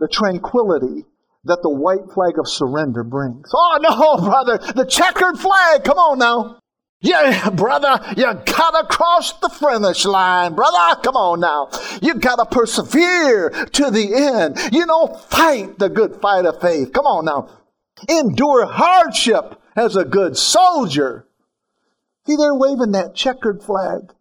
the 0.01 0.09
tranquility 0.09 1.05
that 1.45 1.61
the 1.63 1.71
white 1.71 2.13
flag 2.13 2.39
of 2.39 2.49
surrender 2.49 3.05
brings. 3.05 3.51
Oh 3.55 3.79
no, 3.81 4.25
brother, 4.25 4.59
the 4.75 4.87
checkered 4.87 5.39
flag, 5.39 5.85
come 5.85 5.99
on 5.99 6.19
now. 6.19 6.59
Yeah, 7.03 7.51
brother, 7.51 8.01
you 8.17 8.23
gotta 8.25 8.87
cross 8.87 9.33
the 9.41 9.49
finish 9.49 10.05
line, 10.05 10.55
brother. 10.55 11.01
Come 11.03 11.17
on 11.17 11.41
now. 11.41 11.69
You 12.01 12.15
gotta 12.15 12.47
persevere 12.47 13.51
to 13.51 13.91
the 13.91 14.15
end. 14.15 14.57
You 14.73 14.87
know, 14.87 15.09
fight 15.09 15.81
the 15.81 15.89
good 15.89 16.21
fight 16.23 16.47
of 16.47 16.61
faith. 16.61 16.93
Come 16.93 17.07
on 17.07 17.25
now. 17.25 17.49
Endure 18.09 18.67
hardship 18.67 19.61
as 19.75 19.97
a 19.97 20.05
good 20.05 20.37
soldier. 20.37 21.27
See, 22.25 22.37
they're 22.37 22.55
waving 22.55 22.93
that 22.93 23.17
checkered 23.17 23.65
flag. 23.65 24.13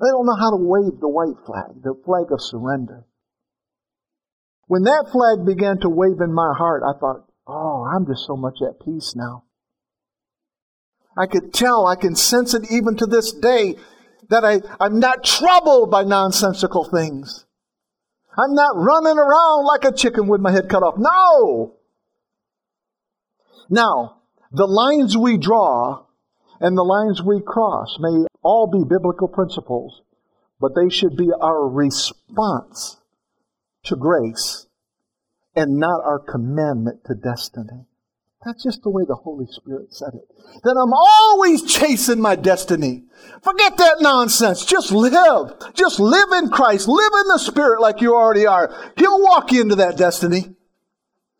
They 0.00 0.08
don't 0.08 0.26
know 0.26 0.36
how 0.36 0.50
to 0.50 0.56
wave 0.56 1.00
the 1.00 1.08
white 1.08 1.44
flag, 1.46 1.82
the 1.82 1.94
flag 2.04 2.30
of 2.30 2.42
surrender. 2.42 3.06
When 4.66 4.82
that 4.84 5.08
flag 5.10 5.46
began 5.46 5.80
to 5.80 5.88
wave 5.88 6.20
in 6.20 6.32
my 6.32 6.52
heart, 6.56 6.82
I 6.86 6.98
thought, 6.98 7.24
oh, 7.46 7.84
I'm 7.84 8.06
just 8.06 8.26
so 8.26 8.36
much 8.36 8.58
at 8.60 8.84
peace 8.84 9.14
now. 9.16 9.44
I 11.20 11.26
could 11.26 11.52
tell, 11.52 11.86
I 11.86 11.96
can 11.96 12.16
sense 12.16 12.54
it 12.54 12.70
even 12.70 12.96
to 12.96 13.04
this 13.04 13.30
day 13.30 13.76
that 14.30 14.42
I, 14.42 14.62
I'm 14.82 15.00
not 15.00 15.22
troubled 15.22 15.90
by 15.90 16.02
nonsensical 16.02 16.84
things. 16.84 17.44
I'm 18.38 18.54
not 18.54 18.74
running 18.74 19.18
around 19.18 19.66
like 19.66 19.84
a 19.84 19.94
chicken 19.94 20.28
with 20.28 20.40
my 20.40 20.50
head 20.50 20.70
cut 20.70 20.82
off. 20.82 20.94
No! 20.96 21.74
Now, 23.68 24.22
the 24.50 24.66
lines 24.66 25.14
we 25.14 25.36
draw 25.36 26.06
and 26.58 26.74
the 26.74 26.82
lines 26.82 27.22
we 27.22 27.42
cross 27.46 27.98
may 28.00 28.24
all 28.42 28.70
be 28.72 28.88
biblical 28.88 29.28
principles, 29.28 30.00
but 30.58 30.72
they 30.74 30.88
should 30.88 31.18
be 31.18 31.28
our 31.38 31.68
response 31.68 32.96
to 33.84 33.94
grace 33.94 34.66
and 35.54 35.76
not 35.76 36.02
our 36.02 36.18
commandment 36.18 37.04
to 37.04 37.14
destiny. 37.14 37.89
That's 38.44 38.62
just 38.62 38.82
the 38.82 38.90
way 38.90 39.02
the 39.06 39.16
Holy 39.16 39.46
Spirit 39.50 39.92
said 39.92 40.14
it. 40.14 40.26
That 40.64 40.76
I'm 40.76 40.94
always 40.94 41.62
chasing 41.62 42.22
my 42.22 42.36
destiny. 42.36 43.04
Forget 43.42 43.76
that 43.76 44.00
nonsense. 44.00 44.64
Just 44.64 44.92
live. 44.92 45.52
Just 45.74 46.00
live 46.00 46.32
in 46.32 46.48
Christ. 46.48 46.88
Live 46.88 47.12
in 47.20 47.28
the 47.28 47.38
Spirit 47.38 47.82
like 47.82 48.00
you 48.00 48.14
already 48.14 48.46
are. 48.46 48.92
He'll 48.96 49.22
walk 49.22 49.52
you 49.52 49.60
into 49.60 49.76
that 49.76 49.98
destiny. 49.98 50.54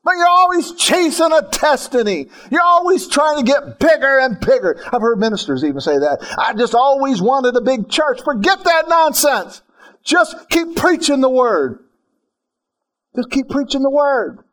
But 0.05 0.13
you're 0.17 0.29
always 0.29 0.73
chasing 0.73 1.33
a 1.33 1.43
destiny. 1.51 2.29
You're 2.51 2.63
always 2.63 3.09
trying 3.09 3.39
to 3.39 3.51
get 3.51 3.79
bigger 3.79 4.19
and 4.19 4.39
bigger. 4.39 4.83
I've 4.93 5.01
heard 5.01 5.19
ministers 5.19 5.65
even 5.65 5.81
say 5.81 5.99
that. 5.99 6.19
I 6.39 6.53
just 6.53 6.75
always 6.75 7.23
wanted 7.23 7.57
a 7.57 7.61
big 7.63 7.89
church. 7.89 8.23
Forget 8.23 8.63
that 8.65 8.89
nonsense. 8.89 9.63
Just 10.03 10.51
keep 10.51 10.77
preaching 10.77 11.21
the 11.21 11.31
word. 11.31 11.81
Just 13.17 13.31
keep 13.31 13.49
preaching 13.49 13.83
the 13.83 13.91
word. 13.91 14.45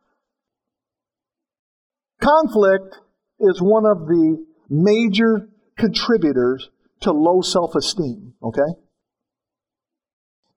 Conflict 2.21 2.97
is 3.39 3.61
one 3.61 3.85
of 3.85 4.07
the 4.07 4.45
major 4.69 5.49
contributors 5.77 6.69
to 7.01 7.11
low 7.11 7.41
self 7.41 7.75
esteem, 7.75 8.33
okay? 8.41 8.73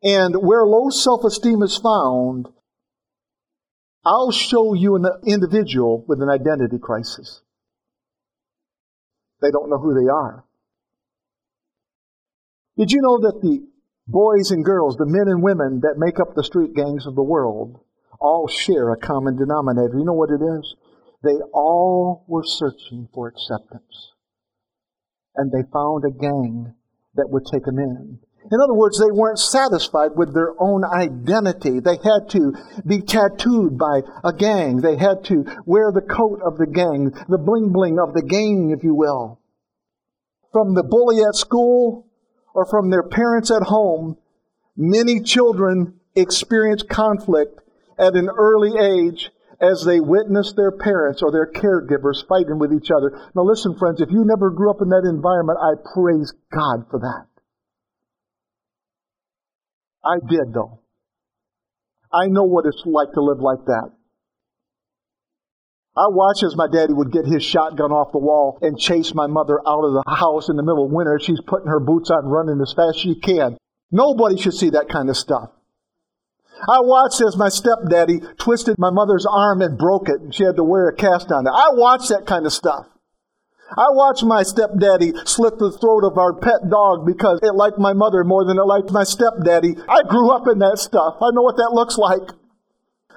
And 0.02 0.34
where 0.36 0.64
low 0.64 0.88
self 0.88 1.24
esteem 1.24 1.62
is 1.62 1.76
found, 1.76 2.48
I'll 4.04 4.30
show 4.30 4.72
you 4.72 4.96
an 4.96 5.06
individual 5.26 6.04
with 6.08 6.22
an 6.22 6.30
identity 6.30 6.78
crisis. 6.80 7.42
They 9.42 9.50
don't 9.50 9.68
know 9.68 9.78
who 9.78 9.94
they 9.94 10.08
are. 10.10 10.44
Did 12.78 12.92
you 12.92 13.02
know 13.02 13.18
that 13.20 13.40
the 13.42 13.66
boys 14.06 14.50
and 14.50 14.64
girls, 14.64 14.96
the 14.96 15.06
men 15.06 15.28
and 15.28 15.42
women 15.42 15.80
that 15.82 15.98
make 15.98 16.18
up 16.18 16.34
the 16.34 16.44
street 16.44 16.74
gangs 16.74 17.06
of 17.06 17.14
the 17.14 17.22
world, 17.22 17.80
all 18.18 18.48
share 18.48 18.90
a 18.90 18.96
common 18.96 19.36
denominator? 19.36 19.98
You 19.98 20.04
know 20.04 20.14
what 20.14 20.30
it 20.30 20.42
is? 20.42 20.76
They 21.22 21.36
all 21.52 22.24
were 22.26 22.44
searching 22.44 23.08
for 23.12 23.28
acceptance. 23.28 24.12
And 25.36 25.52
they 25.52 25.70
found 25.72 26.04
a 26.04 26.10
gang 26.10 26.74
that 27.14 27.30
would 27.30 27.44
take 27.46 27.64
them 27.64 27.78
in. 27.78 28.18
In 28.50 28.60
other 28.60 28.74
words, 28.74 28.98
they 28.98 29.10
weren't 29.12 29.38
satisfied 29.38 30.12
with 30.16 30.34
their 30.34 30.54
own 30.58 30.82
identity. 30.84 31.78
They 31.78 31.98
had 32.02 32.30
to 32.30 32.54
be 32.86 33.02
tattooed 33.02 33.78
by 33.78 34.00
a 34.24 34.32
gang. 34.32 34.78
They 34.78 34.96
had 34.96 35.24
to 35.24 35.44
wear 35.66 35.92
the 35.92 36.00
coat 36.00 36.40
of 36.44 36.56
the 36.56 36.66
gang, 36.66 37.10
the 37.28 37.38
bling 37.38 37.70
bling 37.70 37.98
of 37.98 38.14
the 38.14 38.22
gang, 38.22 38.74
if 38.76 38.82
you 38.82 38.94
will. 38.94 39.40
From 40.52 40.74
the 40.74 40.82
bully 40.82 41.22
at 41.22 41.34
school 41.34 42.08
or 42.54 42.66
from 42.66 42.90
their 42.90 43.04
parents 43.04 43.50
at 43.50 43.64
home, 43.64 44.16
many 44.76 45.20
children 45.20 46.00
experience 46.16 46.82
conflict 46.82 47.60
at 47.98 48.16
an 48.16 48.30
early 48.36 48.72
age 48.78 49.30
as 49.60 49.84
they 49.84 50.00
witness 50.00 50.54
their 50.56 50.72
parents 50.72 51.22
or 51.22 51.30
their 51.30 51.50
caregivers 51.52 52.26
fighting 52.26 52.58
with 52.58 52.72
each 52.72 52.90
other. 52.90 53.12
Now 53.34 53.42
listen, 53.42 53.76
friends, 53.78 54.00
if 54.00 54.10
you 54.10 54.24
never 54.24 54.50
grew 54.50 54.70
up 54.70 54.80
in 54.80 54.88
that 54.88 55.08
environment, 55.08 55.58
I 55.60 55.74
praise 55.94 56.32
God 56.52 56.86
for 56.90 57.00
that. 57.00 57.26
I 60.02 60.16
did, 60.28 60.54
though. 60.54 60.80
I 62.12 62.26
know 62.26 62.44
what 62.44 62.64
it's 62.66 62.82
like 62.86 63.12
to 63.14 63.22
live 63.22 63.40
like 63.40 63.64
that. 63.66 63.90
I 65.96 66.06
watched 66.08 66.42
as 66.42 66.56
my 66.56 66.66
daddy 66.66 66.94
would 66.94 67.12
get 67.12 67.26
his 67.26 67.44
shotgun 67.44 67.92
off 67.92 68.12
the 68.12 68.18
wall 68.18 68.58
and 68.62 68.78
chase 68.78 69.12
my 69.14 69.26
mother 69.26 69.60
out 69.66 69.84
of 69.84 69.92
the 69.92 70.04
house 70.08 70.48
in 70.48 70.56
the 70.56 70.62
middle 70.62 70.86
of 70.86 70.92
winter. 70.92 71.18
She's 71.20 71.40
putting 71.46 71.68
her 71.68 71.80
boots 71.80 72.10
on 72.10 72.24
and 72.24 72.32
running 72.32 72.60
as 72.62 72.72
fast 72.72 72.96
as 72.96 73.02
she 73.02 73.20
can. 73.20 73.58
Nobody 73.90 74.40
should 74.40 74.54
see 74.54 74.70
that 74.70 74.88
kind 74.88 75.10
of 75.10 75.16
stuff. 75.16 75.50
I 76.68 76.80
watched 76.80 77.20
as 77.20 77.36
my 77.36 77.48
stepdaddy 77.48 78.20
twisted 78.38 78.76
my 78.78 78.90
mother's 78.90 79.26
arm 79.26 79.62
and 79.62 79.78
broke 79.78 80.08
it, 80.08 80.20
and 80.20 80.34
she 80.34 80.44
had 80.44 80.56
to 80.56 80.64
wear 80.64 80.88
a 80.88 80.94
cast 80.94 81.32
on 81.32 81.46
it. 81.46 81.50
I 81.50 81.70
watched 81.72 82.08
that 82.10 82.26
kind 82.26 82.46
of 82.46 82.52
stuff. 82.52 82.86
I 83.76 83.86
watched 83.90 84.24
my 84.24 84.42
stepdaddy 84.42 85.12
slit 85.24 85.58
the 85.58 85.70
throat 85.70 86.04
of 86.04 86.18
our 86.18 86.34
pet 86.34 86.68
dog 86.68 87.06
because 87.06 87.38
it 87.42 87.54
liked 87.54 87.78
my 87.78 87.92
mother 87.92 88.24
more 88.24 88.44
than 88.44 88.58
it 88.58 88.66
liked 88.66 88.90
my 88.90 89.04
stepdaddy. 89.04 89.76
I 89.88 90.02
grew 90.08 90.30
up 90.30 90.48
in 90.48 90.58
that 90.58 90.78
stuff. 90.78 91.16
I 91.22 91.30
know 91.30 91.42
what 91.42 91.56
that 91.56 91.70
looks 91.72 91.96
like. 91.96 92.34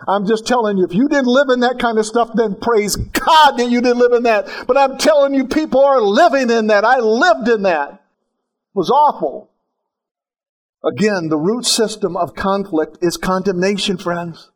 I'm 0.08 0.28
just 0.28 0.46
telling 0.46 0.78
you, 0.78 0.86
if 0.86 0.94
you 0.94 1.08
didn't 1.08 1.28
live 1.28 1.50
in 1.50 1.62
that 1.62 1.80
kind 1.80 1.98
of 1.98 2.06
stuff, 2.06 2.30
then 2.36 2.56
praise 2.56 2.96
God 2.96 3.58
that 3.58 3.70
you 3.70 3.82
didn't 3.82 4.00
live 4.00 4.12
in 4.14 4.24
that. 4.24 4.48
But 4.68 4.78
I'm 4.78 4.98
telling 4.98 5.34
you, 5.34 5.48
people 5.48 5.84
are 5.84 6.02
living 6.02 6.50
in 6.50 6.68
that. 6.68 6.84
I 6.86 7.00
lived 7.00 7.48
in 7.48 7.64
that. 7.64 7.94
It 7.94 8.00
was 8.76 8.90
awful. 8.90 9.50
Again, 10.84 11.30
the 11.30 11.38
root 11.38 11.66
system 11.66 12.18
of 12.18 12.36
conflict 12.36 12.98
is 13.02 13.16
condemnation, 13.16 13.98
friends. 13.98 14.52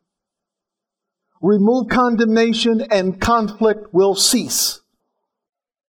Remove 1.40 1.88
condemnation 1.88 2.82
and 2.90 3.20
conflict 3.20 3.94
will 3.94 4.14
cease. 4.14 4.80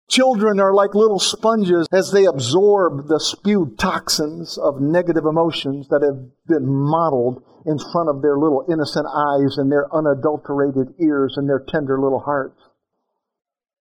Children 0.10 0.60
are 0.60 0.74
like 0.74 0.96
little 0.96 1.20
sponges 1.20 1.88
as 1.92 2.12
they 2.12 2.26
absorb 2.26 3.08
the 3.08 3.20
spewed 3.20 3.78
toxins 3.78 4.58
of 4.58 4.82
negative 4.82 5.26
emotions 5.26 5.88
that 5.90 6.02
have 6.04 6.30
been 6.48 6.68
modeled 6.68 7.44
in 7.66 7.80
front 7.80 8.10
of 8.10 8.22
their 8.22 8.38
little 8.38 8.66
innocent 8.70 9.06
eyes 9.08 9.58
and 9.58 9.72
their 9.72 9.88
unadulterated 9.94 10.94
ears 11.00 11.36
and 11.38 11.48
their 11.48 11.64
tender 11.68 12.00
little 12.00 12.20
hearts. 12.20 12.60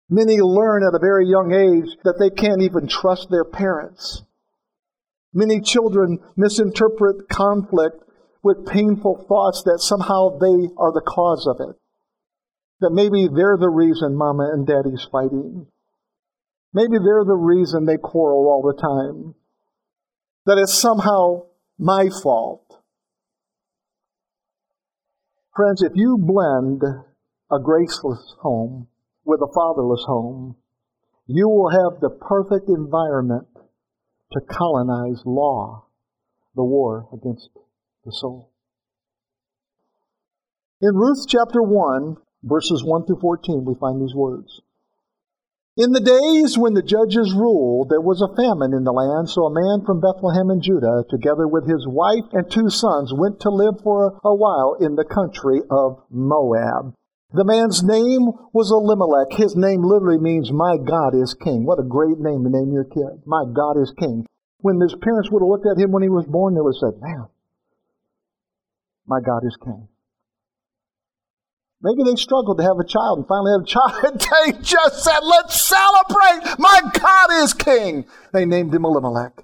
Many 0.09 0.39
learn 0.39 0.83
at 0.83 0.95
a 0.95 0.99
very 0.99 1.27
young 1.27 1.51
age 1.51 1.97
that 2.03 2.17
they 2.19 2.29
can't 2.29 2.61
even 2.61 2.87
trust 2.87 3.29
their 3.29 3.45
parents. 3.45 4.23
Many 5.37 5.61
children 5.61 6.17
misinterpret 6.35 7.29
conflict 7.29 8.01
with 8.41 8.65
painful 8.65 9.23
thoughts 9.27 9.61
that 9.65 9.77
somehow 9.77 10.39
they 10.39 10.73
are 10.79 10.91
the 10.91 11.05
cause 11.05 11.45
of 11.45 11.57
it. 11.59 11.75
That 12.81 12.89
maybe 12.89 13.27
they're 13.27 13.55
the 13.55 13.69
reason 13.69 14.15
mama 14.15 14.49
and 14.51 14.65
daddy's 14.65 15.07
fighting. 15.11 15.67
Maybe 16.73 16.97
they're 16.97 17.23
the 17.23 17.37
reason 17.37 17.85
they 17.85 17.97
quarrel 17.97 18.47
all 18.47 18.63
the 18.63 18.81
time. 18.81 19.35
That 20.47 20.57
it's 20.57 20.73
somehow 20.73 21.43
my 21.77 22.09
fault. 22.23 22.81
Friends, 25.55 25.83
if 25.83 25.91
you 25.93 26.17
blend 26.19 26.81
a 27.51 27.59
graceless 27.59 28.33
home 28.39 28.87
with 29.23 29.41
a 29.41 29.53
fatherless 29.53 30.03
home, 30.07 30.55
you 31.27 31.47
will 31.47 31.69
have 31.69 32.01
the 32.01 32.09
perfect 32.09 32.69
environment 32.69 33.47
to 34.33 34.41
colonize 34.41 35.21
law, 35.25 35.85
the 36.55 36.63
war 36.63 37.07
against 37.13 37.49
the 38.05 38.11
soul. 38.11 38.49
In 40.81 40.95
Ruth 40.95 41.25
chapter 41.27 41.61
1, 41.61 42.17
verses 42.43 42.83
1 42.83 43.05
through 43.05 43.19
14, 43.19 43.65
we 43.65 43.75
find 43.79 44.01
these 44.01 44.15
words. 44.15 44.61
In 45.77 45.91
the 45.91 46.01
days 46.01 46.57
when 46.57 46.73
the 46.73 46.81
judges 46.81 47.35
ruled, 47.37 47.89
there 47.89 48.01
was 48.01 48.19
a 48.19 48.35
famine 48.35 48.73
in 48.73 48.83
the 48.83 48.91
land, 48.91 49.29
so 49.29 49.45
a 49.45 49.53
man 49.53 49.85
from 49.85 50.01
Bethlehem 50.01 50.49
in 50.49 50.59
Judah, 50.59 51.05
together 51.07 51.47
with 51.47 51.69
his 51.69 51.85
wife 51.87 52.25
and 52.33 52.49
two 52.49 52.71
sons, 52.71 53.13
went 53.13 53.39
to 53.41 53.49
live 53.51 53.79
for 53.83 54.19
a 54.25 54.33
while 54.33 54.73
in 54.81 54.95
the 54.95 55.05
country 55.05 55.61
of 55.69 56.01
Moab. 56.09 56.96
The 57.33 57.43
man's 57.43 57.83
name 57.83 58.31
was 58.53 58.71
Elimelech. 58.71 59.37
His 59.37 59.55
name 59.55 59.83
literally 59.83 60.17
means, 60.17 60.51
My 60.51 60.77
God 60.77 61.13
is 61.13 61.33
King. 61.33 61.65
What 61.65 61.79
a 61.79 61.83
great 61.83 62.19
name 62.19 62.43
to 62.43 62.49
name 62.49 62.71
your 62.71 62.85
kid. 62.85 63.23
My 63.25 63.43
God 63.43 63.75
is 63.81 63.93
King. 63.99 64.25
When 64.59 64.79
his 64.79 64.95
parents 64.95 65.29
would 65.29 65.41
have 65.41 65.49
looked 65.49 65.67
at 65.67 65.77
him 65.77 65.91
when 65.91 66.03
he 66.03 66.09
was 66.09 66.25
born, 66.25 66.55
they 66.55 66.61
would 66.61 66.75
have 66.75 66.93
said, 66.93 67.01
Man, 67.01 67.27
my 69.05 69.19
God 69.19 69.43
is 69.43 69.57
King. 69.61 69.87
Maybe 71.81 72.03
they 72.03 72.15
struggled 72.15 72.57
to 72.57 72.63
have 72.63 72.79
a 72.79 72.87
child 72.87 73.19
and 73.19 73.27
finally 73.27 73.51
had 73.51 73.61
a 73.61 73.65
child 73.65 74.03
and 74.03 74.19
they 74.19 74.59
just 74.63 75.03
said, 75.03 75.19
let's 75.21 75.61
celebrate. 75.61 76.57
My 76.57 76.81
God 76.93 77.43
is 77.43 77.53
king. 77.53 78.05
They 78.33 78.45
named 78.45 78.73
him 78.73 78.85
Elimelech. 78.85 79.43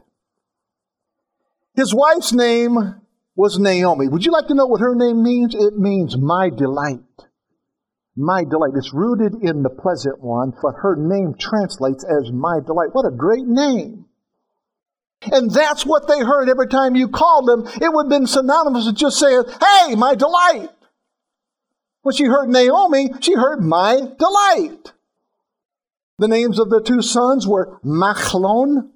His 1.76 1.94
wife's 1.94 2.34
name 2.34 3.02
was 3.36 3.60
Naomi. 3.60 4.08
Would 4.08 4.26
you 4.26 4.32
like 4.32 4.48
to 4.48 4.56
know 4.56 4.66
what 4.66 4.82
her 4.82 4.96
name 4.96 5.24
means? 5.24 5.56
It 5.56 5.78
means 5.78 6.18
my 6.18 6.50
delight. 6.50 7.02
My 8.16 8.44
delight. 8.44 8.74
It's 8.76 8.94
rooted 8.94 9.36
in 9.42 9.64
the 9.64 9.70
pleasant 9.70 10.22
one, 10.22 10.54
but 10.62 10.76
her 10.82 10.96
name 10.96 11.36
translates 11.40 12.04
as 12.04 12.32
my 12.32 12.60
delight. 12.66 12.90
What 12.94 13.08
a 13.08 13.12
great 13.16 13.46
name. 13.46 14.06
And 15.32 15.50
that's 15.50 15.86
what 15.86 16.08
they 16.08 16.20
heard 16.20 16.50
every 16.50 16.68
time 16.68 16.96
you 16.96 17.08
called 17.08 17.48
them. 17.48 17.66
It 17.82 17.92
would 17.92 18.06
have 18.06 18.10
been 18.10 18.28
synonymous 18.28 18.86
with 18.86 18.96
just 18.96 19.18
saying, 19.18 19.44
hey, 19.60 19.96
my 19.96 20.16
delight. 20.16 20.70
When 22.02 22.14
she 22.14 22.26
heard 22.26 22.50
Naomi, 22.50 23.10
she 23.22 23.34
heard 23.34 23.62
my 23.62 24.02
delight. 24.20 24.92
The 26.20 26.28
names 26.28 26.60
of 26.60 26.70
the 26.70 26.82
two 26.82 27.02
sons 27.02 27.48
were 27.48 27.80
Machlon, 27.84 28.90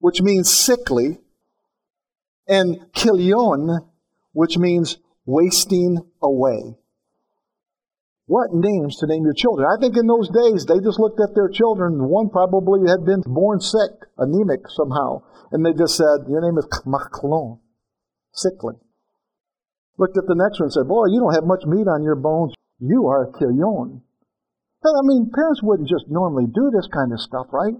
which 0.00 0.22
means 0.22 0.52
sickly, 0.52 1.18
and 2.48 2.86
Kilion, 2.92 3.86
which 4.32 4.58
means 4.58 4.96
wasting 5.26 5.98
away. 6.22 6.76
What 8.26 8.56
names 8.56 8.96
to 8.98 9.06
name 9.06 9.24
your 9.24 9.36
children? 9.36 9.68
I 9.68 9.76
think 9.78 9.96
in 9.96 10.06
those 10.06 10.32
days 10.32 10.64
they 10.64 10.80
just 10.80 10.98
looked 10.98 11.20
at 11.20 11.34
their 11.34 11.48
children. 11.48 12.08
One 12.08 12.30
probably 12.30 12.88
had 12.88 13.04
been 13.04 13.20
born 13.26 13.60
sick, 13.60 13.92
anemic 14.16 14.64
somehow, 14.68 15.22
and 15.52 15.64
they 15.64 15.76
just 15.76 15.96
said, 15.96 16.24
Your 16.28 16.40
name 16.40 16.56
is 16.56 16.64
Machlon, 16.86 17.60
sickly. 18.32 18.74
Looked 19.98 20.16
at 20.16 20.26
the 20.26 20.34
next 20.34 20.58
one 20.58 20.66
and 20.66 20.72
said, 20.72 20.88
Boy, 20.88 21.06
you 21.12 21.20
don't 21.20 21.34
have 21.34 21.44
much 21.44 21.64
meat 21.66 21.86
on 21.86 22.02
your 22.02 22.16
bones. 22.16 22.54
You 22.80 23.06
are 23.06 23.28
a 23.28 23.32
kilion. 23.32 24.00
I 24.84 25.00
mean, 25.02 25.30
parents 25.32 25.62
wouldn't 25.62 25.88
just 25.88 26.08
normally 26.08 26.44
do 26.46 26.70
this 26.74 26.88
kind 26.92 27.12
of 27.12 27.20
stuff, 27.20 27.46
right? 27.52 27.74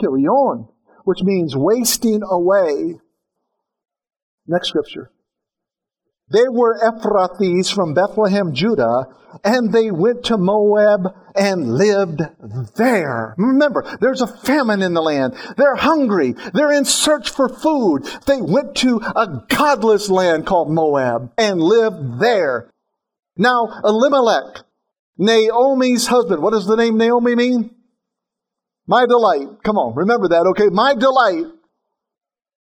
Kilion, 0.00 0.68
which 1.04 1.22
means 1.22 1.56
wasting 1.56 2.20
away. 2.22 3.00
Next 4.46 4.68
scripture. 4.68 5.10
They 6.30 6.48
were 6.48 6.78
Ephrathis 6.78 7.72
from 7.72 7.94
Bethlehem, 7.94 8.52
Judah, 8.52 9.06
and 9.44 9.72
they 9.72 9.90
went 9.90 10.24
to 10.24 10.36
Moab 10.36 11.14
and 11.34 11.74
lived 11.74 12.20
there. 12.76 13.34
Remember, 13.38 13.84
there's 14.00 14.20
a 14.20 14.26
famine 14.26 14.82
in 14.82 14.94
the 14.94 15.02
land. 15.02 15.34
They're 15.56 15.76
hungry. 15.76 16.34
They're 16.52 16.72
in 16.72 16.84
search 16.84 17.30
for 17.30 17.48
food. 17.48 18.04
They 18.26 18.40
went 18.42 18.74
to 18.76 19.00
a 19.16 19.44
godless 19.48 20.10
land 20.10 20.46
called 20.46 20.70
Moab 20.70 21.32
and 21.38 21.60
lived 21.60 22.20
there. 22.20 22.70
Now, 23.36 23.80
Elimelech, 23.84 24.64
Naomi's 25.16 26.06
husband, 26.06 26.42
what 26.42 26.52
does 26.52 26.66
the 26.66 26.76
name 26.76 26.98
Naomi 26.98 27.34
mean? 27.36 27.70
My 28.86 29.06
delight. 29.06 29.62
Come 29.62 29.76
on, 29.76 29.94
remember 29.94 30.28
that, 30.28 30.46
okay? 30.48 30.68
My 30.70 30.94
delight. 30.94 31.44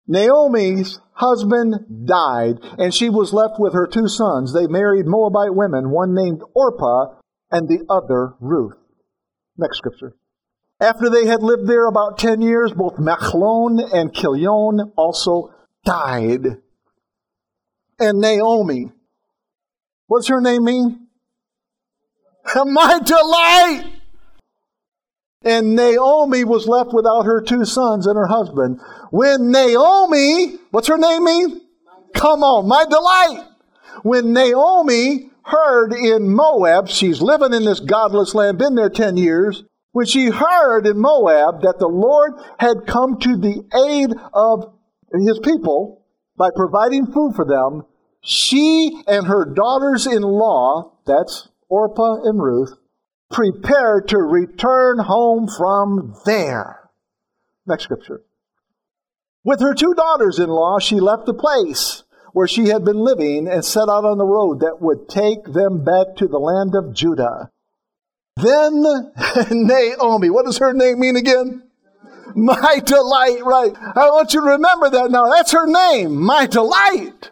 Naomi's 0.08 1.00
husband 1.22 2.06
died, 2.06 2.58
and 2.80 2.94
she 2.94 3.10
was 3.10 3.32
left 3.32 3.60
with 3.60 3.74
her 3.74 3.88
two 3.88 4.08
sons. 4.08 4.54
They 4.54 4.68
married 4.68 5.06
Moabite 5.06 5.54
women, 5.54 5.92
one 5.92 6.16
named 6.16 6.42
Orpah 6.56 7.16
and 7.52 7.68
the 7.68 7.86
other 7.90 8.34
Ruth. 8.40 8.76
Next 9.58 9.78
scripture. 9.78 10.16
After 10.80 11.10
they 11.12 11.28
had 11.28 11.44
lived 11.44 11.68
there 11.68 11.88
about 11.88 12.18
10 12.18 12.42
years, 12.42 12.74
both 12.74 12.96
Machlon 12.96 13.80
and 13.94 14.12
Kilion 14.12 14.92
also 14.96 15.54
died. 15.86 16.58
And 18.00 18.20
Naomi, 18.20 18.92
what's 20.08 20.28
her 20.28 20.42
name 20.42 20.64
mean? 20.64 21.08
My 22.56 23.00
delight! 23.06 24.01
And 25.44 25.76
Naomi 25.76 26.44
was 26.44 26.68
left 26.68 26.94
without 26.94 27.24
her 27.24 27.42
two 27.42 27.66
sons 27.66 28.06
and 28.06 28.16
her 28.16 28.28
husband. 28.28 28.80
When 29.10 29.52
Naomi, 29.52 30.58
what's 30.70 30.88
her 30.88 30.98
name 30.98 31.24
mean? 31.24 31.62
Come 32.14 32.44
on, 32.44 32.68
my 32.68 32.86
delight. 32.86 33.48
When 34.04 34.34
Naomi 34.34 35.32
heard 35.44 35.94
in 35.94 36.30
Moab, 36.30 36.88
she's 36.88 37.22
living 37.22 37.54
in 37.54 37.66
this 37.66 37.80
godless 37.80 38.36
land, 38.36 38.60
been 38.60 38.76
there 38.76 38.90
10 38.90 39.18
years. 39.18 39.64
When 39.94 40.06
she 40.06 40.30
heard 40.30 40.86
in 40.86 41.00
Moab 41.00 41.62
that 41.62 41.80
the 41.80 41.88
Lord 41.88 42.34
had 42.60 42.86
come 42.88 43.20
to 43.20 43.36
the 43.36 43.64
aid 43.90 44.12
of 44.34 44.74
his 45.28 45.40
people 45.40 46.06
by 46.38 46.50
providing 46.56 47.08
food 47.08 47.34
for 47.36 47.46
them, 47.46 47.86
she 48.22 49.02
and 49.08 49.28
her 49.28 49.46
daughters 49.46 50.08
in 50.08 50.22
law, 50.22 50.94
that's 51.06 51.50
Orpah 51.68 52.22
and 52.24 52.42
Ruth, 52.42 52.78
prepared 53.32 54.10
to 54.10 54.18
return 54.18 55.00
home 55.00 55.48
from 55.48 56.16
there. 56.26 56.90
Next 57.66 57.84
scripture. 57.84 58.22
With 59.44 59.62
her 59.62 59.74
two 59.74 59.94
daughters 59.96 60.40
in 60.40 60.50
law, 60.50 60.80
she 60.80 61.00
left 61.00 61.26
the 61.26 61.34
place 61.34 62.04
where 62.34 62.48
she 62.48 62.68
had 62.68 62.86
been 62.86 62.98
living 62.98 63.48
and 63.48 63.66
set 63.66 63.90
out 63.90 64.06
on 64.06 64.18
the 64.18 64.26
road 64.26 64.60
that 64.60 64.82
would 64.82 65.10
take 65.10 65.44
them 65.46 65.84
back 65.84 66.16
to 66.18 66.28
the 66.28 66.38
land 66.38 66.76
of 66.76 66.94
Judah. 66.94 67.50
Then 68.38 68.84
Naomi, 69.52 70.30
what 70.30 70.46
does 70.46 70.60
her 70.60 70.74
name 70.74 71.00
mean 71.00 71.16
again? 71.16 71.64
My 72.36 72.80
delight, 72.86 73.44
right. 73.44 73.76
I 73.76 74.10
want 74.10 74.34
you 74.34 74.42
to 74.42 74.48
remember 74.48 74.90
that 74.90 75.12
now. 75.12 75.30
That's 75.30 75.52
her 75.52 75.68
name, 75.68 76.16
my 76.22 76.46
delight. 76.46 77.32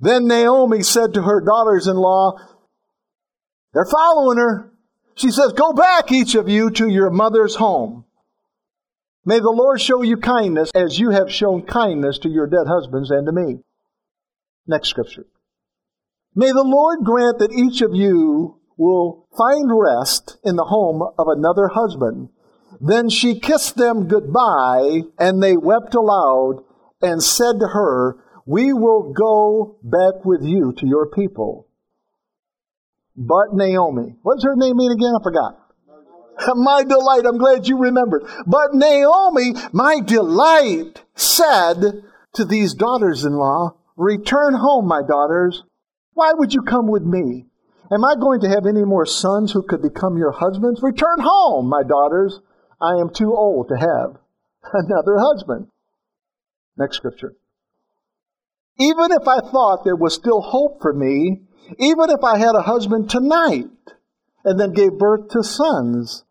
Then 0.00 0.26
Naomi 0.26 0.82
said 0.82 1.14
to 1.14 1.22
her 1.22 1.40
daughters 1.40 1.86
in 1.86 1.96
law, 1.96 2.38
they're 3.72 3.84
following 3.84 4.38
her. 4.38 4.72
She 5.14 5.30
says, 5.30 5.52
Go 5.52 5.72
back, 5.72 6.10
each 6.12 6.34
of 6.34 6.48
you, 6.48 6.70
to 6.70 6.88
your 6.88 7.10
mother's 7.10 7.56
home. 7.56 8.04
May 9.24 9.40
the 9.40 9.50
Lord 9.50 9.80
show 9.80 10.02
you 10.02 10.16
kindness 10.16 10.70
as 10.74 10.98
you 10.98 11.10
have 11.10 11.30
shown 11.30 11.62
kindness 11.62 12.18
to 12.20 12.28
your 12.28 12.46
dead 12.46 12.66
husbands 12.66 13.10
and 13.10 13.26
to 13.26 13.32
me. 13.32 13.58
Next 14.66 14.88
scripture. 14.88 15.26
May 16.34 16.52
the 16.52 16.64
Lord 16.64 17.00
grant 17.04 17.38
that 17.40 17.52
each 17.52 17.82
of 17.82 17.94
you 17.94 18.60
will 18.76 19.26
find 19.36 19.70
rest 19.70 20.38
in 20.44 20.56
the 20.56 20.64
home 20.64 21.02
of 21.02 21.26
another 21.28 21.68
husband. 21.68 22.30
Then 22.80 23.10
she 23.10 23.40
kissed 23.40 23.76
them 23.76 24.08
goodbye, 24.08 25.02
and 25.18 25.42
they 25.42 25.56
wept 25.56 25.94
aloud 25.94 26.64
and 27.02 27.22
said 27.22 27.58
to 27.60 27.68
her, 27.68 28.16
We 28.46 28.72
will 28.72 29.12
go 29.12 29.78
back 29.82 30.24
with 30.24 30.42
you 30.42 30.72
to 30.78 30.86
your 30.86 31.10
people. 31.10 31.67
But 33.20 33.52
Naomi, 33.52 34.14
what's 34.22 34.44
her 34.44 34.54
name 34.54 34.76
mean 34.76 34.92
again? 34.92 35.12
I 35.18 35.22
forgot. 35.22 35.58
my 36.54 36.84
delight. 36.84 37.26
I'm 37.26 37.36
glad 37.36 37.66
you 37.66 37.76
remembered. 37.76 38.22
But 38.46 38.74
Naomi, 38.74 39.54
my 39.72 39.98
delight, 40.00 41.02
said 41.16 42.04
to 42.34 42.44
these 42.44 42.74
daughters 42.74 43.24
in 43.24 43.32
law, 43.32 43.74
Return 43.96 44.54
home, 44.54 44.86
my 44.86 45.02
daughters. 45.02 45.64
Why 46.12 46.32
would 46.32 46.54
you 46.54 46.62
come 46.62 46.86
with 46.86 47.02
me? 47.02 47.46
Am 47.90 48.04
I 48.04 48.14
going 48.14 48.40
to 48.42 48.48
have 48.48 48.66
any 48.66 48.84
more 48.84 49.06
sons 49.06 49.50
who 49.50 49.62
could 49.62 49.82
become 49.82 50.16
your 50.16 50.30
husbands? 50.30 50.80
Return 50.80 51.18
home, 51.18 51.68
my 51.68 51.82
daughters. 51.82 52.38
I 52.80 53.00
am 53.00 53.10
too 53.10 53.34
old 53.34 53.68
to 53.68 53.74
have 53.74 54.20
another 54.72 55.16
husband. 55.18 55.66
Next 56.76 56.98
scripture. 56.98 57.34
Even 58.78 59.10
if 59.10 59.26
I 59.26 59.40
thought 59.40 59.82
there 59.84 59.96
was 59.96 60.14
still 60.14 60.40
hope 60.40 60.80
for 60.80 60.92
me, 60.92 61.47
even 61.78 62.10
if 62.10 62.24
I 62.24 62.38
had 62.38 62.54
a 62.54 62.62
husband 62.62 63.10
tonight 63.10 63.70
and 64.44 64.58
then 64.58 64.72
gave 64.72 64.98
birth 64.98 65.28
to 65.30 65.42
sons, 65.42 66.24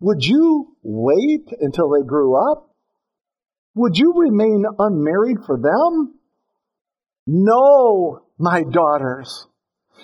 would 0.00 0.24
you 0.24 0.76
wait 0.82 1.48
until 1.60 1.90
they 1.90 2.06
grew 2.06 2.36
up? 2.36 2.70
Would 3.74 3.96
you 3.96 4.12
remain 4.16 4.64
unmarried 4.78 5.38
for 5.46 5.58
them? 5.58 6.14
No, 7.26 8.22
my 8.38 8.62
daughters. 8.62 9.46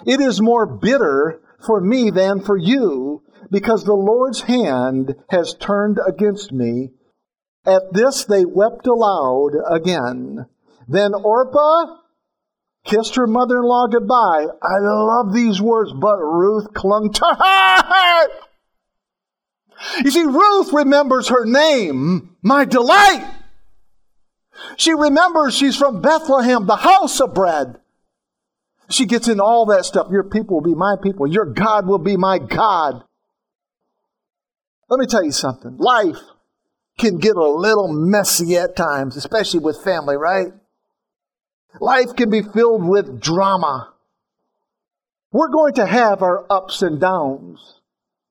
It 0.07 0.21
is 0.21 0.41
more 0.41 0.67
bitter 0.67 1.41
for 1.65 1.81
me 1.81 2.11
than 2.11 2.41
for 2.41 2.57
you, 2.57 3.23
because 3.51 3.85
the 3.85 3.95
Lord's 3.95 4.43
hand 4.43 5.15
has 5.29 5.55
turned 5.55 5.99
against 6.07 6.53
me. 6.53 6.91
At 7.65 7.93
this 7.93 8.25
they 8.25 8.45
wept 8.45 8.87
aloud 8.87 9.51
again. 9.71 10.47
Then 10.89 11.13
Orpah 11.15 11.99
kissed 12.85 13.17
her 13.17 13.27
mother 13.27 13.59
in 13.59 13.65
law 13.65 13.87
goodbye. 13.87 14.47
I 14.63 14.79
love 14.81 15.33
these 15.33 15.61
words, 15.61 15.93
but 15.93 16.19
Ruth 16.19 16.73
clung 16.75 17.13
to 17.13 17.25
her. 17.25 18.29
You 20.05 20.11
see, 20.11 20.25
Ruth 20.25 20.73
remembers 20.73 21.29
her 21.29 21.45
name, 21.45 22.37
my 22.43 22.65
delight. 22.65 23.29
She 24.77 24.93
remembers 24.93 25.55
she's 25.55 25.77
from 25.77 26.01
Bethlehem, 26.01 26.67
the 26.67 26.77
house 26.77 27.21
of 27.21 27.35
bread. 27.35 27.79
She 28.91 29.07
gets 29.07 29.29
in 29.29 29.41
all 29.41 29.67
that 29.67 29.85
stuff. 29.85 30.09
Your 30.11 30.25
people 30.25 30.57
will 30.57 30.71
be 30.71 30.75
my 30.75 30.97
people. 31.03 31.27
Your 31.27 31.47
God 31.47 31.87
will 31.87 31.99
be 31.99 32.17
my 32.17 32.39
God. 32.39 33.03
Let 34.89 35.01
me 35.01 35.07
tell 35.07 35.25
you 35.25 35.33
something. 35.33 35.79
Life 35.79 36.19
can 36.99 37.19
get 37.19 37.37
a 37.37 37.49
little 37.49 37.89
messy 37.89 38.57
at 38.57 38.77
times, 38.77 39.17
especially 39.17 39.61
with 39.61 39.83
family, 39.83 40.17
right? 40.17 40.53
Life 41.81 42.15
can 42.17 42.31
be 42.31 42.43
filled 42.43 42.87
with 42.87 43.21
drama. 43.21 43.93
We're 45.33 45.49
going 45.49 45.75
to 45.75 45.87
have 45.87 46.23
our 46.23 46.47
ups 46.51 46.83
and 46.83 47.01
downs, 47.01 47.81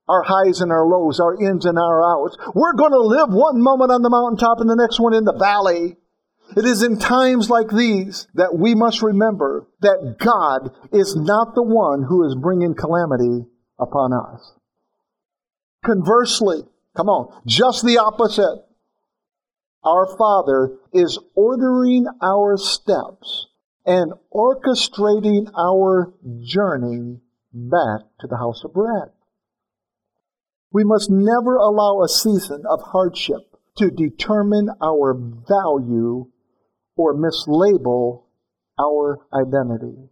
our 0.08 0.24
highs 0.24 0.62
and 0.62 0.72
our 0.72 0.86
lows, 0.86 1.20
our 1.20 1.42
ins 1.42 1.66
and 1.66 1.78
our 1.80 2.04
outs. 2.04 2.38
We're 2.54 2.74
going 2.74 2.92
to 2.92 3.00
live 3.00 3.30
one 3.30 3.62
moment 3.62 3.92
on 3.92 4.04
the 4.04 4.10
mountaintop 4.10 4.60
and 4.60 4.70
the 4.70 4.76
next 4.76 5.00
one 5.00 5.16
in 5.16 5.24
the 5.24 5.34
valley. 5.34 5.98
It 6.56 6.66
is 6.66 6.84
in 6.84 7.00
times 7.00 7.50
like 7.50 7.70
these 7.70 8.28
that 8.36 8.58
we 8.58 8.76
must 8.76 9.02
remember 9.02 9.68
that 9.80 10.18
God 10.20 10.72
is 10.94 11.16
not 11.16 11.56
the 11.56 11.64
one 11.64 12.04
who 12.04 12.28
is 12.28 12.36
bringing 12.36 12.76
calamity 12.76 13.48
upon 13.80 14.14
us. 14.14 14.54
Conversely, 15.84 16.64
come 16.96 17.08
on, 17.08 17.42
just 17.48 17.84
the 17.84 17.98
opposite. 17.98 18.66
Our 19.84 20.15
Father 20.17 20.77
is 20.93 21.17
ordering 21.36 22.05
our 22.21 22.57
steps 22.57 23.47
and 23.86 24.13
orchestrating 24.34 25.51
our 25.57 26.13
journey 26.39 27.19
back 27.51 28.01
to 28.19 28.27
the 28.27 28.38
house 28.38 28.63
of 28.63 28.73
bread. 28.73 29.09
We 30.71 30.84
must 30.84 31.09
never 31.09 31.55
allow 31.55 32.01
a 32.01 32.07
season 32.07 32.63
of 32.69 32.79
hardship 32.82 33.57
to 33.77 33.89
determine 33.89 34.69
our 34.82 35.13
value 35.13 36.27
or 36.95 37.15
mislabel 37.15 38.23
our 38.79 39.19
identity. 39.34 40.09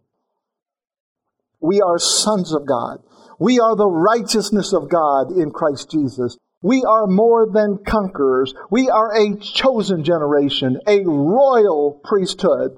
We 1.60 1.80
are 1.80 1.98
sons 1.98 2.52
of 2.52 2.66
God. 2.66 3.02
We 3.38 3.60
are 3.60 3.76
the 3.76 3.88
righteousness 3.88 4.72
of 4.72 4.90
God 4.90 5.30
in 5.32 5.50
Christ 5.50 5.90
Jesus. 5.90 6.36
We 6.62 6.84
are 6.86 7.06
more 7.06 7.46
than 7.50 7.78
conquerors. 7.86 8.52
We 8.70 8.90
are 8.90 9.14
a 9.14 9.36
chosen 9.36 10.04
generation, 10.04 10.78
a 10.86 11.04
royal 11.04 12.00
priesthood. 12.04 12.76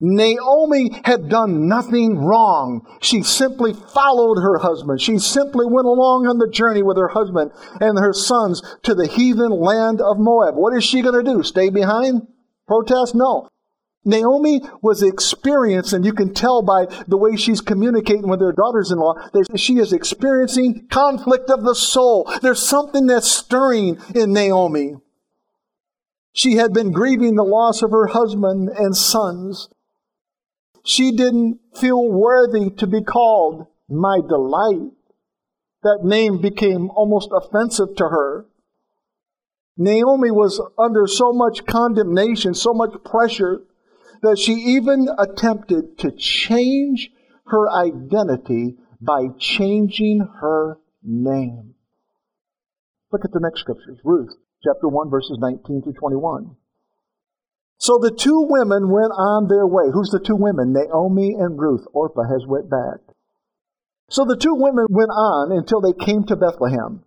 Naomi 0.00 0.90
had 1.04 1.28
done 1.28 1.66
nothing 1.66 2.18
wrong. 2.18 2.86
She 3.00 3.22
simply 3.22 3.72
followed 3.72 4.38
her 4.38 4.58
husband. 4.58 5.00
She 5.00 5.18
simply 5.18 5.66
went 5.66 5.86
along 5.86 6.26
on 6.26 6.38
the 6.38 6.50
journey 6.50 6.82
with 6.82 6.98
her 6.98 7.08
husband 7.08 7.52
and 7.80 7.98
her 7.98 8.12
sons 8.12 8.62
to 8.82 8.94
the 8.94 9.06
heathen 9.06 9.50
land 9.50 10.00
of 10.00 10.18
Moab. 10.18 10.56
What 10.56 10.76
is 10.76 10.84
she 10.84 11.00
going 11.00 11.24
to 11.24 11.32
do? 11.32 11.42
Stay 11.42 11.70
behind? 11.70 12.26
Protest? 12.66 13.14
No. 13.14 13.48
Naomi 14.04 14.60
was 14.82 15.02
experienced, 15.02 15.92
and 15.92 16.04
you 16.04 16.12
can 16.12 16.34
tell 16.34 16.62
by 16.62 16.86
the 17.08 17.16
way 17.16 17.36
she's 17.36 17.60
communicating 17.60 18.28
with 18.28 18.40
her 18.40 18.52
daughters 18.52 18.90
in 18.90 18.98
law, 18.98 19.14
that 19.32 19.58
she 19.58 19.78
is 19.78 19.92
experiencing 19.92 20.86
conflict 20.90 21.48
of 21.50 21.62
the 21.62 21.74
soul. 21.74 22.30
There's 22.42 22.62
something 22.62 23.06
that's 23.06 23.30
stirring 23.30 23.98
in 24.14 24.32
Naomi. 24.32 24.96
She 26.32 26.56
had 26.56 26.72
been 26.72 26.92
grieving 26.92 27.36
the 27.36 27.44
loss 27.44 27.80
of 27.82 27.92
her 27.92 28.08
husband 28.08 28.68
and 28.68 28.96
sons. 28.96 29.68
She 30.84 31.12
didn't 31.12 31.60
feel 31.74 32.06
worthy 32.10 32.70
to 32.70 32.86
be 32.86 33.02
called 33.02 33.68
my 33.88 34.20
delight. 34.20 34.90
That 35.82 36.00
name 36.02 36.40
became 36.40 36.90
almost 36.90 37.30
offensive 37.32 37.96
to 37.96 38.08
her. 38.08 38.46
Naomi 39.76 40.30
was 40.30 40.60
under 40.78 41.06
so 41.06 41.32
much 41.32 41.66
condemnation, 41.66 42.54
so 42.54 42.72
much 42.72 42.92
pressure, 43.04 43.62
that 44.22 44.38
she 44.38 44.52
even 44.52 45.08
attempted 45.18 45.98
to 45.98 46.10
change 46.12 47.10
her 47.46 47.70
identity 47.70 48.76
by 49.00 49.28
changing 49.38 50.26
her 50.40 50.78
name. 51.02 51.74
Look 53.12 53.24
at 53.24 53.32
the 53.32 53.40
next 53.40 53.60
scriptures 53.60 53.98
Ruth, 54.02 54.30
chapter 54.64 54.88
1, 54.88 55.10
verses 55.10 55.38
19 55.40 55.82
to 55.82 55.92
21. 55.92 56.56
So 57.78 57.98
the 57.98 58.10
two 58.10 58.46
women 58.48 58.88
went 58.88 59.12
on 59.12 59.48
their 59.48 59.66
way. 59.66 59.84
Who's 59.92 60.10
the 60.10 60.20
two 60.24 60.36
women? 60.36 60.72
Naomi 60.72 61.34
and 61.38 61.58
Ruth. 61.58 61.84
Orpah 61.92 62.22
has 62.22 62.46
went 62.46 62.70
back. 62.70 63.14
So 64.08 64.24
the 64.24 64.36
two 64.36 64.54
women 64.54 64.86
went 64.88 65.10
on 65.10 65.52
until 65.52 65.80
they 65.80 65.92
came 65.92 66.24
to 66.24 66.36
Bethlehem. 66.36 67.04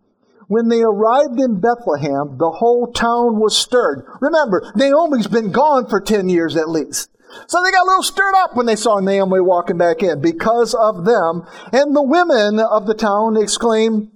When 0.47 0.69
they 0.69 0.81
arrived 0.81 1.39
in 1.39 1.59
Bethlehem, 1.59 2.37
the 2.37 2.51
whole 2.51 2.91
town 2.93 3.39
was 3.39 3.57
stirred. 3.57 4.05
Remember, 4.21 4.71
Naomi's 4.75 5.27
been 5.27 5.51
gone 5.51 5.87
for 5.87 5.99
10 5.99 6.29
years 6.29 6.55
at 6.55 6.69
least. 6.69 7.09
So 7.47 7.61
they 7.61 7.71
got 7.71 7.83
a 7.83 7.89
little 7.89 8.03
stirred 8.03 8.33
up 8.37 8.55
when 8.55 8.65
they 8.65 8.77
saw 8.77 8.99
Naomi 8.99 9.41
walking 9.41 9.77
back 9.77 10.01
in 10.01 10.21
because 10.21 10.73
of 10.73 11.03
them. 11.03 11.43
And 11.73 11.93
the 11.93 12.01
women 12.03 12.59
of 12.59 12.87
the 12.87 12.93
town 12.93 13.35
exclaimed, 13.35 14.11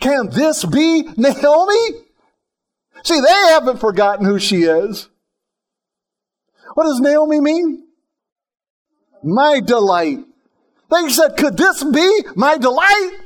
Can 0.00 0.30
this 0.30 0.64
be 0.64 1.02
Naomi? 1.16 2.00
See, 3.04 3.20
they 3.20 3.50
haven't 3.50 3.78
forgotten 3.78 4.24
who 4.24 4.38
she 4.38 4.62
is. 4.62 5.08
What 6.74 6.84
does 6.84 7.00
Naomi 7.00 7.40
mean? 7.40 7.84
My 9.22 9.60
delight. 9.60 10.18
They 10.90 11.08
said, 11.10 11.36
Could 11.36 11.58
this 11.58 11.84
be 11.84 12.24
my 12.34 12.56
delight? 12.56 13.18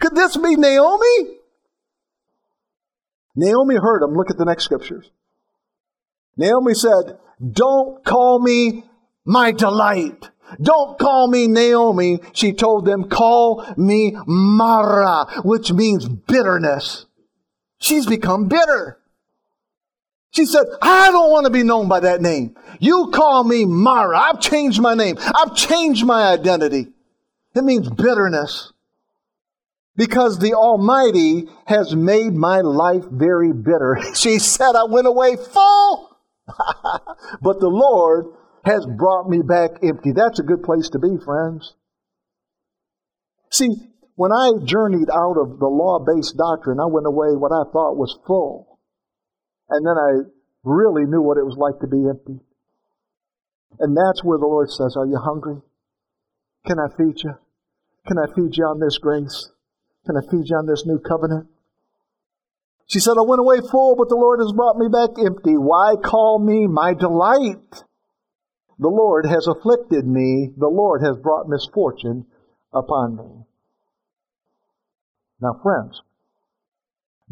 Could 0.00 0.16
this 0.16 0.36
be 0.36 0.56
Naomi? 0.56 1.41
Naomi 3.34 3.76
heard 3.76 4.02
him. 4.02 4.14
Look 4.14 4.30
at 4.30 4.38
the 4.38 4.44
next 4.44 4.64
scriptures. 4.64 5.10
Naomi 6.36 6.74
said, 6.74 7.18
Don't 7.50 8.04
call 8.04 8.38
me 8.40 8.84
my 9.24 9.52
delight. 9.52 10.30
Don't 10.60 10.98
call 10.98 11.28
me 11.28 11.46
Naomi. 11.46 12.20
She 12.32 12.52
told 12.52 12.84
them, 12.84 13.04
Call 13.08 13.64
me 13.76 14.16
Mara, 14.26 15.26
which 15.42 15.72
means 15.72 16.08
bitterness. 16.08 17.06
She's 17.78 18.06
become 18.06 18.48
bitter. 18.48 18.98
She 20.30 20.46
said, 20.46 20.64
I 20.80 21.10
don't 21.10 21.30
want 21.30 21.44
to 21.44 21.50
be 21.50 21.62
known 21.62 21.88
by 21.88 22.00
that 22.00 22.22
name. 22.22 22.56
You 22.80 23.10
call 23.12 23.44
me 23.44 23.64
Mara. 23.66 24.18
I've 24.18 24.40
changed 24.40 24.80
my 24.80 24.94
name. 24.94 25.18
I've 25.18 25.54
changed 25.54 26.06
my 26.06 26.32
identity. 26.32 26.88
It 27.54 27.64
means 27.64 27.90
bitterness 27.90 28.71
because 29.96 30.38
the 30.38 30.54
Almighty 30.54 31.48
has 31.66 31.94
made 31.94 32.32
my 32.32 32.60
life 32.60 33.04
very 33.10 33.52
bitter. 33.52 33.98
She 34.14 34.38
said, 34.38 34.74
I 34.74 34.84
went 34.84 35.06
away 35.06 35.36
full, 35.36 36.16
but 36.46 37.60
the 37.60 37.68
Lord 37.68 38.26
has 38.64 38.86
brought 38.86 39.28
me 39.28 39.38
back 39.42 39.70
empty. 39.82 40.12
That's 40.12 40.38
a 40.38 40.44
good 40.44 40.62
place 40.62 40.88
to 40.90 40.98
be, 40.98 41.16
friends. 41.24 41.74
See, 43.50 43.68
when 44.14 44.32
I 44.32 44.52
journeyed 44.64 45.10
out 45.10 45.36
of 45.36 45.58
the 45.58 45.68
law 45.68 45.98
based 45.98 46.36
doctrine, 46.36 46.78
I 46.80 46.86
went 46.86 47.06
away 47.06 47.34
what 47.36 47.52
I 47.52 47.64
thought 47.72 47.96
was 47.96 48.18
full. 48.26 48.78
And 49.68 49.86
then 49.86 49.96
I 49.96 50.28
really 50.64 51.04
knew 51.04 51.22
what 51.22 51.38
it 51.38 51.44
was 51.44 51.56
like 51.56 51.80
to 51.80 51.86
be 51.86 52.08
empty. 52.08 52.40
And 53.78 53.96
that's 53.96 54.22
where 54.22 54.38
the 54.38 54.46
Lord 54.46 54.70
says, 54.70 54.96
Are 54.96 55.06
you 55.06 55.18
hungry? 55.18 55.60
Can 56.66 56.78
I 56.78 56.88
feed 56.96 57.22
you? 57.24 57.34
Can 58.06 58.18
I 58.18 58.26
feed 58.34 58.56
you 58.56 58.64
on 58.64 58.80
this 58.80 58.98
grace? 58.98 59.50
Can 60.06 60.16
I 60.16 60.20
feed 60.30 60.48
you 60.48 60.56
on 60.56 60.66
this 60.66 60.84
new 60.84 60.98
covenant? 60.98 61.46
She 62.86 62.98
said, 62.98 63.14
I 63.18 63.22
went 63.22 63.40
away 63.40 63.60
full, 63.60 63.96
but 63.96 64.08
the 64.08 64.16
Lord 64.16 64.40
has 64.40 64.52
brought 64.52 64.76
me 64.76 64.88
back 64.88 65.10
empty. 65.24 65.56
Why 65.56 65.94
call 66.02 66.38
me 66.38 66.66
my 66.66 66.92
delight? 66.94 67.84
The 68.78 68.88
Lord 68.88 69.26
has 69.26 69.46
afflicted 69.46 70.06
me. 70.06 70.52
The 70.56 70.68
Lord 70.68 71.02
has 71.02 71.16
brought 71.16 71.48
misfortune 71.48 72.26
upon 72.72 73.16
me. 73.16 73.46
Now, 75.40 75.58
friends, 75.62 76.02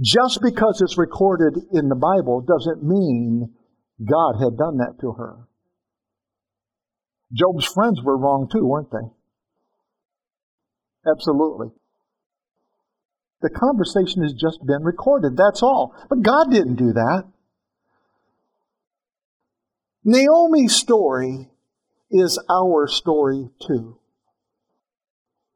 just 0.01 0.41
because 0.43 0.81
it's 0.81 0.97
recorded 0.97 1.59
in 1.73 1.89
the 1.89 1.97
Bible 1.97 2.41
doesn't 2.41 2.83
mean 2.83 3.53
God 4.05 4.37
had 4.43 4.57
done 4.57 4.79
that 4.79 4.99
to 5.01 5.13
her. 5.13 5.37
Job's 7.33 7.67
friends 7.67 8.01
were 8.03 8.17
wrong 8.17 8.49
too, 8.51 8.65
weren't 8.65 8.91
they? 8.91 9.11
Absolutely. 11.11 11.69
The 13.43 13.51
conversation 13.51 14.23
has 14.23 14.35
just 14.35 14.65
been 14.67 14.83
recorded, 14.85 15.37
that's 15.37 15.63
all. 15.63 15.95
But 16.09 16.23
God 16.23 16.51
didn't 16.51 16.77
do 16.77 16.93
that. 16.93 17.25
Naomi's 20.05 20.77
story 20.77 21.49
is 22.11 22.39
our 22.51 22.87
story 22.87 23.49
too. 23.67 23.99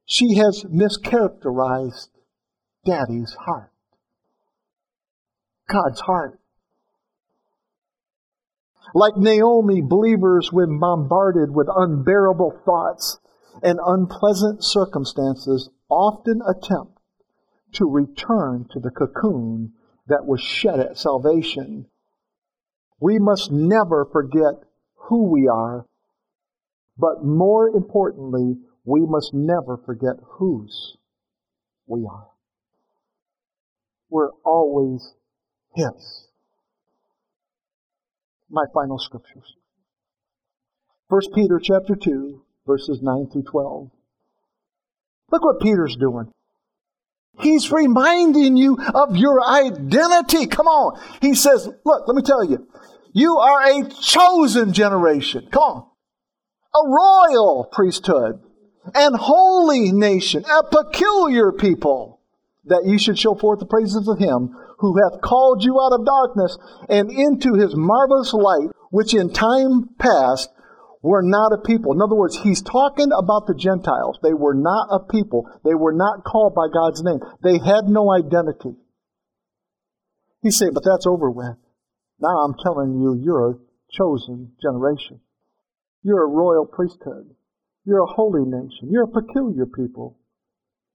She 0.07 0.37
has 0.37 0.65
mischaracterized 0.65 2.09
Daddy's 2.85 3.35
heart. 3.35 3.73
God's 5.69 6.01
heart. 6.01 6.39
Like 8.95 9.17
Naomi, 9.17 9.81
believers, 9.81 10.51
when 10.53 10.79
bombarded 10.79 11.55
with 11.55 11.69
unbearable 11.75 12.61
thoughts 12.65 13.19
and 13.63 13.79
unpleasant 13.85 14.63
circumstances, 14.63 15.71
often 15.89 16.41
attempt 16.47 16.94
to 17.75 17.89
return 17.89 18.67
to 18.73 18.81
the 18.81 18.91
cocoon 18.91 19.73
that 20.07 20.27
was 20.27 20.41
shed 20.41 20.81
at 20.81 20.99
salvation. 20.99 21.87
We 23.01 23.19
must 23.19 23.51
never 23.51 24.05
forget 24.05 24.55
who 24.95 25.31
we 25.31 25.49
are, 25.49 25.87
but 26.99 27.25
more 27.25 27.69
importantly, 27.69 28.57
we 28.85 29.01
must 29.07 29.33
never 29.33 29.77
forget 29.77 30.17
whose 30.39 30.97
we 31.87 32.07
are. 32.11 32.29
We're 34.11 34.33
always 34.45 35.15
His. 35.75 36.29
My 38.51 38.65
final 38.73 38.99
scriptures. 38.99 39.57
1 41.09 41.21
Peter 41.35 41.61
chapter 41.63 41.97
2, 41.97 42.43
verses 42.67 43.01
9 43.03 43.29
through 43.33 43.43
12. 43.43 43.91
Look 45.33 45.45
what 45.45 45.61
Peter's 45.61 45.97
doing. 45.99 46.31
He's 47.41 47.73
reminding 47.73 48.57
you 48.57 48.79
of 48.95 49.17
your 49.17 49.45
identity. 49.45 50.47
Come 50.47 50.67
on. 50.67 51.01
He 51.21 51.35
says, 51.35 51.69
look, 51.85 52.07
let 52.07 52.15
me 52.15 52.23
tell 52.23 52.45
you. 52.45 52.67
You 53.13 53.39
are 53.39 53.63
a 53.63 53.89
chosen 53.89 54.73
generation. 54.73 55.49
Come 55.51 55.63
on. 55.63 55.87
A 56.75 56.89
royal 56.89 57.69
priesthood 57.71 58.41
and 58.95 59.17
holy 59.17 59.93
nation, 59.93 60.45
a 60.45 60.65
peculiar 60.65 61.53
people, 61.53 62.21
that 62.67 62.85
you 62.87 62.99
should 62.99 63.19
show 63.19 63.35
forth 63.35 63.61
the 63.61 63.67
praises 63.67 64.09
of 64.09 64.19
him 64.19 64.55
who 64.79 64.97
hath 65.03 65.21
called 65.21 65.63
you 65.63 65.81
out 65.81 65.93
of 65.93 66.05
darkness 66.05 66.59
and 66.89 67.11
into 67.11 67.55
his 67.55 67.75
marvelous 67.77 68.33
light, 68.33 68.69
which 68.91 69.15
in 69.15 69.33
time 69.33 69.89
past 69.99 70.51
were 71.05 71.23
not 71.23 71.53
a 71.53 71.59
people. 71.59 71.93
In 71.93 72.01
other 72.01 72.15
words, 72.15 72.41
he's 72.43 72.63
talking 72.63 73.11
about 73.13 73.47
the 73.47 73.55
Gentiles. 73.55 74.19
They 74.23 74.33
were 74.33 74.55
not 74.55 74.89
a 74.91 75.01
people. 75.01 75.45
They 75.63 75.75
were 75.75 75.93
not 75.93 76.25
called 76.25 76.55
by 76.55 76.73
God's 76.73 77.03
name. 77.05 77.21
They 77.43 77.59
had 77.59 77.85
no 77.85 78.11
identity. 78.11 78.73
He 80.43 80.51
saying, 80.51 80.73
but 80.73 80.83
that's 80.83 81.07
over 81.07 81.31
with. 81.31 81.57
Now 82.21 82.41
I'm 82.41 82.55
telling 82.65 82.95
you, 83.03 83.21
you're 83.23 83.51
a 83.51 83.59
chosen 83.93 84.53
generation. 84.63 85.21
You're 86.03 86.25
a 86.25 86.29
royal 86.29 86.65
priesthood. 86.65 87.35
You're 87.85 88.05
a 88.05 88.15
holy 88.15 88.45
nation. 88.47 88.89
You're 88.91 89.05
a 89.05 89.09
peculiar 89.09 89.67
people. 89.67 90.19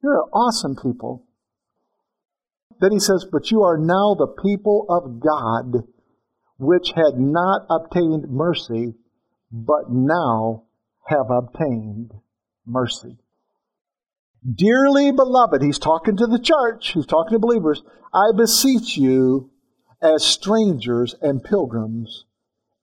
You're 0.01 0.23
an 0.23 0.29
awesome 0.33 0.75
people. 0.75 1.27
Then 2.81 2.91
he 2.93 2.99
says, 2.99 3.27
But 3.31 3.51
you 3.51 3.61
are 3.61 3.77
now 3.77 4.15
the 4.17 4.33
people 4.41 4.87
of 4.89 5.19
God, 5.19 5.83
which 6.57 6.93
had 6.95 7.19
not 7.19 7.67
obtained 7.69 8.25
mercy, 8.29 8.95
but 9.51 9.89
now 9.89 10.63
have 11.05 11.29
obtained 11.29 12.11
mercy. 12.65 13.17
Dearly 14.55 15.11
beloved, 15.11 15.61
he's 15.61 15.79
talking 15.79 16.15
to 16.17 16.27
the 16.27 16.39
church, 16.39 16.93
he's 16.93 17.05
talking 17.05 17.33
to 17.33 17.39
believers. 17.39 17.81
I 18.13 18.31
beseech 18.35 18.95
you, 18.95 19.51
as 20.01 20.23
strangers 20.23 21.13
and 21.21 21.43
pilgrims, 21.43 22.25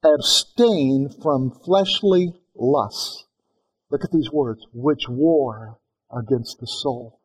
abstain 0.04 1.08
from 1.22 1.50
fleshly 1.64 2.34
lusts. 2.54 3.24
Look 3.90 4.04
at 4.04 4.10
these 4.12 4.30
words, 4.30 4.66
which 4.72 5.08
war 5.08 5.78
against 6.10 6.60
the 6.60 6.66
soul. 6.66 7.20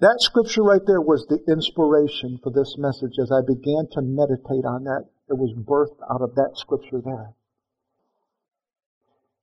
That 0.00 0.20
scripture 0.20 0.62
right 0.62 0.82
there 0.86 1.00
was 1.00 1.26
the 1.26 1.40
inspiration 1.50 2.38
for 2.42 2.52
this 2.52 2.76
message 2.78 3.18
as 3.20 3.32
I 3.32 3.40
began 3.46 3.88
to 3.92 4.02
meditate 4.02 4.64
on 4.64 4.84
that 4.84 5.06
it 5.28 5.36
was 5.36 5.52
birthed 5.54 6.00
out 6.10 6.22
of 6.22 6.34
that 6.36 6.52
scripture 6.56 7.00
there. 7.04 7.34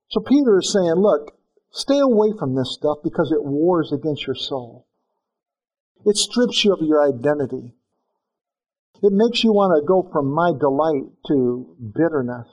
So 0.09 0.21
Peter 0.21 0.59
is 0.59 0.71
saying, 0.71 0.95
look, 0.95 1.37
stay 1.71 1.99
away 1.99 2.31
from 2.37 2.55
this 2.55 2.73
stuff 2.73 2.99
because 3.03 3.31
it 3.31 3.43
wars 3.43 3.91
against 3.91 4.25
your 4.25 4.35
soul. 4.35 4.87
It 6.05 6.15
strips 6.15 6.63
you 6.63 6.73
of 6.73 6.81
your 6.81 7.03
identity. 7.03 7.73
It 9.01 9.11
makes 9.11 9.43
you 9.43 9.51
want 9.51 9.75
to 9.75 9.85
go 9.85 10.07
from 10.11 10.31
my 10.31 10.51
delight 10.57 11.11
to 11.27 11.75
bitterness. 11.93 12.47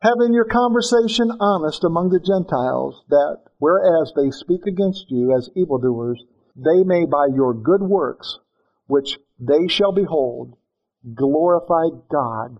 Having 0.00 0.34
your 0.34 0.44
conversation 0.44 1.30
honest 1.40 1.82
among 1.82 2.10
the 2.10 2.20
Gentiles, 2.20 3.02
that 3.08 3.38
whereas 3.58 4.12
they 4.14 4.30
speak 4.30 4.66
against 4.66 5.10
you 5.10 5.34
as 5.36 5.50
evildoers, 5.56 6.22
they 6.54 6.84
may 6.84 7.04
by 7.04 7.26
your 7.34 7.54
good 7.54 7.82
works, 7.82 8.38
which 8.86 9.18
they 9.38 9.66
shall 9.68 9.92
behold, 9.92 10.57
glorify 11.14 11.96
God 12.10 12.58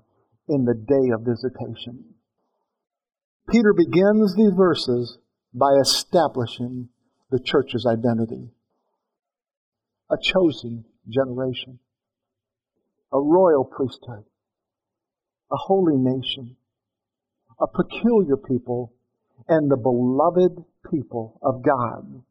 in 0.49 0.65
the 0.65 0.75
day 0.75 1.11
of 1.13 1.23
visitation. 1.23 2.15
Peter 3.51 3.73
begins 3.73 4.35
these 4.35 4.53
verses 4.57 5.19
by 5.55 5.73
establishing 5.81 6.89
the 7.31 7.41
church's 7.41 7.87
identity. 7.87 8.51
A 10.11 10.17
chosen 10.23 10.85
generation, 11.09 11.79
a 13.13 13.21
royal 13.21 13.65
priesthood, 13.65 14.25
a 15.51 15.57
holy 15.57 15.97
nation, 15.97 16.57
a 17.61 17.67
peculiar 17.67 18.37
people, 18.37 18.93
and 19.49 19.71
the 19.71 19.77
beloved 19.77 20.65
people 20.91 21.39
of 21.43 21.63
God. 21.63 22.23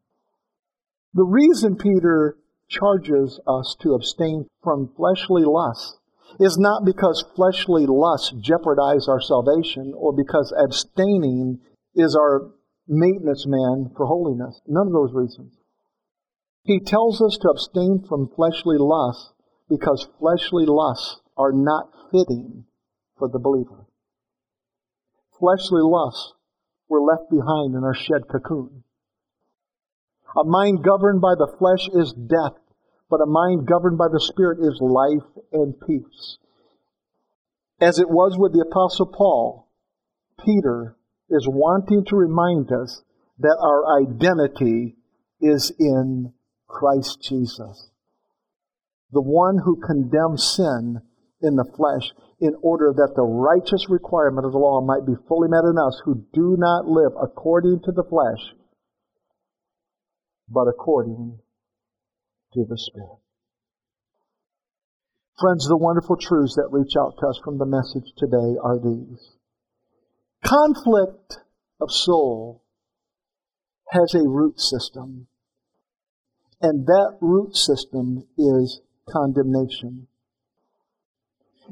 The 1.14 1.24
reason 1.24 1.76
Peter 1.76 2.36
charges 2.68 3.40
us 3.46 3.76
to 3.80 3.94
abstain 3.94 4.46
from 4.62 4.92
fleshly 4.96 5.42
lusts 5.44 5.98
is 6.38 6.56
not 6.58 6.84
because 6.84 7.24
fleshly 7.34 7.86
lusts 7.86 8.32
jeopardize 8.40 9.08
our 9.08 9.20
salvation 9.20 9.92
or 9.96 10.12
because 10.12 10.52
abstaining 10.56 11.60
is 11.94 12.14
our 12.14 12.50
maintenance 12.86 13.44
man 13.46 13.90
for 13.96 14.06
holiness. 14.06 14.60
None 14.66 14.86
of 14.86 14.92
those 14.92 15.12
reasons. 15.12 15.52
He 16.62 16.80
tells 16.80 17.22
us 17.22 17.38
to 17.40 17.48
abstain 17.48 18.04
from 18.08 18.30
fleshly 18.34 18.76
lusts 18.78 19.32
because 19.68 20.08
fleshly 20.18 20.64
lusts 20.66 21.20
are 21.36 21.52
not 21.52 21.90
fitting 22.10 22.64
for 23.18 23.28
the 23.28 23.38
believer. 23.38 23.86
Fleshly 25.38 25.82
lusts 25.82 26.34
were 26.88 27.00
left 27.00 27.30
behind 27.30 27.74
in 27.74 27.84
our 27.84 27.94
shed 27.94 28.28
cocoon. 28.30 28.84
A 30.36 30.44
mind 30.44 30.84
governed 30.84 31.20
by 31.20 31.34
the 31.34 31.54
flesh 31.58 31.88
is 31.92 32.12
death, 32.12 32.58
but 33.10 33.20
a 33.20 33.26
mind 33.26 33.66
governed 33.66 33.98
by 33.98 34.08
the 34.08 34.20
Spirit 34.20 34.58
is 34.60 34.78
life 34.80 35.44
and 35.52 35.74
peace. 35.86 36.38
As 37.80 37.98
it 37.98 38.10
was 38.10 38.36
with 38.38 38.52
the 38.52 38.64
Apostle 38.68 39.06
Paul, 39.06 39.68
Peter 40.44 40.96
is 41.30 41.46
wanting 41.48 42.04
to 42.06 42.16
remind 42.16 42.70
us 42.72 43.02
that 43.38 43.56
our 43.60 44.02
identity 44.02 44.96
is 45.40 45.72
in 45.78 46.32
Christ 46.66 47.22
Jesus. 47.22 47.90
The 49.12 49.22
one 49.22 49.58
who 49.64 49.80
condemns 49.80 50.46
sin 50.56 51.00
in 51.40 51.56
the 51.56 51.70
flesh 51.76 52.12
in 52.40 52.54
order 52.62 52.92
that 52.94 53.14
the 53.16 53.22
righteous 53.22 53.88
requirement 53.88 54.44
of 54.44 54.52
the 54.52 54.58
law 54.58 54.80
might 54.80 55.06
be 55.06 55.14
fully 55.26 55.48
met 55.48 55.64
in 55.64 55.78
us 55.78 56.00
who 56.04 56.26
do 56.32 56.56
not 56.58 56.86
live 56.86 57.12
according 57.20 57.80
to 57.84 57.92
the 57.92 58.04
flesh, 58.04 58.54
but 60.48 60.68
according 60.68 61.38
to 62.54 62.64
the 62.68 62.78
Spirit. 62.78 63.18
Friends, 65.38 65.68
the 65.68 65.76
wonderful 65.76 66.16
truths 66.16 66.56
that 66.56 66.68
reach 66.72 66.94
out 66.98 67.14
to 67.20 67.26
us 67.26 67.40
from 67.44 67.58
the 67.58 67.66
message 67.66 68.12
today 68.16 68.58
are 68.62 68.78
these. 68.78 69.36
Conflict 70.44 71.38
of 71.80 71.92
soul 71.92 72.64
has 73.90 74.14
a 74.14 74.28
root 74.28 74.60
system, 74.60 75.28
and 76.60 76.86
that 76.86 77.16
root 77.20 77.54
system 77.54 78.24
is 78.36 78.80
condemnation. 79.08 80.08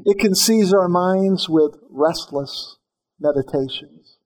It 0.04 0.18
can 0.18 0.34
seize 0.34 0.72
our 0.72 0.88
minds 0.88 1.48
with 1.48 1.76
restless 1.90 2.76
meditations. 3.18 4.18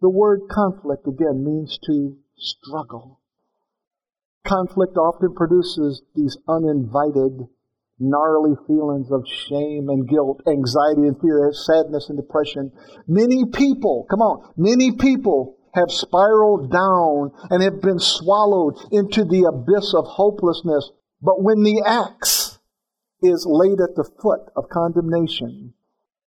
The 0.00 0.10
word 0.10 0.42
conflict, 0.50 1.06
again, 1.06 1.44
means 1.44 1.78
to 1.86 2.16
struggle. 2.36 3.19
Conflict 4.44 4.96
often 4.96 5.34
produces 5.34 6.02
these 6.14 6.36
uninvited, 6.48 7.46
gnarly 7.98 8.56
feelings 8.66 9.10
of 9.10 9.26
shame 9.26 9.88
and 9.88 10.08
guilt, 10.08 10.40
anxiety 10.46 11.02
and 11.06 11.20
fear, 11.20 11.52
sadness 11.52 12.08
and 12.08 12.18
depression. 12.18 12.72
Many 13.06 13.44
people, 13.44 14.06
come 14.10 14.22
on, 14.22 14.52
many 14.56 14.92
people 14.92 15.56
have 15.74 15.90
spiraled 15.90 16.72
down 16.72 17.32
and 17.50 17.62
have 17.62 17.80
been 17.80 17.98
swallowed 17.98 18.76
into 18.90 19.24
the 19.24 19.44
abyss 19.44 19.94
of 19.94 20.06
hopelessness. 20.06 20.90
But 21.22 21.42
when 21.42 21.62
the 21.62 21.82
axe 21.86 22.58
is 23.22 23.46
laid 23.48 23.80
at 23.80 23.94
the 23.94 24.08
foot 24.20 24.50
of 24.56 24.70
condemnation, 24.70 25.74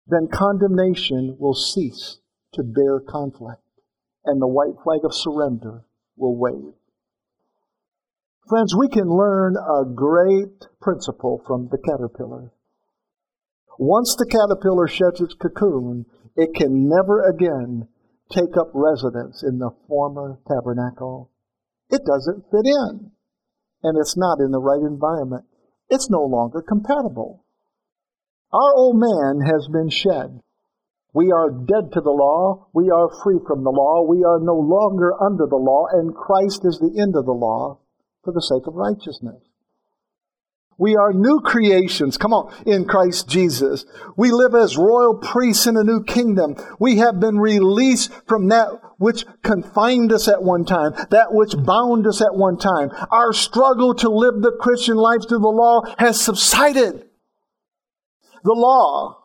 then 0.08 0.28
condemnation 0.32 1.36
will 1.40 1.56
cease 1.56 2.20
to 2.54 2.64
bear 2.64 3.00
conflict 3.00 3.62
and 4.26 4.42
the 4.42 4.48
white 4.48 4.76
flag 4.84 5.02
of 5.04 5.14
surrender 5.14 5.84
will 6.16 6.36
wave. 6.36 6.74
Friends, 8.48 8.76
we 8.76 8.88
can 8.90 9.10
learn 9.10 9.56
a 9.58 9.86
great 9.86 10.68
principle 10.82 11.42
from 11.48 11.70
the 11.72 11.78
caterpillar. 11.78 12.52
Once 13.80 14.16
the 14.16 14.26
caterpillar 14.26 14.88
sheds 14.88 15.20
its 15.20 15.34
cocoon, 15.34 16.06
it 16.36 16.54
can 16.54 16.88
never 16.88 17.28
again 17.28 17.88
take 18.30 18.56
up 18.58 18.70
residence 18.74 19.44
in 19.44 19.60
the 19.60 19.72
former 19.88 20.40
tabernacle. 20.48 21.32
It 21.90 22.02
doesn't 22.06 22.46
fit 22.52 22.66
in, 22.66 23.12
and 23.84 23.98
it's 23.98 24.18
not 24.18 24.40
in 24.40 24.52
the 24.52 24.62
right 24.62 24.82
environment 24.82 25.46
it's 25.90 26.10
no 26.10 26.24
longer 26.24 26.62
compatible. 26.62 27.44
Our 28.52 28.74
old 28.76 28.98
man 28.98 29.42
has 29.46 29.68
been 29.68 29.90
shed. 29.90 30.42
We 31.14 31.32
are 31.32 31.50
dead 31.52 31.92
to 31.94 32.02
the 32.02 32.12
law. 32.12 32.68
We 32.74 32.90
are 32.90 33.10
free 33.24 33.40
from 33.48 33.64
the 33.64 33.70
law. 33.70 34.04
We 34.08 34.24
are 34.24 34.40
no 34.40 34.56
longer 34.56 35.14
under 35.22 35.46
the 35.46 35.58
law, 35.58 35.86
and 35.92 36.16
Christ 36.16 36.62
is 36.66 36.80
the 36.80 37.00
end 37.02 37.16
of 37.16 37.26
the 37.26 37.34
law 37.34 37.80
for 38.26 38.34
the 38.34 38.42
sake 38.42 38.68
of 38.68 38.74
righteousness. 38.74 39.42
We 40.78 40.98
are 40.98 41.14
new 41.14 41.40
creations, 41.40 42.18
come 42.18 42.34
on, 42.34 42.54
in 42.66 42.84
Christ 42.84 43.30
Jesus. 43.30 43.86
We 44.18 44.32
live 44.32 44.54
as 44.54 44.76
royal 44.76 45.16
priests 45.16 45.68
in 45.68 45.78
a 45.78 45.84
new 45.86 46.04
kingdom. 46.04 46.58
We 46.80 46.98
have 46.98 47.18
been 47.18 47.38
released 47.40 48.12
from 48.28 48.50
that 48.50 48.68
which 48.98 49.26
confined 49.42 50.12
us 50.12 50.28
at 50.28 50.44
one 50.44 50.66
time, 50.66 50.92
that 51.12 51.32
which 51.32 51.56
bound 51.56 52.08
us 52.08 52.22
at 52.22 52.36
one 52.36 52.58
time. 52.58 52.90
Our 53.10 53.32
struggle 53.32 53.94
to 53.96 54.10
live 54.10 54.42
the 54.42 54.58
Christian 54.60 54.98
life 54.98 55.22
through 55.30 55.40
the 55.40 55.48
law 55.48 55.84
has 55.98 56.20
subsided. 56.20 57.06
The 58.44 58.54
law, 58.54 59.24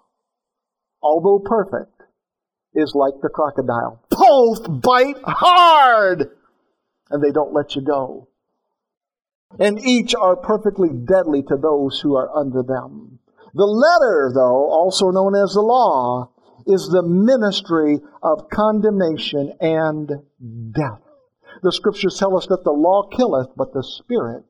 although 1.02 1.40
perfect, 1.44 2.02
is 2.74 2.92
like 2.94 3.14
the 3.22 3.28
crocodile. 3.28 4.04
Both 4.08 4.82
bite 4.82 5.20
hard 5.24 6.30
and 7.10 7.22
they 7.22 7.32
don't 7.32 7.52
let 7.52 7.74
you 7.74 7.82
go 7.82 8.29
and 9.58 9.78
each 9.78 10.14
are 10.14 10.36
perfectly 10.36 10.90
deadly 10.90 11.42
to 11.42 11.56
those 11.56 12.00
who 12.00 12.14
are 12.16 12.34
under 12.36 12.62
them. 12.62 13.18
The 13.54 13.64
letter, 13.64 14.30
though, 14.34 14.70
also 14.70 15.10
known 15.10 15.34
as 15.34 15.54
the 15.54 15.60
law, 15.60 16.30
is 16.66 16.88
the 16.88 17.02
ministry 17.02 17.98
of 18.22 18.48
condemnation 18.48 19.52
and 19.60 20.08
death. 20.72 21.02
The 21.62 21.72
scriptures 21.72 22.16
tell 22.18 22.36
us 22.36 22.46
that 22.46 22.64
the 22.64 22.72
law 22.72 23.08
killeth, 23.10 23.48
but 23.56 23.72
the 23.72 23.82
Spirit 23.82 24.44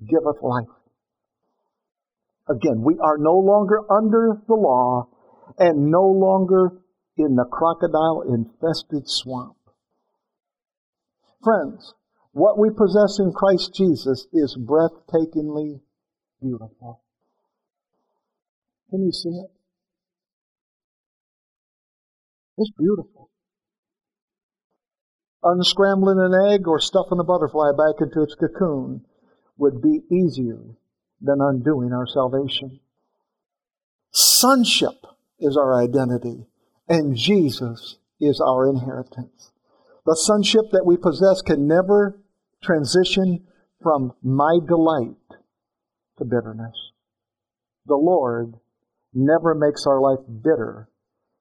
giveth 0.00 0.42
life. 0.42 0.68
Again, 2.48 2.82
we 2.82 2.98
are 2.98 3.16
no 3.16 3.38
longer 3.38 3.80
under 3.90 4.42
the 4.46 4.54
law 4.54 5.08
and 5.58 5.90
no 5.90 6.04
longer 6.04 6.72
in 7.16 7.36
the 7.36 7.44
crocodile 7.44 8.22
infested 8.28 9.08
swamp. 9.08 9.56
Friends, 11.42 11.94
what 12.34 12.58
we 12.58 12.68
possess 12.68 13.20
in 13.20 13.32
Christ 13.32 13.72
Jesus 13.74 14.26
is 14.32 14.58
breathtakingly 14.58 15.80
beautiful. 16.42 17.00
Can 18.90 19.04
you 19.04 19.12
see 19.12 19.28
it? 19.28 19.50
It's 22.58 22.72
beautiful. 22.76 23.30
Unscrambling 25.44 26.18
an 26.18 26.52
egg 26.52 26.66
or 26.66 26.80
stuffing 26.80 27.20
a 27.20 27.24
butterfly 27.24 27.70
back 27.70 28.00
into 28.00 28.22
its 28.22 28.34
cocoon 28.34 29.04
would 29.56 29.80
be 29.80 30.00
easier 30.10 30.60
than 31.20 31.38
undoing 31.40 31.92
our 31.92 32.06
salvation. 32.06 32.80
Sonship 34.10 35.06
is 35.38 35.56
our 35.56 35.80
identity, 35.80 36.46
and 36.88 37.16
Jesus 37.16 37.98
is 38.20 38.40
our 38.40 38.68
inheritance. 38.68 39.52
The 40.04 40.16
sonship 40.16 40.64
that 40.72 40.84
we 40.84 40.96
possess 40.96 41.40
can 41.42 41.68
never 41.68 42.18
transition 42.64 43.44
from 43.82 44.12
my 44.22 44.58
delight 44.66 45.16
to 46.18 46.24
bitterness. 46.24 46.92
The 47.86 47.96
Lord 47.96 48.54
never 49.12 49.54
makes 49.54 49.86
our 49.86 50.00
life 50.00 50.24
bitter. 50.42 50.88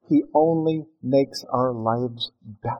He 0.10 0.24
only 0.34 0.86
makes 1.02 1.44
our 1.52 1.72
lives 1.72 2.32
better. 2.44 2.80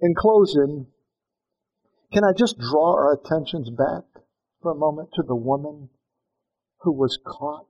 In 0.00 0.14
closing, 0.14 0.86
can 2.12 2.24
I 2.24 2.32
just 2.32 2.58
draw 2.58 2.94
our 2.94 3.12
attentions 3.12 3.70
back 3.70 4.04
for 4.62 4.72
a 4.72 4.76
moment 4.76 5.10
to 5.14 5.22
the 5.22 5.36
woman 5.36 5.90
who 6.80 6.92
was 6.92 7.18
caught 7.24 7.66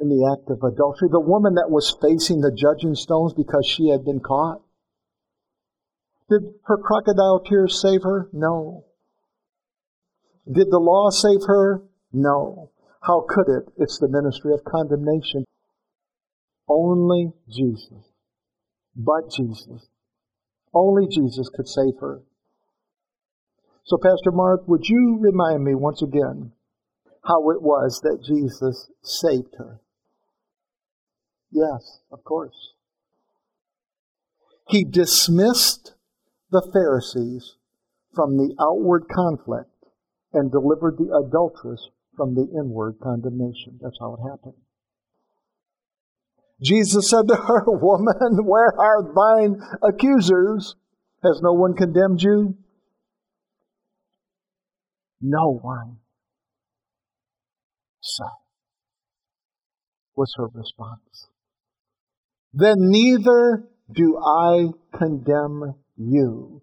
in 0.00 0.08
the 0.08 0.36
act 0.36 0.50
of 0.50 0.62
adultery? 0.62 1.08
The 1.10 1.20
woman 1.20 1.54
that 1.54 1.70
was 1.70 1.96
facing 2.00 2.40
the 2.40 2.52
judging 2.52 2.94
stones 2.94 3.32
because 3.32 3.66
she 3.66 3.88
had 3.88 4.04
been 4.04 4.20
caught? 4.20 4.62
Did 6.30 6.42
her 6.64 6.78
crocodile 6.78 7.40
tears 7.40 7.80
save 7.80 8.02
her? 8.02 8.28
No. 8.32 8.84
Did 10.50 10.70
the 10.70 10.78
law 10.78 11.10
save 11.10 11.46
her? 11.46 11.82
No. 12.12 12.70
How 13.02 13.26
could 13.28 13.48
it? 13.48 13.64
It's 13.76 13.98
the 13.98 14.08
ministry 14.08 14.54
of 14.54 14.64
condemnation. 14.64 15.44
Only 16.68 17.32
Jesus. 17.48 18.12
But 18.96 19.30
Jesus. 19.30 19.88
Only 20.72 21.06
Jesus 21.08 21.50
could 21.54 21.68
save 21.68 21.98
her. 22.00 22.22
So, 23.84 23.98
Pastor 23.98 24.32
Mark, 24.32 24.66
would 24.66 24.88
you 24.88 25.18
remind 25.20 25.64
me 25.64 25.74
once 25.74 26.00
again 26.00 26.52
how 27.24 27.50
it 27.50 27.60
was 27.60 28.00
that 28.02 28.22
Jesus 28.24 28.90
saved 29.02 29.56
her? 29.58 29.80
Yes, 31.50 32.00
of 32.10 32.24
course. 32.24 32.72
He 34.66 34.84
dismissed 34.84 35.93
the 36.54 36.70
Pharisees 36.72 37.56
from 38.14 38.36
the 38.36 38.54
outward 38.60 39.06
conflict 39.12 39.70
and 40.32 40.52
delivered 40.52 40.96
the 40.96 41.10
adulteress 41.26 41.88
from 42.16 42.36
the 42.36 42.46
inward 42.56 42.94
condemnation. 43.02 43.80
That's 43.82 43.98
how 43.98 44.14
it 44.14 44.30
happened. 44.30 44.54
Jesus 46.62 47.10
said 47.10 47.26
to 47.26 47.34
her, 47.34 47.64
Woman, 47.66 48.46
where 48.46 48.72
are 48.78 49.02
thine 49.02 49.60
accusers? 49.82 50.76
Has 51.24 51.40
no 51.42 51.54
one 51.54 51.74
condemned 51.74 52.22
you? 52.22 52.56
No 55.20 55.58
one. 55.60 55.96
So, 58.00 58.24
was 60.14 60.32
her 60.36 60.46
response. 60.54 61.26
Then 62.52 62.76
neither 62.78 63.64
do 63.92 64.18
I 64.18 64.68
condemn 64.96 65.74
you. 65.96 66.62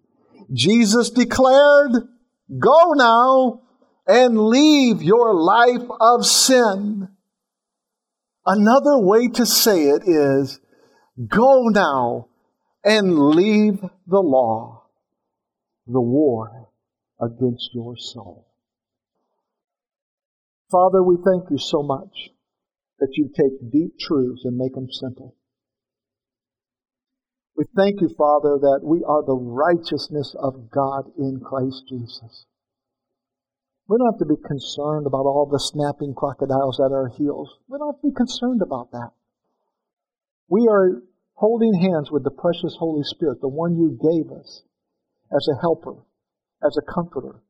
Jesus 0.52 1.10
declared, 1.10 1.92
Go 2.58 2.92
now 2.94 3.62
and 4.06 4.48
leave 4.48 5.02
your 5.02 5.34
life 5.34 5.88
of 6.00 6.26
sin. 6.26 7.08
Another 8.44 8.98
way 8.98 9.28
to 9.28 9.46
say 9.46 9.84
it 9.84 10.02
is, 10.06 10.60
Go 11.28 11.68
now 11.68 12.28
and 12.84 13.30
leave 13.30 13.80
the 14.06 14.20
law, 14.20 14.84
the 15.86 16.00
war 16.00 16.68
against 17.20 17.70
your 17.74 17.96
soul. 17.96 18.46
Father, 20.70 21.02
we 21.02 21.16
thank 21.24 21.50
you 21.50 21.58
so 21.58 21.82
much 21.82 22.30
that 22.98 23.10
you 23.12 23.28
take 23.28 23.70
deep 23.70 23.98
truths 23.98 24.44
and 24.44 24.56
make 24.56 24.74
them 24.74 24.88
simple. 24.90 25.36
We 27.56 27.64
thank 27.76 28.00
you, 28.00 28.08
Father, 28.16 28.56
that 28.60 28.80
we 28.82 29.04
are 29.04 29.22
the 29.22 29.36
righteousness 29.36 30.34
of 30.38 30.70
God 30.70 31.12
in 31.18 31.40
Christ 31.44 31.84
Jesus. 31.88 32.46
We 33.88 33.98
don't 33.98 34.12
have 34.12 34.20
to 34.20 34.34
be 34.34 34.40
concerned 34.40 35.06
about 35.06 35.28
all 35.28 35.46
the 35.50 35.60
snapping 35.60 36.14
crocodiles 36.14 36.80
at 36.80 36.92
our 36.92 37.08
heels. 37.08 37.58
We 37.68 37.76
don't 37.76 37.92
have 37.92 38.00
to 38.00 38.08
be 38.08 38.16
concerned 38.16 38.62
about 38.62 38.90
that. 38.92 39.10
We 40.48 40.66
are 40.70 41.02
holding 41.34 41.74
hands 41.74 42.10
with 42.10 42.24
the 42.24 42.30
precious 42.30 42.76
Holy 42.78 43.04
Spirit, 43.04 43.40
the 43.40 43.48
one 43.48 43.76
you 43.76 43.98
gave 44.00 44.32
us 44.32 44.62
as 45.34 45.46
a 45.48 45.60
helper, 45.60 45.96
as 46.64 46.76
a 46.78 46.92
comforter, 46.92 47.42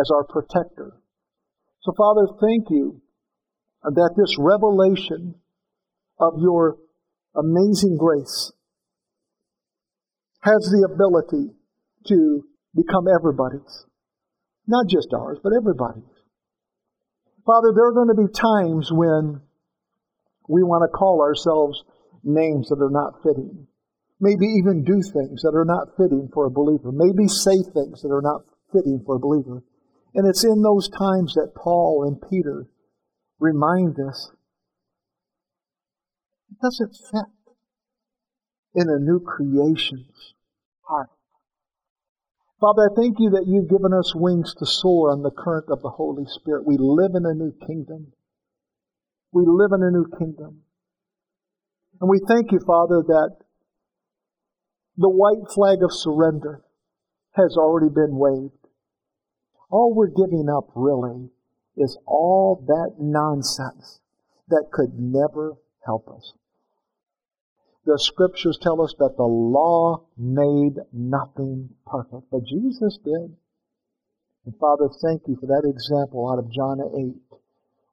as 0.00 0.10
our 0.14 0.24
protector. 0.24 0.96
So, 1.82 1.92
Father, 1.96 2.28
thank 2.40 2.70
you 2.70 3.02
that 3.82 4.14
this 4.16 4.36
revelation 4.38 5.34
of 6.18 6.34
your 6.38 6.78
amazing 7.34 7.96
grace 7.98 8.52
has 10.40 10.68
the 10.72 10.88
ability 10.90 11.52
to 12.08 12.44
become 12.74 13.06
everybody's. 13.08 13.86
Not 14.66 14.86
just 14.88 15.08
ours, 15.12 15.38
but 15.42 15.52
everybody's. 15.56 16.04
Father, 17.44 17.72
there 17.74 17.88
are 17.88 17.92
going 17.92 18.08
to 18.08 18.22
be 18.22 18.32
times 18.32 18.90
when 18.92 19.40
we 20.48 20.62
want 20.62 20.82
to 20.82 20.96
call 20.96 21.20
ourselves 21.20 21.82
names 22.22 22.68
that 22.68 22.82
are 22.82 22.90
not 22.90 23.22
fitting. 23.22 23.66
Maybe 24.20 24.46
even 24.46 24.84
do 24.84 25.00
things 25.00 25.42
that 25.42 25.54
are 25.54 25.64
not 25.64 25.96
fitting 25.96 26.28
for 26.32 26.44
a 26.44 26.50
believer. 26.50 26.92
Maybe 26.92 27.26
say 27.26 27.62
things 27.62 28.02
that 28.02 28.12
are 28.12 28.22
not 28.22 28.42
fitting 28.72 29.02
for 29.04 29.16
a 29.16 29.18
believer. 29.18 29.62
And 30.14 30.28
it's 30.28 30.44
in 30.44 30.62
those 30.62 30.88
times 30.88 31.34
that 31.34 31.54
Paul 31.54 32.04
and 32.06 32.20
Peter 32.30 32.66
remind 33.38 33.96
us 33.98 34.30
it 36.50 36.58
doesn't 36.60 36.94
fit 37.10 37.26
in 38.74 38.88
a 38.88 38.98
new 38.98 39.20
creation's 39.20 40.34
heart. 40.82 41.10
Father, 42.60 42.90
I 42.90 42.94
thank 42.94 43.16
you 43.18 43.30
that 43.30 43.46
you've 43.46 43.70
given 43.70 43.92
us 43.92 44.14
wings 44.14 44.54
to 44.58 44.66
soar 44.66 45.10
on 45.10 45.22
the 45.22 45.30
current 45.30 45.66
of 45.70 45.82
the 45.82 45.90
Holy 45.90 46.24
Spirit. 46.26 46.66
We 46.66 46.76
live 46.78 47.12
in 47.14 47.24
a 47.24 47.34
new 47.34 47.54
kingdom. 47.66 48.12
We 49.32 49.44
live 49.46 49.70
in 49.72 49.82
a 49.82 49.90
new 49.90 50.06
kingdom. 50.18 50.62
And 52.00 52.10
we 52.10 52.20
thank 52.28 52.52
you, 52.52 52.60
Father, 52.66 53.02
that 53.06 53.36
the 54.96 55.08
white 55.08 55.50
flag 55.54 55.78
of 55.82 55.90
surrender 55.92 56.62
has 57.32 57.56
already 57.56 57.92
been 57.92 58.16
waved. 58.16 58.52
All 59.70 59.94
we're 59.94 60.08
giving 60.08 60.48
up 60.48 60.70
really 60.74 61.30
is 61.76 61.96
all 62.06 62.62
that 62.66 62.96
nonsense 62.98 64.00
that 64.48 64.66
could 64.72 64.98
never 64.98 65.54
help 65.86 66.08
us. 66.08 66.34
The 67.90 67.98
scriptures 67.98 68.56
tell 68.62 68.80
us 68.82 68.94
that 69.00 69.16
the 69.16 69.26
law 69.26 70.06
made 70.16 70.78
nothing 70.92 71.70
perfect, 71.84 72.30
but 72.30 72.44
Jesus 72.44 72.96
did. 73.02 73.34
And 74.46 74.54
Father, 74.60 74.88
thank 75.02 75.22
you 75.26 75.34
for 75.34 75.46
that 75.46 75.66
example 75.66 76.30
out 76.30 76.38
of 76.38 76.52
John 76.52 76.78
8, 76.78 77.38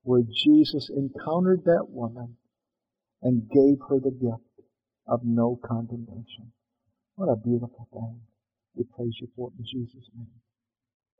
where 0.03 0.21
Jesus 0.21 0.91
encountered 0.95 1.63
that 1.65 1.87
woman 1.89 2.37
and 3.23 3.49
gave 3.49 3.79
her 3.89 3.97
the 3.99 4.11
gift 4.11 4.69
of 5.07 5.21
no 5.23 5.59
condemnation. 5.65 6.53
What 7.15 7.33
a 7.33 7.35
beautiful 7.35 7.87
thing. 7.91 8.21
We 8.75 8.83
praise 8.95 9.17
you 9.19 9.29
for 9.35 9.49
it 9.49 9.57
in 9.57 9.65
Jesus' 9.65 10.11
name. 10.15 10.29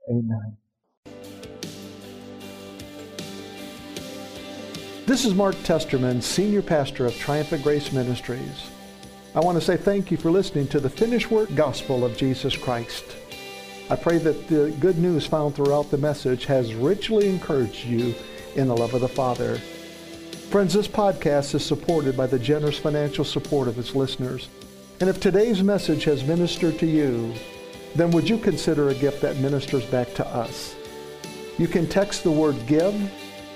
Amen. 0.08 0.56
This 5.08 5.24
is 5.24 5.32
Mark 5.32 5.54
Testerman, 5.62 6.22
Senior 6.22 6.60
Pastor 6.60 7.06
of 7.06 7.16
Triumphant 7.16 7.62
Grace 7.62 7.92
Ministries. 7.94 8.68
I 9.34 9.40
want 9.40 9.56
to 9.56 9.64
say 9.64 9.78
thank 9.78 10.10
you 10.10 10.18
for 10.18 10.30
listening 10.30 10.68
to 10.68 10.80
the 10.80 10.90
finished 10.90 11.30
work 11.30 11.48
gospel 11.54 12.04
of 12.04 12.14
Jesus 12.14 12.54
Christ. 12.54 13.16
I 13.88 13.96
pray 13.96 14.18
that 14.18 14.48
the 14.48 14.70
good 14.80 14.98
news 14.98 15.24
found 15.24 15.54
throughout 15.54 15.90
the 15.90 15.96
message 15.96 16.44
has 16.44 16.74
richly 16.74 17.26
encouraged 17.26 17.86
you 17.86 18.14
in 18.54 18.68
the 18.68 18.76
love 18.76 18.92
of 18.92 19.00
the 19.00 19.08
Father. 19.08 19.56
Friends, 20.50 20.74
this 20.74 20.86
podcast 20.86 21.54
is 21.54 21.64
supported 21.64 22.14
by 22.14 22.26
the 22.26 22.38
generous 22.38 22.78
financial 22.78 23.24
support 23.24 23.66
of 23.66 23.78
its 23.78 23.94
listeners. 23.94 24.50
And 25.00 25.08
if 25.08 25.20
today's 25.20 25.62
message 25.62 26.04
has 26.04 26.22
ministered 26.22 26.78
to 26.80 26.86
you, 26.86 27.32
then 27.94 28.10
would 28.10 28.28
you 28.28 28.36
consider 28.36 28.90
a 28.90 28.94
gift 28.94 29.22
that 29.22 29.38
ministers 29.38 29.86
back 29.86 30.12
to 30.16 30.26
us? 30.26 30.76
You 31.56 31.66
can 31.66 31.88
text 31.88 32.24
the 32.24 32.30
word 32.30 32.56
GIVE, 32.66 33.10